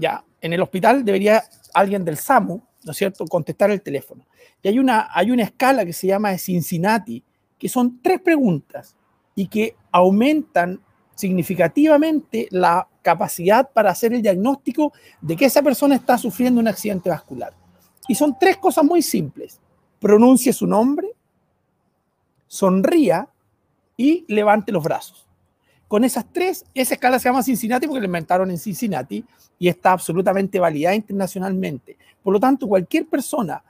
ya, 0.01 0.25
en 0.41 0.53
el 0.53 0.63
hospital 0.63 1.05
debería 1.05 1.45
alguien 1.75 2.05
del 2.05 2.17
SAMU, 2.17 2.63
¿no 2.85 2.93
es 2.93 2.97
cierto?, 2.97 3.27
contestar 3.27 3.71
el 3.71 3.83
teléfono. 3.83 4.27
Y 4.63 4.69
hay 4.69 4.79
una, 4.79 5.09
hay 5.13 5.31
una 5.31 5.45
escala 5.45 5.85
que 5.85 5.93
se 5.93 6.07
llama 6.07 6.31
de 6.31 6.39
Cincinnati, 6.39 7.23
que 7.59 7.69
son 7.69 8.01
tres 8.03 8.21
preguntas 8.21 8.97
y 9.35 9.47
que 9.47 9.77
aumentan 9.93 10.81
significativamente 11.15 12.49
la 12.51 12.89
capacidad 13.03 13.71
para 13.71 13.91
hacer 13.91 14.15
el 14.15 14.23
diagnóstico 14.23 14.93
de 15.21 15.37
que 15.37 15.45
esa 15.45 15.63
persona 15.63 15.95
está 15.95 16.17
sufriendo 16.17 16.61
un 16.61 16.69
accidente 16.69 17.11
vascular. 17.11 17.53
Y 18.09 18.15
son 18.15 18.37
tres 18.41 18.57
cosas 18.57 18.85
muy 18.85 19.03
simples. 19.03 19.61
Pronuncie 19.99 20.53
su 20.53 20.67
nombre, 20.67 21.09
sonría 22.47 23.29
y 23.97 24.25
levante 24.29 24.73
los 24.73 24.83
brazos. 24.83 25.30
Con 25.91 26.05
esas 26.05 26.25
tres, 26.33 26.65
esa 26.73 26.95
escala 26.95 27.19
se 27.19 27.29
llama 27.29 27.43
Cincinnati 27.43 27.89
porque 27.89 27.99
la 27.99 28.07
inventaron 28.07 28.49
en 28.49 28.59
Cincinnati 28.59 29.25
y 29.59 29.67
está 29.67 29.91
absolutamente 29.91 30.61
validada 30.61 30.95
internacionalmente. 30.95 31.97
Por 32.23 32.33
lo 32.33 32.39
tanto, 32.39 32.69
cualquier 32.69 33.07
persona, 33.07 33.61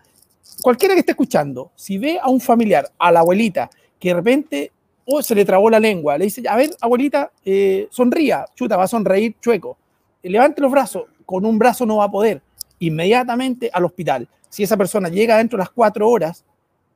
cualquiera 0.60 0.92
que 0.92 1.00
esté 1.00 1.12
escuchando, 1.12 1.70
si 1.74 1.96
ve 1.96 2.18
a 2.20 2.28
un 2.28 2.38
familiar, 2.38 2.92
a 2.98 3.10
la 3.10 3.20
abuelita, 3.20 3.70
que 3.98 4.08
de 4.10 4.14
repente 4.16 4.72
oh, 5.06 5.22
se 5.22 5.34
le 5.34 5.46
trabó 5.46 5.70
la 5.70 5.80
lengua, 5.80 6.18
le 6.18 6.26
dice, 6.26 6.46
a 6.46 6.56
ver, 6.56 6.76
abuelita, 6.82 7.32
eh, 7.42 7.88
sonría, 7.90 8.44
chuta, 8.54 8.76
va 8.76 8.84
a 8.84 8.88
sonreír 8.88 9.36
chueco, 9.40 9.78
levante 10.22 10.60
los 10.60 10.70
brazos, 10.70 11.04
con 11.24 11.46
un 11.46 11.58
brazo 11.58 11.86
no 11.86 11.96
va 11.96 12.04
a 12.04 12.10
poder, 12.10 12.42
inmediatamente 12.80 13.70
al 13.72 13.86
hospital. 13.86 14.28
Si 14.50 14.62
esa 14.62 14.76
persona 14.76 15.08
llega 15.08 15.38
dentro 15.38 15.56
de 15.56 15.62
las 15.62 15.70
cuatro 15.70 16.10
horas, 16.10 16.44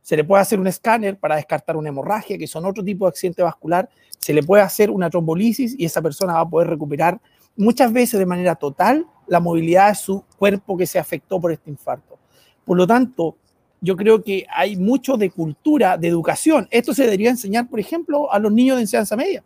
se 0.05 0.19
le 0.19 0.23
puede 0.23 0.43
hacer 0.43 0.61
un 0.61 0.67
escáner 0.67 1.19
para 1.19 1.37
descartar 1.37 1.79
una 1.79 1.89
hemorragia, 1.89 2.37
que 2.37 2.47
son 2.47 2.67
otro 2.67 2.85
tipo 2.85 3.07
de 3.07 3.09
accidente 3.09 3.43
vascular, 3.43 3.89
se 4.19 4.35
le 4.35 4.43
puede 4.43 4.63
hacer 4.63 4.91
una 4.91 5.09
trombolisis 5.09 5.75
y 5.79 5.87
esa 5.87 6.03
persona 6.03 6.35
va 6.35 6.41
a 6.41 6.49
poder 6.49 6.69
recuperar 6.69 7.19
muchas 7.57 7.91
veces 7.91 8.21
de 8.21 8.27
manera 8.27 8.55
total 8.55 9.07
la 9.27 9.41
movilidad 9.41 9.89
de 9.89 9.95
su 9.95 10.23
cuerpo 10.37 10.77
que 10.77 10.87
se 10.87 10.99
afectó 10.99 11.41
por 11.41 11.53
este 11.53 11.71
infarto. 11.71 12.19
Por 12.67 12.77
lo 12.77 12.87
tanto, 12.87 13.39
yo 13.81 13.97
creo 13.97 14.23
que 14.23 14.47
hay 14.51 14.77
mucho 14.77 15.17
de 15.17 15.31
cultura, 15.31 15.97
de 15.97 16.09
educación. 16.09 16.69
Esto 16.71 16.93
se 16.93 17.05
debería 17.05 17.31
enseñar, 17.31 17.67
por 17.67 17.81
ejemplo, 17.81 18.31
a 18.31 18.39
los 18.39 18.53
niños 18.53 18.77
de 18.77 18.83
enseñanza 18.83 19.17
media. 19.17 19.43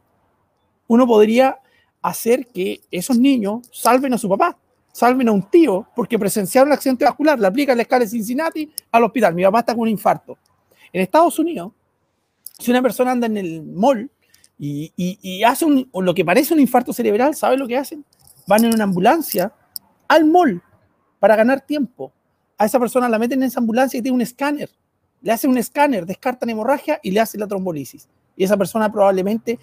Uno 0.89 1.07
podría 1.07 1.57
hacer 2.03 2.49
que 2.49 2.81
esos 2.91 3.17
niños 3.17 3.69
salven 3.71 4.13
a 4.13 4.19
su 4.19 4.29
papá, 4.29 4.59
salven 4.91 5.29
a 5.29 5.33
un 5.33 5.49
tío, 5.49 5.87
porque 5.95 6.19
presenciaron 6.19 6.71
un 6.71 6.73
accidente 6.73 7.05
vascular, 7.05 7.39
le 7.39 7.47
aplican 7.47 7.77
la 7.77 7.83
escala 7.83 8.05
de 8.05 8.11
Cincinnati 8.11 8.73
al 8.91 9.05
hospital, 9.05 9.37
mi 9.37 9.45
papá 9.45 9.61
está 9.61 9.73
con 9.75 9.83
un 9.83 9.89
infarto. 9.91 10.37
En 10.93 11.01
Estados 11.01 11.39
Unidos, 11.39 11.73
si 12.59 12.71
una 12.71 12.83
persona 12.83 13.13
anda 13.13 13.27
en 13.27 13.37
el 13.37 13.63
mall 13.63 14.11
y, 14.59 15.43
hace 15.45 15.67
lo 15.93 16.15
que 16.15 16.25
parece 16.25 16.55
un 16.55 16.61
infarto 16.61 16.93
cerebral, 16.93 17.35
¿sabe 17.35 17.57
lo 17.57 17.69
que 17.69 17.77
hacen? 17.77 18.05
Van 18.47 18.65
en 18.65 18.75
una 18.75 18.85
ambulancia 18.85 19.53
al 20.09 20.25
mall 20.25 20.63
para 21.21 21.37
ganar 21.37 21.61
tiempo. 21.61 22.13
A 22.57 22.65
esa 22.65 22.81
persona 22.81 23.09
la 23.09 23.19
meten 23.19 23.43
en 23.43 23.49
esa 23.49 23.61
ambulancia 23.61 23.99
y 23.99 24.03
tiene 24.03 24.17
un 24.17 24.23
escáner. 24.23 24.71
Le 25.23 25.33
hacen 25.33 25.51
un 25.51 25.59
escáner, 25.59 26.07
descartan 26.07 26.51
hemorragia 26.51 26.99
y 27.03 27.13
le 27.13 27.21
hacen 27.21 27.41
la 27.41 27.47
trombolisis. 27.47 28.09
Y 28.37 28.45
esa 28.45 28.57
persona 28.57 28.91
probablemente 28.91 29.59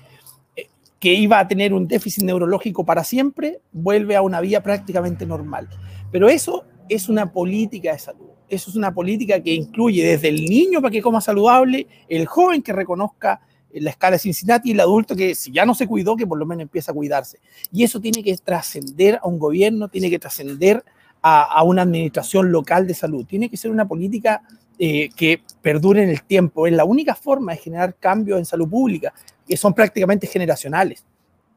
eh, 0.55 0.69
que 0.99 1.13
iba 1.13 1.39
a 1.39 1.47
tener 1.47 1.73
un 1.73 1.87
déficit 1.87 2.23
neurológico 2.23 2.85
para 2.85 3.03
siempre, 3.03 3.59
vuelve 3.73 4.15
a 4.15 4.21
una 4.21 4.39
vida 4.39 4.61
prácticamente 4.61 5.25
normal. 5.25 5.67
Pero 6.11 6.29
eso 6.29 6.65
es 6.87 7.09
una 7.09 7.31
política 7.31 7.91
de 7.91 7.99
salud. 7.99 8.34
Eso 8.49 8.69
es 8.69 8.75
una 8.75 8.93
política 8.93 9.41
que 9.41 9.53
incluye 9.53 10.05
desde 10.05 10.29
el 10.29 10.45
niño 10.45 10.81
para 10.81 10.91
que 10.91 11.01
coma 11.01 11.21
saludable, 11.21 11.87
el 12.07 12.25
joven 12.25 12.61
que 12.61 12.73
reconozca 12.73 13.41
la 13.73 13.89
escala 13.89 14.13
de 14.13 14.19
Cincinnati 14.19 14.69
y 14.69 14.71
el 14.73 14.79
adulto 14.79 15.15
que 15.15 15.35
si 15.35 15.51
ya 15.51 15.65
no 15.65 15.75
se 15.75 15.87
cuidó, 15.87 16.15
que 16.15 16.27
por 16.27 16.37
lo 16.37 16.45
menos 16.45 16.63
empieza 16.63 16.91
a 16.91 16.95
cuidarse. 16.95 17.39
Y 17.71 17.83
eso 17.83 17.99
tiene 17.99 18.23
que 18.23 18.35
trascender 18.37 19.19
a 19.21 19.27
un 19.27 19.39
gobierno, 19.39 19.89
tiene 19.89 20.09
que 20.09 20.19
trascender 20.19 20.83
a, 21.21 21.63
una 21.63 21.81
administración 21.81 22.51
local 22.51 22.85
de 22.85 22.93
salud, 22.93 23.25
tiene 23.25 23.49
que 23.49 23.57
ser 23.57 23.71
una 23.71 23.87
política 23.87 24.43
eh, 24.77 25.09
que 25.15 25.41
perdure 25.59 26.03
en 26.03 26.09
el 26.09 26.21
tiempo. 26.21 26.67
Es 26.67 26.73
la 26.73 26.85
única 26.85 27.15
forma 27.15 27.53
de 27.53 27.57
generar 27.57 27.95
cambios 27.95 28.37
en 28.37 28.45
salud 28.45 28.69
pública, 28.69 29.11
que 29.47 29.57
son 29.57 29.73
prácticamente 29.73 30.27
generacionales, 30.27 31.03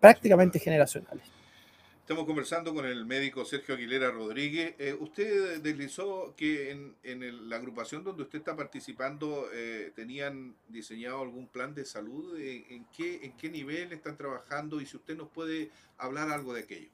prácticamente 0.01 0.59
generacionales. 0.59 1.38
Estamos 2.09 2.25
conversando 2.25 2.73
con 2.73 2.87
el 2.87 3.05
médico 3.05 3.45
Sergio 3.45 3.75
Aguilera 3.75 4.11
Rodríguez. 4.11 4.75
Eh, 4.79 4.97
usted 4.99 5.61
deslizó 5.61 6.33
que 6.35 6.71
en, 6.71 7.51
la 7.51 7.57
agrupación 7.57 8.03
donde 8.03 8.23
usted 8.23 8.39
está 8.39 8.57
participando 8.57 9.45
eh, 9.53 9.93
tenían 9.95 10.55
diseñado 10.71 11.21
algún 11.21 11.49
plan 11.49 11.75
de 11.75 11.85
salud. 11.85 12.39
Eh, 12.39 12.65
¿En 12.71 12.87
qué, 12.97 13.21
¿En 13.23 13.33
qué 13.33 13.51
nivel 13.51 13.93
están 13.93 14.17
trabajando? 14.17 14.81
Y 14.81 14.87
si 14.87 14.97
usted 14.97 15.19
nos 15.19 15.29
puede 15.29 15.69
hablar 15.99 16.31
algo 16.31 16.55
de 16.55 16.63
aquello. 16.63 16.89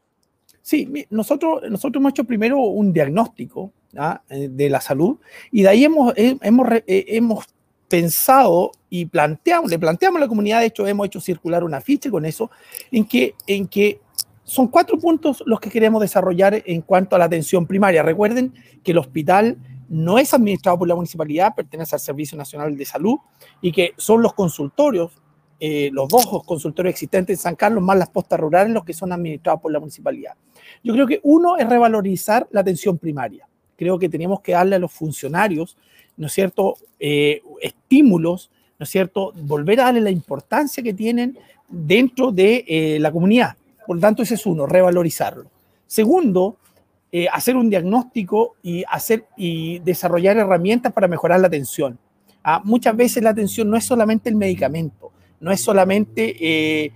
Sí, 0.61 1.07
nosotros, 1.11 1.63
nosotros 1.71 2.01
hemos 2.01 2.11
hecho 2.11 2.25
primero 2.25 2.59
un 2.59 2.93
diagnóstico 2.93 3.73
¿ah? 3.97 4.21
de 4.29 4.69
la 4.69 4.81
salud 4.81 5.19
y 5.53 5.63
de 5.63 5.69
ahí 5.69 5.85
hemos, 5.85 6.13
hemos, 6.17 6.69
hemos 6.89 7.47
pensado 7.89 8.73
y 8.91 9.07
planteamos, 9.07 9.71
le 9.71 9.79
planteamos 9.79 10.17
a 10.19 10.25
la 10.25 10.29
comunidad, 10.29 10.59
de 10.59 10.67
hecho 10.67 10.89
hemos 10.89 11.07
hecho 11.07 11.21
circular 11.21 11.63
una 11.63 11.81
ficha 11.81 12.11
con 12.11 12.25
eso, 12.25 12.51
en 12.91 13.05
que, 13.05 13.37
en 13.47 13.69
que 13.69 14.01
son 14.45 14.69
cuatro 14.69 14.99
puntos 14.99 15.43
los 15.47 15.59
que 15.59 15.71
queremos 15.71 16.01
desarrollar 16.01 16.63
en 16.67 16.83
cuanto 16.83 17.17
a 17.17 17.19
la 17.19 17.25
atención 17.25 17.67
primaria. 17.67 18.03
Recuerden 18.03 18.55
que 18.83 18.93
el 18.93 18.99
hospital 18.99 19.59
no 19.89 20.19
es 20.19 20.33
administrado 20.35 20.79
por 20.79 20.89
la 20.89 20.95
municipalidad, 20.95 21.55
pertenece 21.55 21.97
al 21.97 22.01
Servicio 22.01 22.37
Nacional 22.37 22.77
de 22.77 22.85
Salud 22.85 23.19
y 23.61 23.73
que 23.73 23.93
son 23.97 24.23
los 24.23 24.35
consultorios, 24.35 25.13
eh, 25.61 25.91
los 25.93 26.09
dos 26.09 26.27
consultorios 26.45 26.93
existentes 26.93 27.39
en 27.39 27.43
San 27.43 27.55
Carlos, 27.55 27.83
más 27.83 27.97
las 27.97 28.11
postas 28.11 28.39
rurales, 28.41 28.73
los 28.73 28.85
que 28.85 28.93
son 28.93 29.13
administrados 29.13 29.61
por 29.61 29.73
la 29.73 29.81
municipalidad. 29.81 30.35
Yo 30.83 30.93
creo 30.93 31.07
que 31.07 31.21
uno 31.23 31.57
es 31.57 31.69
revalorizar 31.69 32.47
la 32.51 32.61
atención 32.61 32.99
primaria. 32.99 33.49
Creo 33.77 33.99
que 33.99 34.09
tenemos 34.09 34.41
que 34.41 34.53
darle 34.53 34.77
a 34.77 34.79
los 34.79 34.93
funcionarios, 34.93 35.77
¿no 36.17 36.27
es 36.27 36.33
cierto?, 36.33 36.77
eh, 37.01 37.43
estímulos, 37.61 38.51
¿no 38.79 38.85
es 38.85 38.91
cierto?, 38.91 39.33
volver 39.43 39.81
a 39.81 39.85
darle 39.85 40.01
la 40.01 40.11
importancia 40.11 40.83
que 40.83 40.95
tienen 40.95 41.39
dentro 41.69 42.31
de 42.31 42.65
eh, 42.67 42.99
la 43.01 43.11
comunidad. 43.11 43.57
Por 43.87 43.97
lo 43.97 44.01
tanto, 44.01 44.23
ese 44.23 44.35
es 44.35 44.47
uno, 44.47 44.67
revalorizarlo. 44.67 45.51
Segundo, 45.87 46.59
eh, 47.13 47.29
hacer 47.33 47.57
un 47.57 47.71
diagnóstico 47.71 48.57
y, 48.63 48.85
hacer, 48.89 49.27
y 49.37 49.79
desarrollar 49.81 50.37
herramientas 50.37 50.93
para 50.93 51.07
mejorar 51.07 51.41
la 51.41 51.47
atención. 51.47 51.99
Ah, 52.43 52.61
muchas 52.65 52.97
veces 52.97 53.23
la 53.23 53.31
atención 53.31 53.71
no 53.71 53.77
es 53.77 53.85
solamente 53.85 54.29
el 54.29 54.37
medicamento, 54.37 55.13
no 55.41 55.51
es 55.51 55.61
solamente 55.61 56.37
eh, 56.41 56.93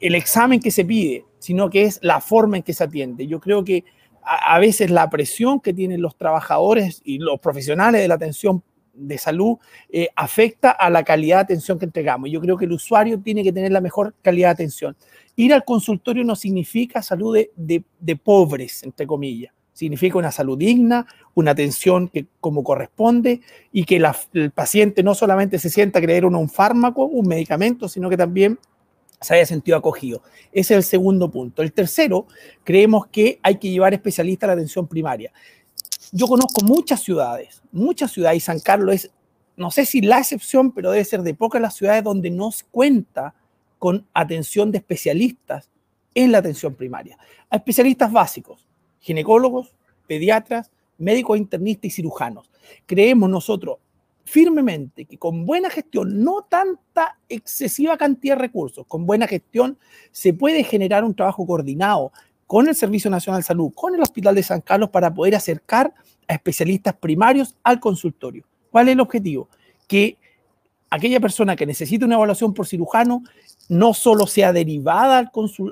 el 0.00 0.14
examen 0.14 0.60
que 0.60 0.70
se 0.70 0.84
pide, 0.84 1.24
sino 1.38 1.70
que 1.70 1.82
es 1.82 1.98
la 2.02 2.20
forma 2.20 2.56
en 2.56 2.62
que 2.62 2.72
se 2.72 2.84
atiende. 2.84 3.26
Yo 3.26 3.38
creo 3.38 3.62
que 3.62 3.84
a, 4.22 4.58
veces 4.58 4.90
la 4.90 5.08
presión 5.10 5.60
que 5.60 5.74
tienen 5.74 6.00
los 6.00 6.16
trabajadores 6.16 7.02
y 7.04 7.18
los 7.18 7.38
profesionales 7.38 8.00
de 8.00 8.08
la 8.08 8.14
atención 8.14 8.62
de 8.94 9.18
salud 9.18 9.58
eh, 9.90 10.08
afecta 10.16 10.70
a 10.70 10.88
la 10.88 11.02
calidad 11.02 11.36
de 11.36 11.42
atención 11.42 11.78
que 11.78 11.84
entregamos. 11.84 12.30
Yo 12.30 12.40
creo 12.40 12.56
que 12.56 12.64
el 12.64 12.72
usuario 12.72 13.20
tiene 13.20 13.42
que 13.42 13.52
tener 13.52 13.72
la 13.72 13.80
mejor 13.80 14.14
calidad 14.22 14.48
de 14.48 14.52
atención. 14.52 14.96
Ir 15.36 15.52
al 15.52 15.64
consultorio 15.64 16.24
no 16.24 16.36
significa 16.36 17.02
salud 17.02 17.36
de, 17.56 18.16
pobres, 18.16 18.82
entre 18.82 19.06
comillas. 19.06 19.52
Significa 19.72 20.18
una 20.18 20.30
salud 20.30 20.56
digna, 20.56 21.06
una 21.34 21.50
atención 21.50 22.08
que 22.08 22.26
como 22.40 22.62
corresponde 22.62 23.40
y 23.72 23.84
que 23.84 23.96
el 24.32 24.52
paciente 24.52 25.02
no 25.02 25.16
solamente 25.16 25.58
se 25.58 25.68
sienta 25.68 26.00
creer 26.00 26.24
un 26.24 26.48
fármaco, 26.48 27.06
un 27.06 27.26
medicamento, 27.26 27.88
sino 27.88 28.08
que 28.08 28.16
también 28.16 28.58
se 29.20 29.34
haya 29.34 29.46
sentido 29.46 29.76
acogido. 29.76 30.22
Ese 30.52 30.74
es 30.74 30.78
el 30.78 30.84
segundo 30.84 31.30
punto. 31.30 31.62
El 31.62 31.72
tercero, 31.72 32.26
creemos 32.62 33.08
que 33.08 33.40
hay 33.42 33.56
que 33.56 33.70
llevar 33.70 33.94
especialistas 33.94 34.44
a 34.44 34.48
la 34.48 34.52
atención 34.52 34.86
primaria. 34.86 35.32
Yo 36.12 36.28
conozco 36.28 36.64
muchas 36.64 37.02
ciudades, 37.02 37.60
muchas 37.72 38.12
ciudades, 38.12 38.36
y 38.36 38.40
San 38.40 38.60
Carlos 38.60 38.94
es, 38.94 39.10
no 39.56 39.72
sé 39.72 39.84
si 39.86 40.00
la 40.00 40.18
excepción, 40.18 40.70
pero 40.70 40.92
debe 40.92 41.04
ser 41.04 41.22
de 41.22 41.34
pocas 41.34 41.60
las 41.60 41.74
ciudades 41.74 42.04
donde 42.04 42.30
nos 42.30 42.62
cuenta 42.62 43.34
con 43.84 44.06
atención 44.14 44.72
de 44.72 44.78
especialistas 44.78 45.68
en 46.14 46.32
la 46.32 46.38
atención 46.38 46.74
primaria. 46.74 47.18
A 47.50 47.56
especialistas 47.56 48.10
básicos, 48.10 48.66
ginecólogos, 48.98 49.74
pediatras, 50.06 50.70
médicos 50.96 51.36
internistas 51.36 51.84
y 51.84 51.90
cirujanos. 51.90 52.50
Creemos 52.86 53.28
nosotros 53.28 53.76
firmemente 54.24 55.04
que 55.04 55.18
con 55.18 55.44
buena 55.44 55.68
gestión, 55.68 56.24
no 56.24 56.46
tanta 56.48 57.18
excesiva 57.28 57.98
cantidad 57.98 58.36
de 58.36 58.40
recursos, 58.40 58.86
con 58.88 59.04
buena 59.04 59.26
gestión 59.26 59.76
se 60.12 60.32
puede 60.32 60.64
generar 60.64 61.04
un 61.04 61.14
trabajo 61.14 61.46
coordinado 61.46 62.10
con 62.46 62.68
el 62.68 62.74
Servicio 62.74 63.10
Nacional 63.10 63.42
de 63.42 63.48
Salud, 63.48 63.70
con 63.74 63.94
el 63.94 64.00
Hospital 64.00 64.34
de 64.34 64.44
San 64.44 64.62
Carlos 64.62 64.88
para 64.88 65.12
poder 65.12 65.34
acercar 65.34 65.92
a 66.26 66.32
especialistas 66.32 66.94
primarios 66.94 67.54
al 67.62 67.80
consultorio. 67.80 68.46
¿Cuál 68.70 68.88
es 68.88 68.92
el 68.94 69.00
objetivo? 69.00 69.50
Que 69.86 70.16
aquella 70.94 71.18
persona 71.18 71.56
que 71.56 71.66
necesite 71.66 72.04
una 72.04 72.14
evaluación 72.14 72.54
por 72.54 72.66
cirujano 72.66 73.24
no 73.68 73.94
solo 73.94 74.26
sea 74.26 74.52
derivada 74.52 75.30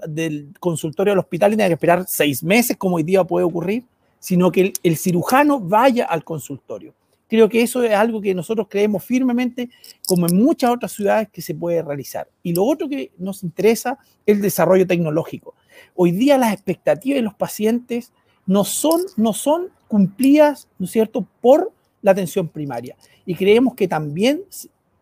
del 0.09 0.53
consultorio 0.59 1.13
del 1.13 1.21
hospital 1.21 1.53
y 1.53 1.57
tenga 1.57 1.69
que 1.69 1.75
esperar 1.75 2.05
seis 2.09 2.43
meses, 2.43 2.77
como 2.77 2.97
hoy 2.97 3.05
día 3.05 3.23
puede 3.23 3.45
ocurrir, 3.45 3.85
sino 4.19 4.51
que 4.51 4.73
el, 4.83 4.97
cirujano 4.97 5.61
vaya 5.61 6.07
al 6.07 6.25
consultorio. 6.25 6.95
Creo 7.29 7.49
que 7.49 7.63
eso 7.63 7.83
es 7.83 7.93
algo 7.93 8.21
que 8.21 8.35
nosotros 8.35 8.67
creemos 8.69 9.05
firmemente, 9.05 9.71
como 10.07 10.27
en 10.27 10.37
muchas 10.37 10.71
otras 10.71 10.93
ciudades, 10.93 11.29
que 11.31 11.41
se 11.41 11.55
puede 11.55 11.83
realizar. 11.83 12.29
Y 12.43 12.53
lo 12.55 12.65
otro 12.65 12.89
que 12.89 13.13
nos 13.19 13.43
interesa 13.43 13.99
es 14.27 14.37
el 14.37 14.43
desarrollo 14.43 14.87
tecnológico. 14.87 15.55
Hoy 15.95 16.11
día 16.11 16.37
las 16.37 16.53
expectativas 16.53 17.17
de 17.17 17.23
los 17.23 17.35
pacientes 17.35 18.13
no 18.45 18.65
son, 18.65 19.03
no 19.17 19.33
son 19.33 19.69
cumplidas, 19.87 20.69
¿no 20.79 20.87
es 20.87 20.93
cierto?, 20.93 21.27
por 21.41 21.73
la 22.03 22.11
atención 22.11 22.49
primaria. 22.49 22.97
Y 23.25 23.35
creemos 23.35 23.75
que 23.75 23.87
también 23.87 24.43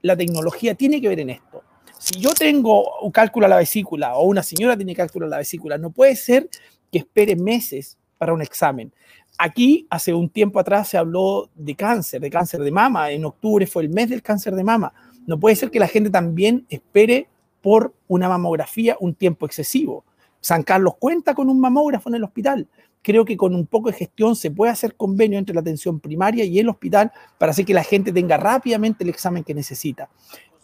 la 0.02 0.16
tecnología 0.16 0.74
tiene 0.74 1.00
que 1.00 1.08
ver 1.08 1.20
en 1.20 1.30
esto. 1.30 1.62
Si 1.98 2.18
yo 2.18 2.32
tengo 2.32 3.00
un 3.00 3.10
cálculo 3.10 3.46
a 3.46 3.48
la 3.48 3.56
vesícula 3.56 4.16
o 4.16 4.24
una 4.24 4.42
señora 4.42 4.76
tiene 4.76 4.94
cálculo 4.94 5.26
a 5.26 5.28
la 5.28 5.38
vesícula, 5.38 5.76
no 5.76 5.90
puede 5.90 6.16
ser 6.16 6.48
que 6.90 6.98
espere 6.98 7.36
meses 7.36 7.98
para 8.16 8.32
un 8.32 8.42
examen. 8.42 8.92
Aquí, 9.38 9.86
hace 9.90 10.12
un 10.12 10.28
tiempo 10.28 10.60
atrás, 10.60 10.88
se 10.88 10.98
habló 10.98 11.48
de 11.54 11.74
cáncer, 11.74 12.20
de 12.20 12.30
cáncer 12.30 12.60
de 12.60 12.70
mama. 12.70 13.10
En 13.10 13.24
octubre 13.24 13.66
fue 13.66 13.82
el 13.82 13.90
mes 13.90 14.08
del 14.10 14.22
cáncer 14.22 14.54
de 14.54 14.64
mama. 14.64 14.92
No 15.26 15.38
puede 15.38 15.56
ser 15.56 15.70
que 15.70 15.78
la 15.78 15.88
gente 15.88 16.10
también 16.10 16.66
espere 16.68 17.28
por 17.62 17.94
una 18.08 18.28
mamografía 18.28 18.96
un 19.00 19.14
tiempo 19.14 19.46
excesivo. 19.46 20.04
San 20.40 20.62
Carlos 20.62 20.94
cuenta 20.98 21.34
con 21.34 21.48
un 21.48 21.60
mamógrafo 21.60 22.08
en 22.08 22.14
el 22.16 22.24
hospital. 22.24 22.66
Creo 23.02 23.24
que 23.24 23.36
con 23.36 23.54
un 23.54 23.66
poco 23.66 23.90
de 23.90 23.96
gestión 23.96 24.36
se 24.36 24.50
puede 24.50 24.72
hacer 24.72 24.94
convenio 24.94 25.38
entre 25.38 25.54
la 25.54 25.62
atención 25.62 26.00
primaria 26.00 26.44
y 26.44 26.58
el 26.58 26.68
hospital 26.68 27.10
para 27.38 27.52
hacer 27.52 27.64
que 27.64 27.74
la 27.74 27.82
gente 27.82 28.12
tenga 28.12 28.36
rápidamente 28.36 29.04
el 29.04 29.10
examen 29.10 29.42
que 29.42 29.54
necesita. 29.54 30.08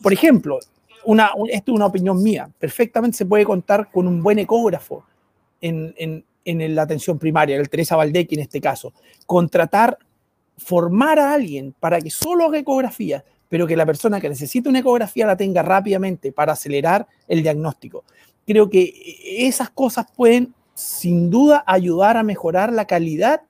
Por 0.03 0.12
ejemplo, 0.12 0.59
esto 0.59 1.72
es 1.72 1.74
una 1.74 1.87
opinión 1.87 2.22
mía, 2.22 2.51
perfectamente 2.59 3.16
se 3.16 3.26
puede 3.26 3.45
contar 3.45 3.91
con 3.91 4.07
un 4.07 4.22
buen 4.22 4.39
ecógrafo 4.39 5.05
en, 5.61 5.95
en, 5.97 6.24
en 6.45 6.74
la 6.74 6.82
atención 6.82 7.18
primaria, 7.18 7.57
el 7.57 7.68
Teresa 7.68 7.97
Valdecki 7.97 8.34
en 8.34 8.43
este 8.43 8.61
caso. 8.61 8.93
Contratar, 9.26 9.99
formar 10.59 11.18
a 11.18 11.32
alguien 11.32 11.74
para 11.78 12.01
que 12.01 12.11
solo 12.11 12.47
haga 12.47 12.59
ecografía, 12.59 13.24
pero 13.49 13.66
que 13.66 13.76
la 13.76 13.87
persona 13.87 14.20
que 14.20 14.28
necesita 14.28 14.68
una 14.68 14.80
ecografía 14.80 15.26
la 15.26 15.37
tenga 15.37 15.62
rápidamente 15.62 16.32
para 16.32 16.53
acelerar 16.53 17.07
el 17.28 17.43
diagnóstico. 17.43 18.05
Creo 18.47 18.68
que 18.68 18.93
esas 19.39 19.70
cosas 19.70 20.07
pueden 20.14 20.55
sin 20.77 21.31
duda 21.31 21.64
ayudar 21.66 22.18
a 22.18 22.22
mejorar 22.22 22.70
la 22.70 22.85
calidad, 22.87 23.41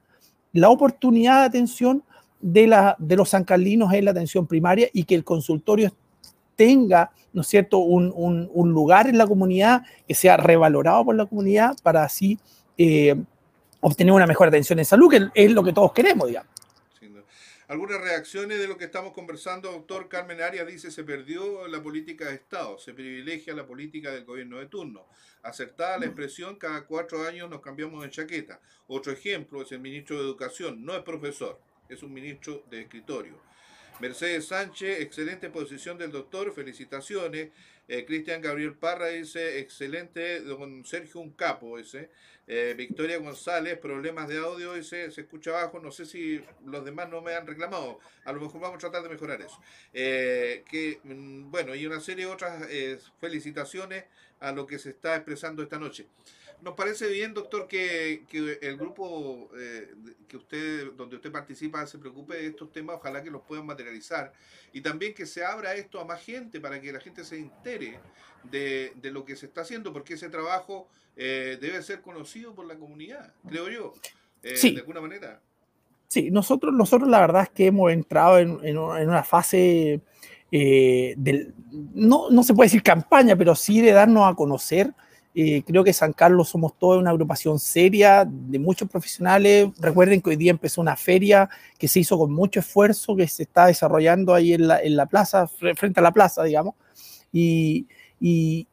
la 0.52 0.70
oportunidad 0.70 1.40
de 1.40 1.46
atención 1.46 2.04
de, 2.40 2.68
la, 2.68 2.94
de 3.00 3.16
los 3.16 3.30
sancarlinos 3.30 3.92
en 3.92 4.04
la 4.04 4.12
atención 4.12 4.46
primaria 4.46 4.88
y 4.92 5.02
que 5.02 5.16
el 5.16 5.24
consultorio 5.24 5.92
tenga, 6.54 7.10
¿no 7.32 7.42
es 7.42 7.48
cierto?, 7.48 7.78
un, 7.78 8.12
un, 8.16 8.70
lugar 8.70 9.08
en 9.08 9.18
la 9.18 9.26
comunidad, 9.26 9.82
que 10.06 10.14
sea 10.14 10.36
revalorado 10.36 11.04
por 11.04 11.16
la 11.16 11.26
comunidad 11.26 11.76
para 11.82 12.04
así 12.04 12.38
eh, 12.78 13.16
obtener 13.80 14.12
una 14.12 14.26
mejor 14.26 14.46
atención 14.46 14.78
en 14.78 14.84
salud, 14.84 15.10
que 15.10 15.28
es 15.34 15.50
lo 15.50 15.64
que 15.64 15.72
todos 15.72 15.92
queremos, 15.92 16.28
digamos. 16.28 16.50
Algunas 17.68 18.00
reacciones 18.00 18.60
de 18.60 18.68
lo 18.68 18.78
que 18.78 18.84
estamos 18.84 19.12
conversando, 19.12 19.72
doctor 19.72 20.08
Carmen 20.08 20.40
Arias 20.40 20.68
dice, 20.68 20.92
se 20.92 21.02
perdió 21.02 21.66
la 21.66 21.82
política 21.82 22.26
de 22.26 22.36
Estado, 22.36 22.78
se 22.78 22.94
privilegia 22.94 23.54
la 23.54 23.66
política 23.66 24.12
del 24.12 24.24
gobierno 24.24 24.58
de 24.58 24.66
turno. 24.66 25.08
Acertada 25.42 25.98
la 25.98 26.06
expresión, 26.06 26.54
cada 26.56 26.86
cuatro 26.86 27.26
años 27.26 27.50
nos 27.50 27.60
cambiamos 27.60 28.04
de 28.04 28.10
chaqueta. 28.10 28.60
Otro 28.86 29.10
ejemplo 29.10 29.62
es 29.62 29.72
el 29.72 29.80
ministro 29.80 30.16
de 30.16 30.22
Educación, 30.22 30.84
no 30.84 30.94
es 30.94 31.02
profesor, 31.02 31.60
es 31.88 32.04
un 32.04 32.12
ministro 32.12 32.64
de 32.70 32.82
escritorio. 32.82 33.40
Mercedes 34.00 34.48
Sánchez, 34.48 35.00
excelente 35.00 35.48
posición 35.48 35.96
del 35.96 36.12
doctor, 36.12 36.52
felicitaciones. 36.52 37.48
Eh, 37.88 38.04
Cristian 38.04 38.42
Gabriel 38.42 38.74
Parra 38.74 39.06
dice, 39.08 39.58
excelente, 39.58 40.40
don 40.40 40.84
Sergio 40.84 41.20
Un 41.20 41.30
Capo, 41.30 41.78
ese. 41.78 42.10
Eh, 42.46 42.74
Victoria 42.76 43.16
González, 43.18 43.78
problemas 43.78 44.28
de 44.28 44.38
audio, 44.38 44.74
ese 44.74 45.10
se 45.10 45.22
escucha 45.22 45.50
abajo, 45.50 45.80
no 45.80 45.90
sé 45.90 46.04
si 46.04 46.44
los 46.64 46.84
demás 46.84 47.08
no 47.08 47.22
me 47.22 47.34
han 47.34 47.46
reclamado, 47.46 47.98
a 48.24 48.32
lo 48.32 48.40
mejor 48.40 48.60
vamos 48.60 48.76
a 48.76 48.80
tratar 48.80 49.02
de 49.02 49.08
mejorar 49.08 49.40
eso. 49.40 49.58
Eh, 49.92 50.62
que, 50.70 51.00
mm, 51.02 51.50
bueno, 51.50 51.74
y 51.74 51.86
una 51.86 52.00
serie 52.00 52.26
de 52.26 52.32
otras 52.32 52.68
felicitaciones 53.18 54.04
a 54.40 54.52
lo 54.52 54.66
que 54.66 54.78
se 54.78 54.90
está 54.90 55.16
expresando 55.16 55.62
esta 55.62 55.78
noche. 55.78 56.06
Nos 56.62 56.74
parece 56.74 57.08
bien, 57.08 57.34
doctor, 57.34 57.68
que, 57.68 58.24
el 58.62 58.76
grupo 58.76 59.50
eh, 59.58 59.94
que 60.26 60.36
usted, 60.36 60.92
donde 60.92 61.16
usted 61.16 61.30
participa 61.30 61.86
se 61.86 61.98
preocupe 61.98 62.34
de 62.34 62.46
estos 62.46 62.72
temas, 62.72 62.96
ojalá 62.96 63.22
que 63.22 63.30
los 63.30 63.42
puedan 63.42 63.66
materializar 63.66 64.32
y 64.72 64.80
también 64.80 65.14
que 65.14 65.26
se 65.26 65.44
abra 65.44 65.74
esto 65.74 66.00
a 66.00 66.04
más 66.04 66.22
gente 66.22 66.60
para 66.60 66.80
que 66.80 66.92
la 66.92 67.00
gente 67.00 67.24
se 67.24 67.38
entere 67.38 67.98
de, 68.44 68.92
lo 69.04 69.24
que 69.24 69.36
se 69.36 69.46
está 69.46 69.62
haciendo, 69.62 69.92
porque 69.92 70.14
ese 70.14 70.28
trabajo 70.28 70.88
eh, 71.16 71.58
debe 71.60 71.82
ser 71.82 72.00
conocido 72.00 72.54
por 72.54 72.66
la 72.66 72.76
comunidad, 72.76 73.32
creo 73.46 73.68
yo, 73.68 73.94
eh, 74.42 74.58
de 74.58 74.78
alguna 74.78 75.00
manera. 75.00 75.40
Sí, 76.08 76.30
nosotros, 76.30 76.72
nosotros 76.72 77.08
la 77.08 77.20
verdad 77.20 77.42
es 77.42 77.50
que 77.50 77.66
hemos 77.66 77.92
entrado 77.92 78.38
en, 78.38 78.78
una 78.78 79.24
fase 79.24 80.00
del, 80.50 81.52
no, 81.70 82.30
no 82.30 82.42
se 82.42 82.54
puede 82.54 82.66
decir 82.66 82.82
campaña, 82.82 83.36
pero 83.36 83.54
sí 83.54 83.80
de 83.80 83.92
darnos 83.92 84.30
a 84.30 84.34
conocer 84.34 84.94
eh, 85.38 85.62
creo 85.66 85.84
que 85.84 85.92
San 85.92 86.14
Carlos 86.14 86.48
somos 86.48 86.78
toda 86.78 86.98
una 86.98 87.10
agrupación 87.10 87.58
seria 87.58 88.26
de 88.26 88.58
muchos 88.58 88.88
profesionales. 88.88 89.68
Recuerden 89.78 90.22
que 90.22 90.30
hoy 90.30 90.36
día 90.36 90.50
empezó 90.50 90.80
una 90.80 90.96
feria 90.96 91.50
que 91.76 91.88
se 91.88 92.00
hizo 92.00 92.16
con 92.16 92.32
mucho 92.32 92.60
esfuerzo, 92.60 93.14
que 93.14 93.28
se 93.28 93.42
está 93.42 93.66
desarrollando 93.66 94.32
ahí 94.32 94.54
en 94.54 94.66
la, 94.66 94.80
en 94.80 94.96
la 94.96 95.04
plaza, 95.04 95.46
frente 95.46 96.00
a 96.00 96.02
la 96.02 96.10
plaza, 96.10 96.42
digamos. 96.42 96.74
Y, 97.34 97.86
y, 98.18 98.66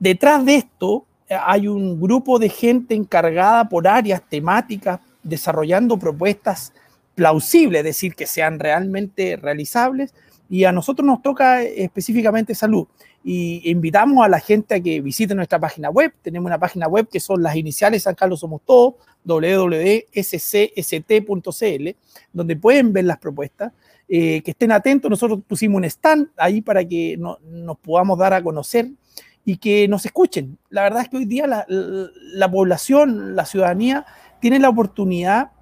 detrás 0.00 0.44
de 0.44 0.56
esto 0.56 1.06
eh, 1.28 1.36
hay 1.40 1.68
un 1.68 2.00
grupo 2.00 2.40
de 2.40 2.48
gente 2.48 2.96
encargada 2.96 3.68
por 3.68 3.86
áreas 3.86 4.20
temáticas, 4.28 4.98
desarrollando 5.22 5.96
propuestas 5.96 6.72
plausibles, 7.14 7.78
es 7.78 7.84
decir, 7.84 8.16
que 8.16 8.26
sean 8.26 8.58
realmente 8.58 9.36
realizables. 9.36 10.12
Y 10.48 10.64
a 10.64 10.72
nosotros 10.72 11.06
nos 11.06 11.22
toca 11.22 11.62
específicamente 11.62 12.52
salud 12.56 12.88
y 13.26 13.70
invitamos 13.70 14.22
a 14.22 14.28
la 14.28 14.38
gente 14.38 14.74
a 14.74 14.80
que 14.80 15.00
visite 15.00 15.34
nuestra 15.34 15.58
página 15.58 15.88
web. 15.88 16.12
Tenemos 16.20 16.46
una 16.46 16.58
página 16.58 16.86
web 16.86 17.08
que 17.10 17.18
son 17.20 17.42
las 17.42 17.56
iniciales 17.56 18.02
San 18.02 18.14
Carlos 18.14 18.40
Somos 18.40 18.60
Todos, 18.66 18.96
www.scst.cl, 19.24 20.18
donde 22.34 22.56
pueden 22.56 22.92
ver 22.92 23.06
las 23.06 23.16
propuestas. 23.16 23.72
Eh, 24.06 24.42
que 24.42 24.50
estén 24.50 24.70
atentos, 24.70 25.10
nosotros 25.10 25.40
pusimos 25.48 25.78
un 25.78 25.84
stand 25.84 26.28
ahí 26.36 26.60
para 26.60 26.86
que 26.86 27.16
nos 27.16 27.78
podamos 27.78 28.18
dar 28.18 28.34
a 28.34 28.42
conocer 28.42 28.90
y 29.42 29.56
que 29.56 29.88
nos 29.88 30.04
escuchen. 30.04 30.58
La 30.68 30.82
verdad 30.82 31.00
es 31.00 31.08
que 31.08 31.16
hoy 31.16 31.24
día 31.24 31.46
la, 31.46 31.64
la 31.68 32.50
población, 32.50 33.34
la 33.34 33.46
ciudadanía, 33.46 34.04
tiene 34.38 34.58
la 34.58 34.68
oportunidad 34.68 35.52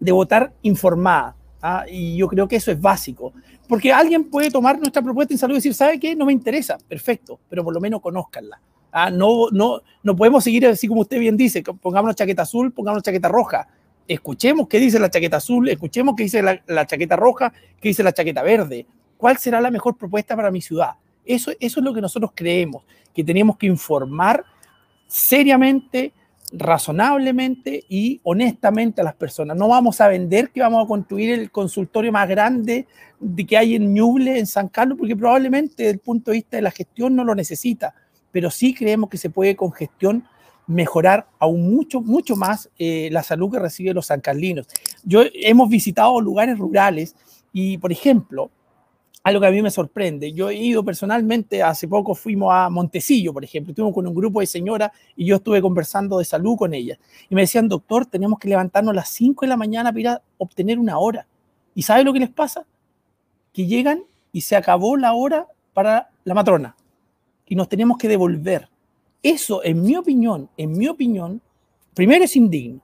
de 0.00 0.10
votar 0.10 0.52
informada. 0.62 1.36
¿Ah? 1.66 1.84
Y 1.88 2.16
yo 2.16 2.28
creo 2.28 2.46
que 2.46 2.56
eso 2.56 2.70
es 2.70 2.80
básico. 2.80 3.32
Porque 3.68 3.92
alguien 3.92 4.24
puede 4.24 4.50
tomar 4.50 4.78
nuestra 4.78 5.02
propuesta 5.02 5.34
en 5.34 5.38
salud 5.38 5.54
y 5.54 5.58
decir, 5.58 5.74
¿sabe 5.74 5.98
qué? 5.98 6.14
No 6.14 6.26
me 6.26 6.32
interesa. 6.32 6.78
Perfecto, 6.88 7.40
pero 7.48 7.64
por 7.64 7.74
lo 7.74 7.80
menos 7.80 8.00
conózcanla. 8.00 8.60
¿ah? 8.92 9.10
No, 9.10 9.50
no, 9.50 9.82
no 10.02 10.16
podemos 10.16 10.44
seguir 10.44 10.66
así 10.66 10.86
como 10.86 11.00
usted 11.00 11.18
bien 11.18 11.36
dice, 11.36 11.62
pongamos 11.62 12.14
chaqueta 12.14 12.42
azul, 12.42 12.72
pongamos 12.72 13.02
chaqueta 13.02 13.28
roja. 13.28 13.68
Escuchemos 14.06 14.68
qué 14.68 14.78
dice 14.78 15.00
la 15.00 15.10
chaqueta 15.10 15.38
azul, 15.38 15.68
escuchemos 15.68 16.14
qué 16.16 16.22
dice 16.22 16.40
la, 16.42 16.86
chaqueta 16.86 17.16
roja, 17.16 17.52
qué 17.80 17.88
dice 17.88 18.04
la 18.04 18.12
chaqueta 18.12 18.42
verde. 18.42 18.86
¿Cuál 19.16 19.36
será 19.38 19.60
la 19.60 19.70
mejor 19.70 19.96
propuesta 19.96 20.36
para 20.36 20.50
mi 20.50 20.60
ciudad? 20.60 20.92
Eso, 21.24 21.50
eso 21.58 21.80
es 21.80 21.84
lo 21.84 21.92
que 21.92 22.00
nosotros 22.00 22.30
creemos, 22.34 22.84
que 23.12 23.24
tenemos 23.24 23.56
que 23.56 23.66
informar 23.66 24.44
seriamente, 25.08 26.12
razonablemente 26.58 27.84
y 27.88 28.20
honestamente 28.24 29.00
a 29.00 29.04
las 29.04 29.14
personas. 29.14 29.56
No 29.56 29.68
vamos 29.68 30.00
a 30.00 30.08
vender 30.08 30.50
que 30.50 30.60
vamos 30.60 30.84
a 30.84 30.88
construir 30.88 31.30
el 31.30 31.50
consultorio 31.50 32.12
más 32.12 32.28
grande 32.28 32.86
de 33.20 33.46
que 33.46 33.56
hay 33.56 33.74
en 33.74 33.92
Ñuble, 33.94 34.38
en 34.38 34.46
San 34.46 34.68
Carlos, 34.68 34.98
porque 34.98 35.16
probablemente 35.16 35.84
desde 35.84 35.92
el 35.92 35.98
punto 35.98 36.30
de 36.30 36.38
vista 36.38 36.56
de 36.56 36.62
la 36.62 36.70
gestión 36.70 37.14
no 37.14 37.24
lo 37.24 37.34
necesita, 37.34 37.94
pero 38.32 38.50
sí 38.50 38.74
creemos 38.74 39.10
que 39.10 39.18
se 39.18 39.30
puede 39.30 39.56
con 39.56 39.72
gestión 39.72 40.24
mejorar 40.66 41.28
aún 41.38 41.74
mucho, 41.74 42.00
mucho 42.00 42.36
más 42.36 42.68
eh, 42.78 43.08
la 43.12 43.22
salud 43.22 43.52
que 43.52 43.58
reciben 43.58 43.94
los 43.94 44.06
sancarlinos. 44.06 44.66
Yo 45.04 45.22
hemos 45.32 45.68
visitado 45.68 46.20
lugares 46.20 46.58
rurales 46.58 47.14
y, 47.52 47.78
por 47.78 47.92
ejemplo, 47.92 48.50
algo 49.26 49.40
que 49.40 49.48
a 49.48 49.50
mí 49.50 49.60
me 49.60 49.72
sorprende. 49.72 50.32
Yo 50.32 50.50
he 50.50 50.54
ido 50.54 50.84
personalmente, 50.84 51.60
hace 51.60 51.88
poco 51.88 52.14
fuimos 52.14 52.52
a 52.54 52.70
Montecillo, 52.70 53.32
por 53.32 53.42
ejemplo, 53.42 53.72
estuvimos 53.72 53.92
con 53.92 54.06
un 54.06 54.14
grupo 54.14 54.38
de 54.38 54.46
señoras 54.46 54.92
y 55.16 55.26
yo 55.26 55.34
estuve 55.34 55.60
conversando 55.60 56.18
de 56.18 56.24
salud 56.24 56.56
con 56.56 56.72
ellas. 56.72 56.96
Y 57.28 57.34
me 57.34 57.40
decían, 57.40 57.66
doctor, 57.66 58.06
tenemos 58.06 58.38
que 58.38 58.48
levantarnos 58.48 58.92
a 58.92 58.94
las 58.94 59.08
5 59.08 59.44
de 59.44 59.48
la 59.48 59.56
mañana 59.56 59.90
para 59.90 60.00
ir 60.00 60.08
a 60.10 60.22
obtener 60.38 60.78
una 60.78 60.96
hora. 60.98 61.26
¿Y 61.74 61.82
sabe 61.82 62.04
lo 62.04 62.12
que 62.12 62.20
les 62.20 62.30
pasa? 62.30 62.66
Que 63.52 63.66
llegan 63.66 64.04
y 64.30 64.42
se 64.42 64.54
acabó 64.54 64.96
la 64.96 65.12
hora 65.12 65.48
para 65.74 66.08
la 66.22 66.34
matrona. 66.34 66.76
Y 67.48 67.56
nos 67.56 67.68
tenemos 67.68 67.98
que 67.98 68.06
devolver. 68.06 68.68
Eso, 69.24 69.64
en 69.64 69.82
mi 69.82 69.96
opinión, 69.96 70.48
en 70.56 70.78
mi 70.78 70.86
opinión, 70.86 71.42
primero 71.94 72.24
es 72.24 72.36
indigno. 72.36 72.80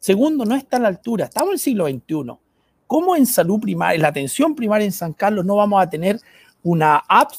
Segundo, 0.00 0.44
no 0.44 0.56
está 0.56 0.78
a 0.78 0.80
la 0.80 0.88
altura. 0.88 1.26
Estamos 1.26 1.50
en 1.50 1.52
el 1.52 1.60
siglo 1.60 1.86
XXI 1.86 2.45
¿Cómo 2.86 3.16
en 3.16 3.26
salud 3.26 3.60
primaria, 3.60 3.96
en 3.96 4.02
la 4.02 4.08
atención 4.08 4.54
primaria 4.54 4.84
en 4.84 4.92
San 4.92 5.12
Carlos 5.12 5.44
no 5.44 5.56
vamos 5.56 5.82
a 5.82 5.90
tener 5.90 6.20
una 6.62 7.02
app? 7.08 7.32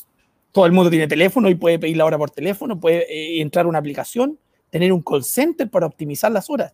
Todo 0.52 0.66
el 0.66 0.72
mundo 0.72 0.90
tiene 0.90 1.08
teléfono 1.08 1.50
y 1.50 1.56
puede 1.56 1.80
pedir 1.80 1.98
la 1.98 2.06
hora 2.06 2.18
por 2.18 2.32
teléfono, 2.32 2.80
puede 2.80 3.06
eh, 3.12 3.42
entrar 3.42 3.66
a 3.66 3.70
una 3.70 3.80
aplicación, 3.80 4.38
tener 4.70 4.92
un 4.92 5.02
call 5.02 5.24
center 5.24 5.70
para 5.70 5.86
optimizar 5.86 6.32
las 6.32 6.50
horas. 6.50 6.74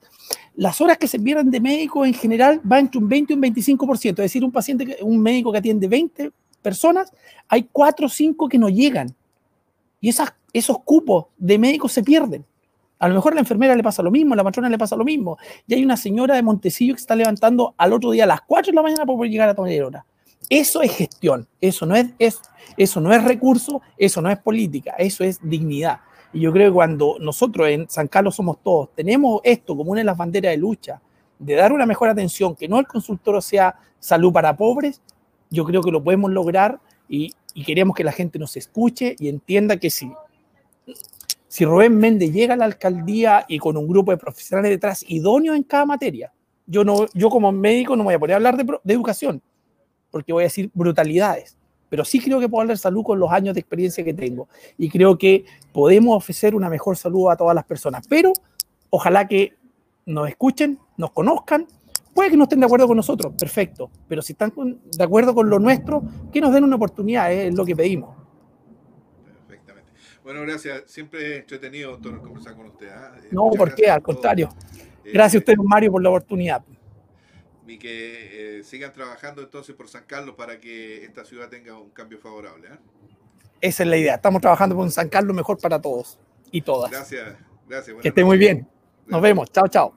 Las 0.56 0.82
horas 0.82 0.98
que 0.98 1.08
se 1.08 1.20
pierden 1.20 1.52
de 1.52 1.60
médico 1.60 2.06
en 2.06 2.14
general 2.14 2.62
van 2.64 2.82
entre 2.82 3.00
un 3.00 3.08
20 3.08 3.34
y 3.34 3.36
un 3.36 3.42
25%, 3.42 4.10
es 4.10 4.16
decir, 4.16 4.44
un 4.44 4.52
paciente, 4.52 4.98
un 5.02 5.20
médico 5.20 5.52
que 5.52 5.60
atiende 5.60 5.88
20 5.88 6.32
personas, 6.62 7.12
hay 7.48 7.68
4 7.72 8.06
o 8.06 8.10
5 8.10 8.50
que 8.50 8.58
no 8.58 8.70
llegan. 8.70 9.14
Y 10.02 10.10
esos 10.10 10.80
cupos 10.84 11.26
de 11.38 11.58
médicos 11.58 11.92
se 11.92 12.04
pierden. 12.04 12.46
A 13.04 13.10
lo 13.10 13.16
mejor 13.16 13.34
a 13.34 13.36
la 13.36 13.42
enfermera 13.42 13.76
le 13.76 13.84
pasa 13.84 14.02
lo 14.02 14.12
mismo, 14.12 14.34
la 14.34 14.46
matrona 14.46 14.70
le 14.70 14.78
pasa 14.78 14.96
lo 14.96 15.04
mismo. 15.04 15.38
Y 15.68 15.74
hay 15.74 15.84
una 15.84 15.98
señora 15.98 16.36
de 16.36 16.42
Montecillo 16.42 16.94
que 16.94 17.02
está 17.02 17.18
levantando 17.18 17.76
al 17.78 17.92
otro 17.92 18.12
día 18.12 18.24
a 18.24 18.28
las 18.28 18.40
4 18.44 18.72
de 18.72 18.76
la 18.78 18.82
mañana 18.82 19.06
para 19.06 19.18
poder 19.18 19.30
llegar 19.30 19.50
a 19.50 19.54
tomar 19.54 19.74
hora. 19.82 20.06
Eso 20.50 20.82
es 20.82 20.96
gestión, 20.96 21.46
eso 21.60 21.86
no 21.86 21.98
es, 21.98 22.12
es, 22.18 22.40
eso 22.78 23.02
no 23.02 23.14
es 23.14 23.22
recurso, 23.22 23.82
eso 23.98 24.22
no 24.22 24.30
es 24.30 24.38
política, 24.38 24.94
eso 24.98 25.26
es 25.26 25.38
dignidad. 25.44 26.00
Y 26.32 26.40
yo 26.40 26.54
creo 26.54 26.72
que 26.72 26.76
cuando 26.76 27.18
nosotros 27.20 27.68
en 27.68 27.90
San 27.90 28.08
Carlos 28.08 28.36
somos 28.36 28.64
todos, 28.64 28.96
tenemos 28.96 29.42
esto 29.44 29.76
como 29.76 29.92
una 29.92 30.00
de 30.00 30.06
las 30.06 30.16
banderas 30.16 30.52
de 30.54 30.58
lucha, 30.58 31.02
de 31.40 31.56
dar 31.56 31.74
una 31.74 31.86
mejor 31.86 32.08
atención, 32.08 32.56
que 32.56 32.70
no 32.70 32.80
el 32.80 32.88
consultorio 32.88 33.42
sea 33.42 33.76
salud 34.00 34.32
para 34.32 34.56
pobres, 34.56 35.02
yo 35.50 35.66
creo 35.66 35.82
que 35.82 35.92
lo 35.92 36.02
podemos 36.02 36.32
lograr 36.32 36.80
y 37.10 37.34
queremos 37.66 37.98
que 37.98 38.06
la 38.06 38.14
gente 38.14 38.40
nos 38.40 38.56
escuche 38.56 39.18
y 39.20 39.28
entienda 39.28 39.76
que 39.76 39.90
sí 39.90 40.10
si 41.54 41.66
Rubén 41.66 41.96
Méndez 41.96 42.34
llega 42.34 42.56
a 42.56 42.58
la 42.58 42.66
alcaldía 42.66 43.46
y 43.48 43.60
con 43.60 43.78
un 43.78 43.88
grupo 43.88 44.10
de 44.10 44.18
profesionales 44.18 44.72
detrás 44.72 45.06
idóneos 45.08 45.56
en 45.56 45.62
cada 45.62 45.86
materia, 45.86 46.34
yo, 46.66 46.84
no, 46.84 47.06
yo 47.14 47.30
como 47.30 47.52
médico 47.52 47.96
no 47.96 48.04
voy 48.04 48.16
a 48.16 48.20
poder 48.20 48.38
hablar 48.38 48.58
de, 48.58 48.80
educación, 48.92 49.40
porque 50.10 50.34
voy 50.34 50.42
a 50.42 50.46
decir 50.46 50.72
brutalidades, 50.74 51.56
pero 51.90 52.06
sí 52.06 52.20
creo 52.20 52.40
que 52.40 52.50
puedo 52.50 52.62
hablar 52.62 52.76
de 52.76 52.82
salud 52.82 53.04
con 53.04 53.20
los 53.20 53.32
años 53.32 53.54
de 53.54 53.60
experiencia 53.60 54.04
que 54.04 54.16
tengo 54.16 54.48
y 54.80 54.90
creo 54.90 55.16
que 55.16 55.46
podemos 55.72 56.18
ofrecer 56.18 56.56
una 56.56 56.72
mejor 56.72 56.98
salud 56.98 57.30
a 57.30 57.36
todas 57.36 57.54
las 57.54 57.66
personas, 57.66 58.08
pero 58.08 58.34
ojalá 58.90 59.28
que 59.28 59.54
nos 60.08 60.28
escuchen, 60.28 60.80
nos 60.98 61.12
conozcan, 61.12 61.68
puede 62.16 62.32
que 62.32 62.38
no 62.38 62.46
estén 62.46 62.62
de 62.62 62.66
acuerdo 62.66 62.88
con 62.88 62.98
nosotros, 62.98 63.32
perfecto, 63.38 63.92
pero 64.08 64.24
si 64.24 64.34
están 64.34 64.52
de 64.56 65.04
acuerdo 65.04 65.36
con 65.36 65.48
lo 65.52 65.60
nuestro, 65.60 66.02
que 66.32 66.42
nos 66.42 66.52
den 66.52 66.64
una 66.64 66.78
oportunidad, 66.78 67.32
es 67.32 67.54
lo 67.54 67.64
que 67.64 67.76
pedimos. 67.76 68.23
Bueno, 70.24 70.42
gracias. 70.42 70.84
Siempre 70.88 71.38
entretenido, 71.38 71.92
doctor, 71.92 72.22
conversar 72.22 72.56
con 72.56 72.68
usted. 72.68 72.90
¿ah? 72.90 73.16
Eh, 73.22 73.28
no, 73.32 73.50
¿por 73.52 73.76
qué? 73.76 73.90
Al 73.90 74.02
contrario. 74.02 74.50
Eh, 75.04 75.12
gracias 75.14 75.36
a 75.36 75.40
usted, 75.40 75.56
Mario, 75.58 75.92
por 75.92 76.02
la 76.02 76.10
oportunidad. 76.10 76.64
Y 77.68 77.78
que 77.78 78.60
eh, 78.60 78.64
sigan 78.64 78.94
trabajando 78.94 79.42
entonces 79.42 79.76
por 79.76 79.88
San 79.88 80.06
Carlos 80.06 80.36
para 80.36 80.60
que 80.60 81.04
esta 81.04 81.26
ciudad 81.26 81.50
tenga 81.50 81.78
un 81.78 81.90
cambio 81.90 82.20
favorable. 82.20 82.70
Esa 83.60 83.84
es 83.84 83.90
la 83.90 83.98
idea. 83.98 84.16
Estamos 84.16 84.42
trabajando 84.42 84.76
por 84.76 84.86
un 84.86 84.92
San 84.92 85.10
Carlos 85.10 85.36
mejor 85.36 85.58
para 85.60 85.82
todos 85.82 86.20
y 86.52 86.62
todas. 86.62 86.92
Gracias, 86.92 87.38
gracias. 87.68 87.98
Que 88.02 88.10
esté 88.10 88.24
muy 88.24 88.38
bien. 88.38 88.68
Nos 89.08 89.22
vemos. 89.22 89.52
Chao, 89.52 89.68
chao. 89.68 89.94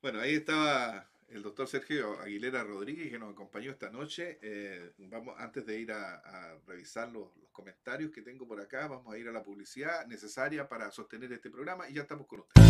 Bueno, 0.00 0.20
ahí 0.20 0.36
estaba 0.36 1.06
el 1.28 1.42
doctor 1.42 1.66
Sergio 1.66 2.20
Aguilera 2.20 2.62
Rodríguez 2.62 3.10
que 3.10 3.18
nos 3.18 3.32
acompañó 3.32 3.70
esta 3.70 3.90
noche. 3.90 4.38
Eh, 4.42 4.92
vamos, 5.10 5.34
antes 5.38 5.66
de 5.66 5.80
ir 5.80 5.92
a, 5.92 6.22
revisar 6.66 7.10
los, 7.10 7.28
comentarios 7.52 8.10
que 8.10 8.20
tengo 8.20 8.46
por 8.46 8.60
acá, 8.60 8.86
vamos 8.86 9.14
a 9.14 9.16
ir 9.16 9.26
a 9.28 9.32
la 9.32 9.42
publicidad 9.42 10.06
necesaria 10.06 10.68
para 10.68 10.90
sostener 10.90 11.32
este 11.32 11.48
programa 11.48 11.88
y 11.88 11.94
ya 11.94 12.02
estamos 12.02 12.26
con 12.26 12.40
ustedes. 12.40 12.66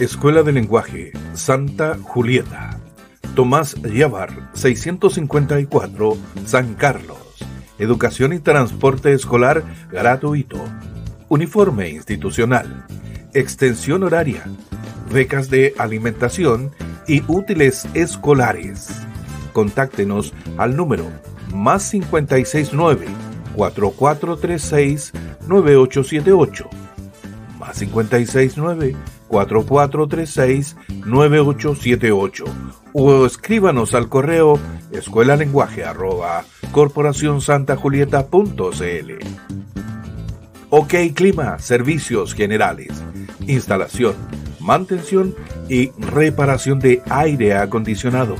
Escuela 0.00 0.42
de 0.42 0.50
Lenguaje 0.50 1.12
Santa 1.34 1.96
Julieta. 1.98 2.80
Tomás 3.36 3.76
Yavar, 3.82 4.50
654, 4.54 6.16
San 6.46 6.74
Carlos. 6.74 7.18
Educación 7.78 8.32
y 8.32 8.40
transporte 8.40 9.12
escolar 9.12 9.62
gratuito. 9.88 10.58
Uniforme 11.28 11.90
institucional. 11.90 12.86
Extensión 13.34 14.02
horaria. 14.02 14.42
Becas 15.12 15.48
de 15.48 15.74
alimentación 15.78 16.72
y 17.06 17.22
útiles 17.26 17.86
escolares. 17.94 18.88
Contáctenos 19.52 20.32
al 20.56 20.76
número 20.76 21.06
más 21.52 21.90
569 21.90 23.06
4436 23.54 25.12
9878 25.46 26.68
más 27.58 27.78
569 27.78 28.96
4436 29.28 30.76
9878 31.06 32.44
o 32.92 33.26
escríbanos 33.26 33.94
al 33.94 34.08
correo 34.08 34.58
escuela 34.92 35.36
lenguaje 35.36 35.84
arroba 35.84 36.44
corporacionsantajulieta.cl 36.72 39.12
OK 40.70 40.94
Clima, 41.14 41.58
servicios 41.60 42.34
generales, 42.34 42.90
instalación, 43.46 44.16
mantención 44.58 45.36
y 45.68 45.90
reparación 45.98 46.78
de 46.78 47.02
aire 47.10 47.54
acondicionado, 47.54 48.36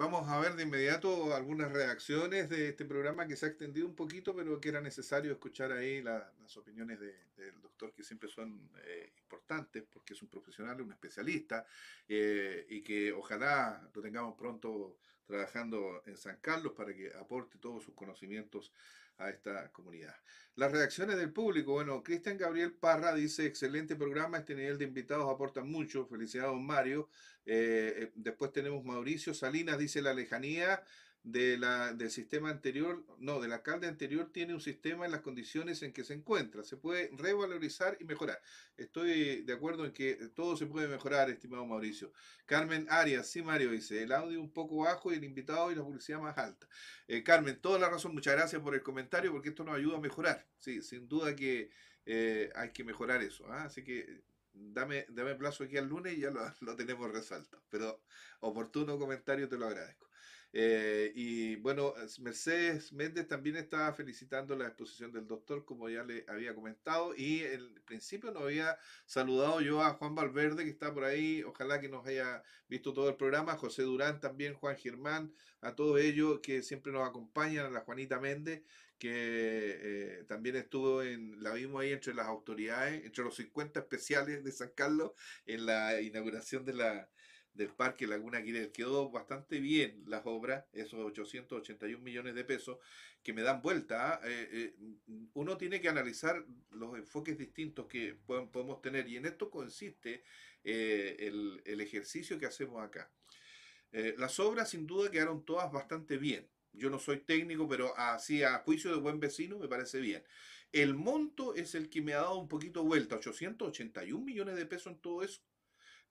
vamos 0.00 0.26
a 0.30 0.40
ver 0.40 0.54
de 0.54 0.62
inmediato 0.62 1.34
algunas 1.34 1.70
reacciones 1.70 2.48
de 2.48 2.70
este 2.70 2.86
programa 2.86 3.26
que 3.26 3.36
se 3.36 3.44
ha 3.44 3.48
extendido 3.50 3.86
un 3.86 3.94
poquito, 3.94 4.34
pero 4.34 4.58
que 4.58 4.70
era 4.70 4.80
necesario 4.80 5.30
escuchar 5.30 5.72
ahí 5.72 6.00
las 6.00 6.56
opiniones 6.56 6.98
del 6.98 7.60
doctor, 7.60 7.92
que 7.92 8.02
siempre 8.02 8.30
son 8.30 8.70
eh, 8.82 9.12
importantes, 9.18 9.84
porque 9.92 10.14
es 10.14 10.22
un 10.22 10.28
profesional, 10.28 10.80
un 10.80 10.92
especialista, 10.92 11.66
eh, 12.08 12.66
y 12.70 12.80
que 12.80 13.12
ojalá 13.12 13.90
lo 13.94 14.00
tengamos 14.00 14.38
pronto 14.38 14.96
trabajando 15.26 16.02
en 16.06 16.16
San 16.16 16.38
Carlos 16.38 16.72
para 16.74 16.94
que 16.94 17.12
aporte 17.12 17.58
todos 17.58 17.84
sus 17.84 17.94
conocimientos 17.94 18.72
a 19.18 19.28
esta 19.28 19.70
comunidad. 19.70 20.16
Las 20.56 20.72
reacciones 20.72 21.16
del 21.16 21.32
público, 21.32 21.72
bueno, 21.72 22.02
Cristian 22.02 22.38
Gabriel 22.38 22.72
Parra 22.72 23.14
dice, 23.14 23.44
excelente 23.44 23.96
programa, 23.96 24.38
este 24.38 24.54
nivel 24.54 24.78
de 24.78 24.84
invitados 24.84 25.30
aporta 25.30 25.62
mucho, 25.62 26.06
felicidades 26.06 26.58
Mario. 26.58 27.08
Eh, 27.52 28.04
eh, 28.04 28.12
después 28.14 28.52
tenemos 28.52 28.84
Mauricio 28.84 29.34
Salinas, 29.34 29.76
dice 29.76 30.02
la 30.02 30.14
lejanía 30.14 30.84
de 31.24 31.58
la, 31.58 31.92
del 31.92 32.08
sistema 32.08 32.48
anterior, 32.48 33.04
no, 33.18 33.40
del 33.40 33.52
alcalde 33.52 33.88
anterior 33.88 34.30
tiene 34.32 34.54
un 34.54 34.60
sistema 34.60 35.04
en 35.04 35.10
las 35.10 35.22
condiciones 35.22 35.82
en 35.82 35.92
que 35.92 36.04
se 36.04 36.14
encuentra. 36.14 36.62
Se 36.62 36.76
puede 36.76 37.10
revalorizar 37.12 37.96
y 37.98 38.04
mejorar. 38.04 38.40
Estoy 38.76 39.42
de 39.42 39.52
acuerdo 39.52 39.84
en 39.84 39.90
que 39.90 40.14
todo 40.32 40.56
se 40.56 40.66
puede 40.66 40.86
mejorar, 40.86 41.28
estimado 41.28 41.66
Mauricio. 41.66 42.12
Carmen 42.46 42.86
Arias, 42.88 43.26
sí, 43.26 43.42
Mario 43.42 43.72
dice, 43.72 44.00
el 44.00 44.12
audio 44.12 44.40
un 44.40 44.52
poco 44.52 44.76
bajo 44.76 45.12
y 45.12 45.16
el 45.16 45.24
invitado 45.24 45.72
y 45.72 45.74
la 45.74 45.82
publicidad 45.82 46.20
más 46.20 46.38
alta. 46.38 46.68
Eh, 47.08 47.24
Carmen, 47.24 47.60
toda 47.60 47.80
la 47.80 47.90
razón, 47.90 48.14
muchas 48.14 48.34
gracias 48.34 48.62
por 48.62 48.76
el 48.76 48.82
comentario 48.84 49.32
porque 49.32 49.48
esto 49.48 49.64
nos 49.64 49.76
ayuda 49.76 49.96
a 49.96 50.00
mejorar. 50.00 50.46
Sí, 50.60 50.82
sin 50.82 51.08
duda 51.08 51.34
que 51.34 51.72
hay 52.54 52.70
que 52.70 52.84
mejorar 52.84 53.22
eso. 53.22 53.44
¿ah? 53.48 53.64
Así 53.64 53.82
que 53.82 54.22
dame, 54.60 55.06
dame 55.08 55.34
plazo 55.34 55.64
aquí 55.64 55.76
al 55.76 55.88
lunes 55.88 56.14
y 56.14 56.20
ya 56.20 56.30
lo, 56.30 56.40
lo 56.60 56.76
tenemos 56.76 57.10
resuelto. 57.10 57.62
Pero 57.70 58.02
oportuno 58.40 58.98
comentario, 58.98 59.48
te 59.48 59.58
lo 59.58 59.66
agradezco. 59.66 60.10
Eh, 60.52 61.12
y 61.14 61.56
bueno, 61.56 61.94
Mercedes 62.18 62.92
Méndez 62.92 63.28
también 63.28 63.56
estaba 63.56 63.92
felicitando 63.92 64.56
la 64.56 64.66
exposición 64.66 65.12
del 65.12 65.26
doctor, 65.26 65.64
como 65.64 65.88
ya 65.88 66.02
le 66.02 66.24
había 66.26 66.54
comentado, 66.54 67.14
y 67.14 67.42
en 67.42 67.72
principio 67.84 68.32
nos 68.32 68.42
había 68.42 68.76
saludado 69.06 69.60
yo 69.60 69.80
a 69.82 69.94
Juan 69.94 70.14
Valverde, 70.16 70.64
que 70.64 70.70
está 70.70 70.92
por 70.92 71.04
ahí, 71.04 71.42
ojalá 71.44 71.80
que 71.80 71.88
nos 71.88 72.04
haya 72.06 72.42
visto 72.66 72.92
todo 72.92 73.08
el 73.08 73.16
programa, 73.16 73.56
José 73.56 73.82
Durán 73.82 74.20
también, 74.20 74.54
Juan 74.54 74.76
Germán, 74.76 75.32
a 75.60 75.74
todos 75.76 76.00
ellos 76.00 76.40
que 76.42 76.62
siempre 76.62 76.92
nos 76.92 77.08
acompañan, 77.08 77.66
a 77.66 77.70
la 77.70 77.80
Juanita 77.82 78.18
Méndez, 78.18 78.64
que 79.00 79.10
eh, 79.12 80.24
también 80.28 80.54
estuvo 80.54 81.02
en, 81.02 81.42
la 81.42 81.52
vimos 81.54 81.82
ahí 81.82 81.90
entre 81.90 82.14
las 82.14 82.26
autoridades, 82.28 83.04
entre 83.04 83.24
los 83.24 83.34
50 83.34 83.80
especiales 83.80 84.44
de 84.44 84.52
San 84.52 84.70
Carlos, 84.76 85.12
en 85.46 85.66
la 85.66 86.00
inauguración 86.00 86.64
de 86.64 86.74
la 86.74 87.08
del 87.54 87.70
Parque 87.70 88.06
Laguna 88.06 88.42
Quirel. 88.42 88.72
Quedó 88.72 89.10
bastante 89.10 89.60
bien 89.60 90.02
las 90.06 90.22
obras, 90.24 90.64
esos 90.72 91.00
881 91.00 92.02
millones 92.02 92.34
de 92.34 92.44
pesos 92.44 92.78
que 93.22 93.32
me 93.32 93.42
dan 93.42 93.62
vuelta. 93.62 94.14
¿ah? 94.14 94.20
Eh, 94.24 94.48
eh, 94.52 94.74
uno 95.34 95.56
tiene 95.56 95.80
que 95.80 95.88
analizar 95.88 96.44
los 96.70 96.96
enfoques 96.96 97.36
distintos 97.36 97.86
que 97.86 98.14
podemos 98.26 98.80
tener 98.80 99.08
y 99.08 99.16
en 99.16 99.26
esto 99.26 99.50
consiste 99.50 100.24
eh, 100.64 101.16
el, 101.64 101.80
ejercicio 101.80 102.38
que 102.38 102.46
hacemos 102.46 102.82
acá. 102.82 103.10
las 103.92 104.38
obras 104.38 104.70
sin 104.70 104.86
duda 104.86 105.10
quedaron 105.10 105.44
todas 105.44 105.70
bastante 105.72 106.16
bien. 106.16 106.48
Yo 106.72 106.90
no 106.90 106.98
soy 106.98 107.18
técnico, 107.18 107.68
pero 107.68 107.96
así 107.98 108.42
a 108.42 108.58
juicio 108.58 108.90
de 108.90 109.00
buen 109.00 109.20
vecino 109.20 109.58
me 109.58 109.68
parece 109.68 110.00
bien. 110.00 110.22
El 110.72 110.94
monto 110.94 111.54
es 111.54 111.74
el 111.74 111.90
que 111.90 112.00
me 112.00 112.14
ha 112.14 112.18
dado 112.18 112.38
un 112.38 112.48
poquito 112.48 112.84
vuelta, 112.84 113.16
881 113.16 114.24
millones 114.24 114.56
de 114.56 114.66
pesos 114.66 114.92
en 114.92 115.00
todo 115.00 115.22
eso 115.22 115.42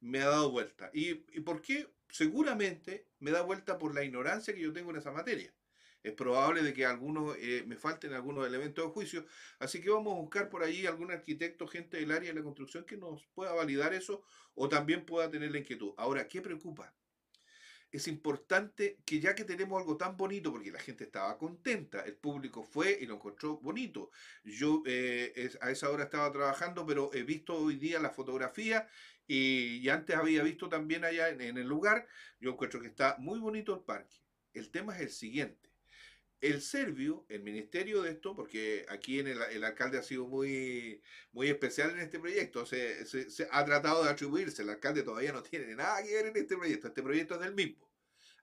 me 0.01 0.21
ha 0.21 0.29
dado 0.29 0.51
vuelta. 0.51 0.89
¿Y, 0.93 1.15
por 1.41 1.61
qué? 1.61 1.87
Seguramente 2.09 3.07
me 3.19 3.31
da 3.31 3.41
vuelta 3.41 3.77
por 3.77 3.93
la 3.93 4.03
ignorancia 4.03 4.53
que 4.53 4.61
yo 4.61 4.73
tengo 4.73 4.91
en 4.91 4.97
esa 4.97 5.11
materia. 5.11 5.53
Es 6.01 6.13
probable 6.13 6.63
de 6.63 6.73
que 6.73 6.85
algunos 6.85 7.35
eh, 7.39 7.63
me 7.67 7.75
falten 7.75 8.13
algunos 8.13 8.47
elementos 8.47 8.85
de 8.85 8.91
juicio, 8.91 9.25
así 9.59 9.81
que 9.81 9.89
vamos 9.89 10.13
a 10.13 10.21
buscar 10.21 10.49
por 10.49 10.63
ahí 10.63 10.85
algún 10.85 11.11
arquitecto, 11.11 11.67
gente 11.67 11.97
del 11.97 12.11
área 12.11 12.29
de 12.29 12.39
la 12.39 12.43
construcción 12.43 12.85
que 12.85 12.95
nos 12.95 13.25
pueda 13.27 13.51
validar 13.51 13.93
eso 13.93 14.23
o 14.55 14.69
también 14.69 15.05
pueda 15.05 15.29
tener 15.29 15.51
la 15.51 15.59
inquietud. 15.59 15.93
Ahora, 15.97 16.27
¿qué 16.27 16.41
preocupa? 16.41 16.93
Es 17.91 18.07
importante 18.07 18.99
que 19.05 19.19
ya 19.19 19.33
que 19.35 19.43
tenemos 19.43 19.79
algo 19.79 19.97
tan 19.97 20.15
bonito, 20.15 20.51
porque 20.51 20.71
la 20.71 20.79
gente 20.79 21.05
estaba 21.05 21.37
contenta, 21.37 22.01
el 22.01 22.15
público 22.15 22.63
fue 22.63 22.97
y 23.01 23.05
lo 23.05 23.15
encontró 23.15 23.57
bonito. 23.57 24.11
Yo 24.43 24.83
eh, 24.85 25.51
a 25.61 25.71
esa 25.71 25.89
hora 25.89 26.03
estaba 26.03 26.31
trabajando, 26.31 26.85
pero 26.85 27.09
he 27.13 27.23
visto 27.23 27.55
hoy 27.55 27.77
día 27.77 27.99
la 27.99 28.11
fotografía 28.11 28.87
y, 29.27 29.87
antes 29.89 30.15
había 30.15 30.41
visto 30.41 30.69
también 30.69 31.05
allá 31.05 31.29
en, 31.29 31.41
el 31.41 31.67
lugar, 31.67 32.07
yo 32.39 32.51
encuentro 32.51 32.81
que 32.81 32.87
está 32.87 33.15
muy 33.19 33.39
bonito 33.39 33.75
el 33.75 33.81
parque. 33.81 34.17
El 34.53 34.71
tema 34.71 34.95
es 34.95 35.01
el 35.01 35.09
siguiente. 35.11 35.68
El 36.41 36.61
Servio, 36.61 37.25
el 37.29 37.43
ministerio 37.43 38.01
de 38.01 38.11
esto, 38.11 38.35
porque 38.35 38.85
aquí 38.89 39.19
en 39.19 39.27
el, 39.27 39.63
alcalde 39.63 39.97
ha 39.97 40.03
sido 40.03 40.25
muy, 40.25 41.01
muy 41.33 41.49
especial 41.49 41.91
en 41.91 41.99
este 41.99 42.19
proyecto, 42.19 42.65
se, 42.65 43.05
se, 43.05 43.47
ha 43.51 43.65
tratado 43.65 44.03
de 44.03 44.09
atribuirse, 44.09 44.61
el 44.61 44.69
alcalde 44.69 45.03
todavía 45.03 45.33
no 45.33 45.43
tiene 45.43 45.75
nada 45.75 46.01
que 46.03 46.13
ver 46.13 46.27
en 46.27 46.37
este 46.37 46.55
proyecto, 46.55 46.87
este 46.87 47.03
proyecto 47.03 47.35
es 47.35 47.41
del 47.41 47.53
mismo. 47.53 47.89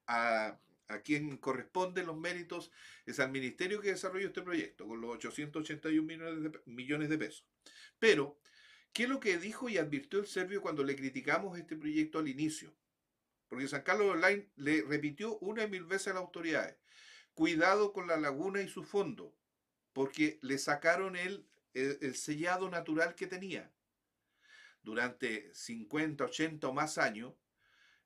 A, 0.06 0.58
a 0.88 1.00
quien 1.00 1.36
corresponden 1.38 2.06
los 2.06 2.16
méritos 2.16 2.70
es 3.06 3.18
al 3.18 3.32
ministerio 3.32 3.80
que 3.80 3.88
desarrolló 3.88 4.28
este 4.28 4.42
proyecto, 4.42 4.86
con 4.86 5.00
los 5.00 5.16
881 5.16 6.02
millones 6.02 6.42
de, 6.52 6.60
millones 6.66 7.08
de 7.08 7.18
pesos. 7.18 7.44
Pero, 7.98 8.38
¿qué 8.92 9.04
es 9.04 9.08
lo 9.08 9.20
que 9.20 9.38
dijo 9.38 9.68
y 9.68 9.78
advirtió 9.78 10.20
el 10.20 10.26
Servio 10.26 10.60
cuando 10.60 10.84
le 10.84 10.96
criticamos 10.96 11.58
este 11.58 11.76
proyecto 11.76 12.18
al 12.18 12.28
inicio? 12.28 12.74
Porque 13.48 13.68
San 13.68 13.82
Carlos 13.82 14.08
Online 14.08 14.48
le 14.56 14.82
repitió 14.82 15.38
una 15.38 15.64
y 15.64 15.70
mil 15.70 15.84
veces 15.84 16.08
a 16.08 16.14
las 16.14 16.22
autoridades 16.22 16.76
cuidado 17.36 17.92
con 17.92 18.06
la 18.06 18.16
laguna 18.16 18.62
y 18.62 18.68
su 18.68 18.82
fondo, 18.82 19.36
porque 19.92 20.38
le 20.40 20.56
sacaron 20.56 21.16
el, 21.16 21.46
el, 21.74 22.16
sellado 22.16 22.70
natural 22.70 23.14
que 23.14 23.26
tenía. 23.26 23.70
Durante 24.82 25.54
50, 25.54 26.24
80 26.24 26.66
o 26.66 26.72
más 26.72 26.96
años, 26.96 27.34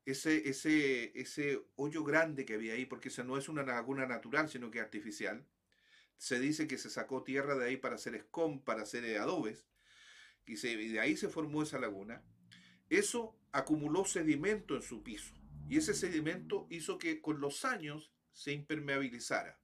ese, 0.04 0.48
ese, 0.48 1.12
ese 1.14 1.62
hoyo 1.76 2.02
grande 2.02 2.44
que 2.44 2.54
había 2.54 2.74
ahí, 2.74 2.86
porque 2.86 3.08
esa 3.08 3.22
no 3.22 3.38
es 3.38 3.48
una 3.48 3.62
laguna 3.62 4.04
natural, 4.04 4.48
sino 4.48 4.72
que 4.72 4.80
artificial, 4.80 5.46
se 6.16 6.40
dice 6.40 6.66
que 6.66 6.76
se 6.76 6.90
sacó 6.90 7.22
tierra 7.22 7.54
de 7.54 7.66
ahí 7.66 7.76
para 7.76 7.94
hacer 7.94 8.16
escom, 8.16 8.60
para 8.60 8.82
hacer 8.82 9.16
adobes, 9.16 9.64
y, 10.44 10.54
y 10.66 10.88
de 10.88 10.98
ahí 10.98 11.16
se 11.16 11.28
formó 11.28 11.62
esa 11.62 11.78
laguna. 11.78 12.24
Eso 12.88 13.38
acumuló 13.52 14.04
sedimento 14.04 14.74
en 14.74 14.82
su 14.82 15.04
piso, 15.04 15.34
y 15.68 15.76
ese 15.76 15.94
sedimento 15.94 16.66
hizo 16.68 16.98
que 16.98 17.20
con 17.20 17.40
los 17.40 17.64
años 17.64 18.10
se 18.32 18.52
impermeabilizara. 18.52 19.60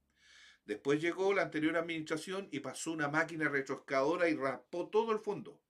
Después 0.65 1.01
llegó 1.01 1.33
la 1.33 1.43
anterior 1.43 1.77
administración 1.77 2.49
y 2.51 2.61
pasó 2.61 2.93
una 2.93 3.09
máquina 3.09 3.49
retroscadora 3.49 4.29
y 4.29 4.35
raspó 4.35 4.89
todo 4.89 5.13
el 5.13 5.21
fondo. 5.21 5.63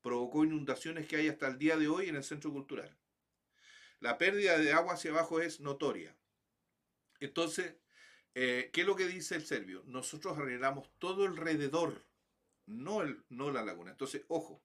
Provocó 0.00 0.44
inundaciones 0.44 1.06
que 1.06 1.16
hay 1.16 1.28
hasta 1.28 1.46
el 1.46 1.58
día 1.58 1.76
de 1.76 1.86
hoy 1.86 2.08
en 2.08 2.16
el 2.16 2.24
centro 2.24 2.50
cultural. 2.50 2.96
La 4.00 4.18
pérdida 4.18 4.58
de 4.58 4.72
agua 4.72 4.94
hacia 4.94 5.12
abajo 5.12 5.40
es 5.40 5.60
notoria. 5.60 6.16
Entonces, 7.20 7.76
eh, 8.34 8.70
¿qué 8.72 8.80
es 8.80 8.86
lo 8.86 8.96
que 8.96 9.06
dice 9.06 9.36
el 9.36 9.46
serbio? 9.46 9.84
Nosotros 9.86 10.36
arreglamos 10.36 10.90
todo 10.98 11.24
alrededor, 11.24 12.04
no, 12.66 13.02
el, 13.02 13.22
no 13.28 13.52
la 13.52 13.62
laguna. 13.62 13.92
Entonces, 13.92 14.24
ojo, 14.26 14.60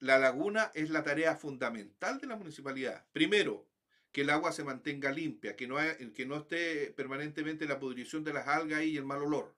la 0.00 0.18
laguna 0.18 0.72
es 0.74 0.90
la 0.90 1.04
tarea 1.04 1.36
fundamental 1.36 2.18
de 2.18 2.26
la 2.26 2.34
municipalidad. 2.34 3.06
Primero, 3.12 3.67
que 4.12 4.22
el 4.22 4.30
agua 4.30 4.52
se 4.52 4.64
mantenga 4.64 5.10
limpia, 5.10 5.56
que 5.56 5.66
no, 5.66 5.76
que 6.14 6.26
no 6.26 6.36
esté 6.36 6.92
permanentemente 6.92 7.66
la 7.66 7.78
pudrición 7.78 8.24
de 8.24 8.32
las 8.32 8.48
algas 8.48 8.82
y 8.82 8.96
el 8.96 9.04
mal 9.04 9.22
olor, 9.22 9.54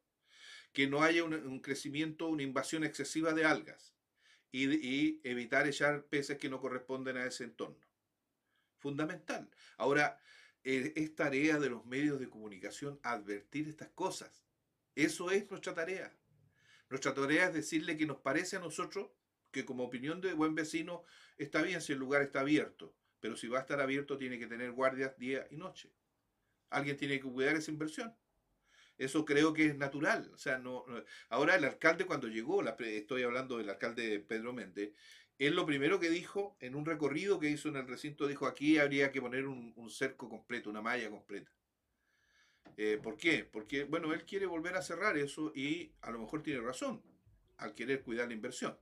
que 0.73 0.87
no 0.87 1.03
haya 1.03 1.25
un, 1.25 1.61
crecimiento, 1.61 2.27
una 2.27 2.43
invasión 2.43 2.85
excesiva 2.85 3.33
de 3.33 3.45
algas 3.45 3.95
y, 4.53 5.21
evitar 5.29 5.67
echar 5.67 6.05
peces 6.07 6.39
que 6.39 6.49
no 6.49 6.61
corresponden 6.61 7.17
a 7.17 7.27
ese 7.27 7.45
entorno. 7.45 7.87
Fundamental. 8.79 9.49
Ahora, 9.77 10.19
eh, 10.65 10.93
es 10.97 11.15
tarea 11.15 11.59
de 11.59 11.71
los 11.71 11.85
medios 11.87 12.19
de 12.19 12.29
comunicación 12.29 12.99
advertir 13.03 13.69
estas 13.69 13.91
cosas. 13.91 14.45
Eso 14.95 15.31
es 15.31 15.49
nuestra 15.51 15.75
tarea. 15.75 16.17
Nuestra 16.89 17.15
tarea 17.15 17.47
es 17.47 17.55
decirle 17.55 17.97
que 17.97 18.07
nos 18.07 18.19
parece 18.19 18.57
a 18.57 18.61
nosotros 18.61 19.11
que 19.53 19.65
como 19.65 19.85
opinión 19.85 20.21
de 20.21 20.33
buen 20.35 20.55
vecino 20.55 21.05
está 21.39 21.63
bien 21.63 21.81
si 21.81 21.93
el 21.93 21.99
lugar 21.99 22.23
está 22.23 22.41
abierto, 22.41 22.95
pero 23.21 23.37
si 23.37 23.49
va 23.49 23.59
a 23.59 23.63
estar 23.63 23.81
abierto 23.81 24.19
tiene 24.19 24.39
que 24.39 24.47
tener 24.47 24.73
guardias 24.73 25.17
día 25.19 25.47
y 25.51 25.57
noche. 25.57 25.93
Alguien 26.71 26.97
tiene 26.97 27.21
que 27.21 27.29
cuidar 27.29 27.57
esa 27.57 27.71
inversión. 27.71 28.15
Eso 28.97 29.25
creo 29.25 29.55
que 29.55 29.67
es 29.67 29.77
natural. 29.77 30.31
O 30.35 30.39
sea, 30.39 30.59
no, 30.59 30.85
ahora 31.31 31.57
el 31.57 31.65
alcalde 31.65 32.05
cuando 32.05 32.29
llegó, 32.29 32.63
estoy 32.63 33.23
hablando 33.23 33.57
del 33.57 33.71
alcalde 33.71 34.21
Pedro 34.21 34.53
Méndez, 34.53 34.93
él 35.39 35.55
lo 35.55 35.65
primero 35.65 35.99
que 35.99 36.11
dijo 36.11 36.55
en 36.61 36.75
un 36.75 36.85
recorrido 36.85 37.41
que 37.41 37.49
hizo 37.49 37.71
en 37.71 37.77
el 37.77 37.89
recinto, 37.89 38.27
dijo 38.27 38.47
aquí 38.47 38.77
habría 38.77 39.11
que 39.11 39.23
poner 39.23 39.47
un, 39.47 39.75
cerco 39.89 40.29
completo, 40.29 40.69
una 40.69 40.83
malla 40.83 41.09
completa. 41.09 41.51
Eh, 42.77 43.01
¿Por 43.03 43.17
qué? 43.17 43.49
Porque, 43.51 43.85
bueno, 43.85 44.13
él 44.13 44.27
quiere 44.27 44.45
volver 44.45 44.77
a 44.77 44.83
cerrar 44.83 45.17
eso 45.17 45.51
y 45.55 45.93
a 46.03 46.11
lo 46.11 46.19
mejor 46.19 46.43
tiene 46.43 46.61
razón 46.61 47.03
al 47.57 47.75
querer 47.75 48.03
cuidar 48.03 48.29
la 48.29 48.35
inversión. 48.35 48.79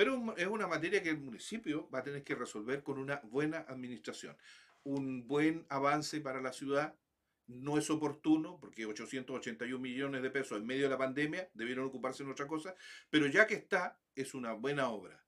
Pero 0.00 0.34
es 0.38 0.46
una 0.46 0.66
materia 0.66 1.02
que 1.02 1.10
el 1.10 1.18
municipio 1.18 1.86
va 1.90 1.98
a 1.98 2.02
tener 2.02 2.24
que 2.24 2.34
resolver 2.34 2.82
con 2.82 2.98
una 2.98 3.20
buena 3.22 3.66
administración. 3.68 4.34
Un 4.82 5.28
buen 5.28 5.66
avance 5.68 6.22
para 6.22 6.40
la 6.40 6.54
ciudad 6.54 6.96
no 7.46 7.76
es 7.76 7.90
oportuno, 7.90 8.58
porque 8.58 8.86
881 8.86 9.78
millones 9.78 10.22
de 10.22 10.30
pesos 10.30 10.56
en 10.56 10.64
medio 10.64 10.84
de 10.84 10.88
la 10.88 10.96
pandemia 10.96 11.50
debieron 11.52 11.84
ocuparse 11.84 12.22
en 12.22 12.30
otra 12.30 12.46
cosa, 12.46 12.74
pero 13.10 13.26
ya 13.26 13.46
que 13.46 13.52
está, 13.52 14.00
es 14.14 14.32
una 14.32 14.54
buena 14.54 14.88
obra. 14.88 15.22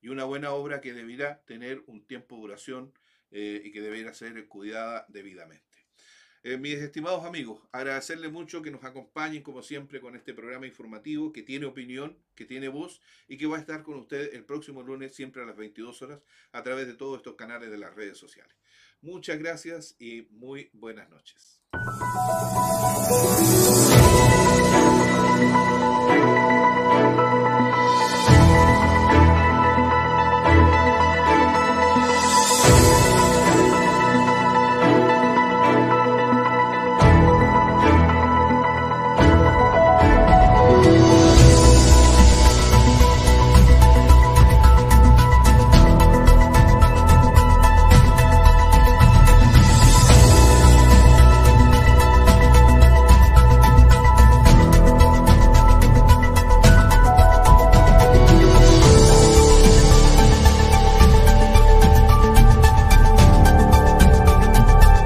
Y 0.00 0.06
una 0.06 0.22
buena 0.22 0.52
obra 0.52 0.80
que 0.80 0.92
deberá 0.92 1.42
tener 1.42 1.82
un 1.88 2.06
tiempo 2.06 2.36
de 2.36 2.42
duración 2.42 2.92
eh, 3.32 3.60
y 3.64 3.72
que 3.72 3.80
deberá 3.80 4.14
ser 4.14 4.46
cuidada 4.46 5.04
debidamente. 5.08 5.71
Eh, 6.44 6.56
mis 6.56 6.74
estimados 6.74 7.24
amigos, 7.24 7.60
agradecerle 7.70 8.28
mucho 8.28 8.62
que 8.62 8.72
nos 8.72 8.82
acompañen 8.82 9.44
como 9.44 9.62
siempre 9.62 10.00
con 10.00 10.16
este 10.16 10.34
programa 10.34 10.66
informativo 10.66 11.32
que 11.32 11.42
tiene 11.42 11.66
opinión, 11.66 12.18
que 12.34 12.44
tiene 12.44 12.66
voz 12.66 13.00
y 13.28 13.36
que 13.36 13.46
va 13.46 13.58
a 13.58 13.60
estar 13.60 13.84
con 13.84 13.94
ustedes 13.94 14.34
el 14.34 14.44
próximo 14.44 14.82
lunes 14.82 15.14
siempre 15.14 15.42
a 15.42 15.46
las 15.46 15.56
22 15.56 16.02
horas 16.02 16.20
a 16.50 16.64
través 16.64 16.88
de 16.88 16.94
todos 16.94 17.18
estos 17.18 17.36
canales 17.36 17.70
de 17.70 17.78
las 17.78 17.94
redes 17.94 18.18
sociales. 18.18 18.56
Muchas 19.02 19.38
gracias 19.38 19.94
y 20.00 20.26
muy 20.30 20.68
buenas 20.72 21.08
noches. 21.10 21.62